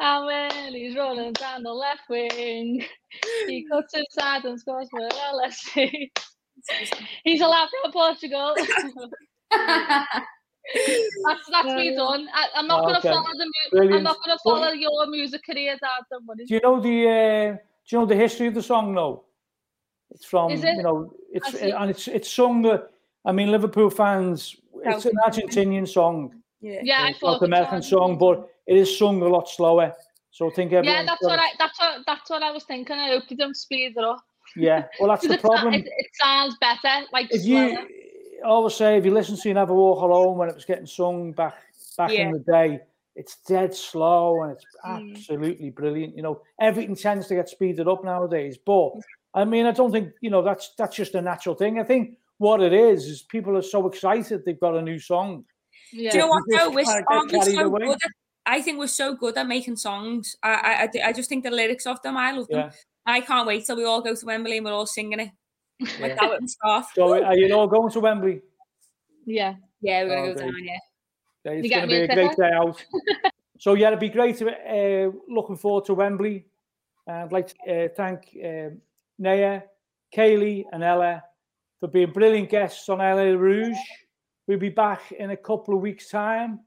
And 0.00 0.26
when 0.26 0.72
he's 0.72 0.96
rolling 0.96 1.34
down 1.34 1.62
the 1.62 1.72
left 1.72 2.08
wing, 2.08 2.84
he 3.46 3.66
cuts 3.70 3.94
inside 3.94 4.44
and 4.44 4.58
scores 4.58 4.88
for 4.90 5.00
LFC. 5.00 6.10
He's 7.24 7.40
allowed 7.40 7.68
from 7.82 7.92
Portugal. 7.92 8.54
that's 9.50 11.46
that's 11.50 11.68
uh, 11.68 11.76
me 11.76 11.94
done. 11.94 12.28
I, 12.32 12.48
am 12.56 12.66
not 12.66 12.82
going 12.82 12.94
to 12.94 13.02
follow 13.02 13.28
the. 13.38 13.52
Mu- 13.72 13.96
I'm 13.96 14.02
not 14.02 14.16
going 14.24 14.36
to 14.36 14.42
follow 14.42 14.70
your 14.72 15.06
music 15.06 15.42
career, 15.44 15.76
Dad. 15.80 16.04
Do 16.10 16.54
you 16.54 16.60
know 16.62 16.80
the? 16.80 17.08
Uh, 17.08 17.56
do 17.86 17.96
you 17.96 17.98
know 17.98 18.06
the 18.06 18.16
history 18.16 18.46
of 18.46 18.54
the 18.54 18.62
song? 18.62 18.94
No. 18.94 19.24
It's 20.10 20.24
from 20.24 20.52
it? 20.52 20.62
you 20.62 20.82
know 20.82 21.12
it's 21.32 21.54
and 21.54 21.90
it's 21.90 22.08
it's 22.08 22.30
sung. 22.30 22.64
I 23.24 23.32
mean, 23.32 23.50
Liverpool 23.50 23.90
fans. 23.90 24.56
It's 24.86 25.06
an 25.06 25.16
Argentinian 25.26 25.88
song. 25.88 26.42
Yeah, 26.60 26.80
yeah, 26.82 27.08
it's 27.08 27.22
not 27.22 27.40
the 27.40 27.46
American 27.46 27.82
song, 27.82 28.16
but 28.18 28.48
it 28.66 28.76
is 28.76 28.98
sung 28.98 29.20
a 29.22 29.28
lot 29.28 29.48
slower. 29.48 29.92
So 30.30 30.50
I 30.50 30.54
think 30.54 30.72
Yeah, 30.72 31.04
that's 31.04 31.22
what 31.22 31.38
I 31.38 31.48
that's 31.58 31.78
what 31.78 32.00
that's 32.06 32.30
what 32.30 32.42
I 32.42 32.50
was 32.50 32.64
thinking. 32.64 32.96
I 32.96 33.08
hope 33.08 33.24
you 33.28 33.36
don't 33.36 33.56
speed 33.56 33.94
it 33.96 34.04
up. 34.04 34.24
Yeah, 34.56 34.84
well, 35.00 35.08
that's 35.08 35.26
the 35.26 35.38
problem. 35.38 35.74
It, 35.74 35.86
it, 35.86 36.06
sounds 36.20 36.56
better, 36.60 37.06
like 37.12 37.28
if 37.30 37.42
slower. 37.42 37.68
you 37.68 37.88
I 38.44 38.48
always 38.48 38.74
say 38.74 38.98
if 38.98 39.04
you 39.04 39.10
listen 39.10 39.36
to 39.36 39.48
"You 39.48 39.54
Never 39.54 39.74
Walk 39.74 40.02
Alone" 40.02 40.36
when 40.36 40.48
it 40.48 40.54
was 40.54 40.64
getting 40.64 40.86
sung 40.86 41.32
back 41.32 41.56
back 41.96 42.12
yeah. 42.12 42.26
in 42.26 42.32
the 42.32 42.40
day, 42.40 42.80
it's 43.16 43.36
dead 43.46 43.74
slow 43.74 44.42
and 44.42 44.52
it's 44.52 44.64
mm. 44.84 45.12
absolutely 45.12 45.70
brilliant. 45.70 46.16
You 46.16 46.22
know, 46.22 46.42
everything 46.60 46.94
tends 46.94 47.26
to 47.28 47.34
get 47.34 47.48
speeded 47.48 47.88
up 47.88 48.04
nowadays. 48.04 48.58
But 48.58 48.92
I 49.32 49.44
mean, 49.44 49.66
I 49.66 49.72
don't 49.72 49.92
think 49.92 50.10
you 50.20 50.30
know 50.30 50.42
that's 50.42 50.72
that's 50.76 50.94
just 50.94 51.14
a 51.14 51.22
natural 51.22 51.54
thing. 51.54 51.78
I 51.78 51.84
think 51.84 52.18
what 52.38 52.60
it 52.60 52.72
is 52.72 53.06
is 53.06 53.22
people 53.22 53.56
are 53.56 53.62
so 53.62 53.86
excited 53.86 54.44
they've 54.44 54.60
got 54.60 54.76
a 54.76 54.82
new 54.82 54.98
song. 54.98 55.44
Yeah. 55.92 56.10
Do 56.10 56.18
you 56.18 56.22
know 56.24 56.28
what? 56.28 56.42
though? 56.50 56.70
we're, 56.70 56.74
we're 56.74 57.42
so 57.42 57.70
good 57.70 57.92
at, 57.92 58.10
I 58.44 58.60
think 58.60 58.78
we're 58.78 58.86
so 58.88 59.14
good 59.14 59.38
at 59.38 59.46
making 59.46 59.76
songs. 59.76 60.36
I 60.42 60.88
I, 60.94 61.08
I 61.08 61.12
just 61.12 61.28
think 61.28 61.44
the 61.44 61.50
lyrics 61.50 61.86
of 61.86 62.02
them, 62.02 62.16
I 62.16 62.32
love 62.32 62.48
them. 62.48 62.58
Yeah. 62.58 62.72
I 63.06 63.20
can't 63.20 63.46
wait 63.46 63.66
till 63.66 63.76
we 63.76 63.84
all 63.84 64.00
go 64.00 64.14
to 64.14 64.26
Wembley 64.26 64.56
and 64.56 64.66
we're 64.66 64.72
all 64.72 64.86
singing 64.86 65.20
it. 65.20 65.30
Like 66.00 66.18
that 66.18 66.38
and 66.38 66.48
stuff. 66.48 66.92
So 66.94 67.22
are 67.22 67.36
you 67.36 67.52
all 67.52 67.66
going 67.66 67.90
to 67.90 68.00
Wembley? 68.00 68.40
Yeah. 69.26 69.54
Yeah, 69.80 70.04
we're 70.04 70.16
gonna 70.16 70.30
oh, 70.30 70.34
go 70.34 70.40
down, 70.40 70.64
yeah. 70.64 70.78
yeah 71.44 71.52
it's 71.52 71.68
gonna 71.68 71.86
be 71.86 71.96
a 71.96 72.14
great 72.14 72.36
day 72.36 72.50
out. 72.54 72.82
so 73.58 73.74
yeah, 73.74 73.88
it'd 73.88 74.00
be 74.00 74.08
great 74.08 74.40
uh, 74.40 75.10
looking 75.28 75.56
forward 75.56 75.84
to 75.86 75.94
Wembley. 75.94 76.46
And 77.06 77.16
I'd 77.16 77.32
like 77.32 77.48
to 77.48 77.84
uh, 77.84 77.88
thank 77.94 78.34
um, 78.42 78.80
Naya, 79.18 79.62
Kaylee, 80.16 80.64
and 80.72 80.82
Ella 80.82 81.22
for 81.80 81.88
being 81.88 82.12
brilliant 82.12 82.48
guests 82.48 82.88
on 82.88 82.98
LA 82.98 83.36
Rouge. 83.36 83.76
We'll 84.46 84.58
be 84.58 84.70
back 84.70 85.12
in 85.12 85.30
a 85.30 85.36
couple 85.36 85.74
of 85.74 85.82
weeks' 85.82 86.08
time, 86.08 86.60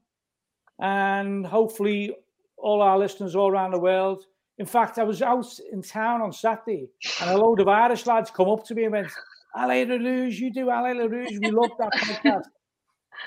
and 0.78 1.44
hopefully, 1.44 2.14
all 2.56 2.82
our 2.82 2.98
listeners 2.98 3.34
all 3.34 3.50
around 3.50 3.72
the 3.72 3.80
world. 3.80 4.26
In 4.58 4.66
fact, 4.66 4.98
I 4.98 5.04
was 5.04 5.22
out 5.22 5.46
in 5.72 5.82
town 5.82 6.20
on 6.20 6.32
Saturday, 6.32 6.88
and 7.20 7.30
a 7.30 7.38
load 7.38 7.60
of 7.60 7.68
Irish 7.68 8.06
lads 8.06 8.30
come 8.30 8.48
up 8.48 8.64
to 8.66 8.74
me 8.74 8.84
and 8.84 8.92
went, 8.92 9.08
"LA 9.56 9.82
Rouge, 9.82 10.40
you 10.40 10.52
do 10.52 10.66
LA 10.66 10.90
Rouge. 10.90 11.38
We 11.40 11.50
love 11.50 11.70
that 11.78 11.92
podcast." 11.92 12.44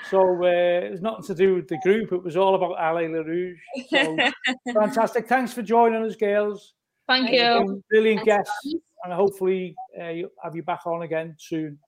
So 0.08 0.20
uh, 0.20 0.48
it's 0.90 1.02
nothing 1.02 1.24
to 1.26 1.34
do 1.34 1.54
with 1.56 1.68
the 1.68 1.76
group. 1.82 2.12
It 2.12 2.22
was 2.22 2.34
all 2.34 2.54
about 2.54 2.70
LA 2.70 3.02
Rouge. 3.02 3.58
So, 3.90 4.16
fantastic. 4.72 5.28
Thanks 5.28 5.52
for 5.52 5.60
joining 5.60 6.02
us, 6.02 6.16
girls. 6.16 6.72
Thank 7.06 7.30
you. 7.30 7.82
Brilliant 7.90 8.24
guests, 8.24 8.74
and 9.04 9.12
hopefully 9.12 9.74
uh, 10.00 10.26
have 10.42 10.56
you 10.56 10.62
back 10.62 10.86
on 10.86 11.02
again 11.02 11.34
soon. 11.38 11.78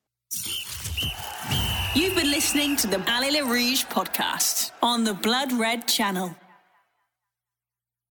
You've 1.95 2.15
been 2.15 2.31
listening 2.31 2.77
to 2.77 2.89
the 2.89 2.99
Allez 3.09 3.31
les 3.31 3.43
Rouges 3.43 3.85
podcast 3.85 4.73
on 4.83 5.05
the 5.05 5.15
Blood 5.15 5.53
Red 5.53 5.87
channel. 5.87 6.35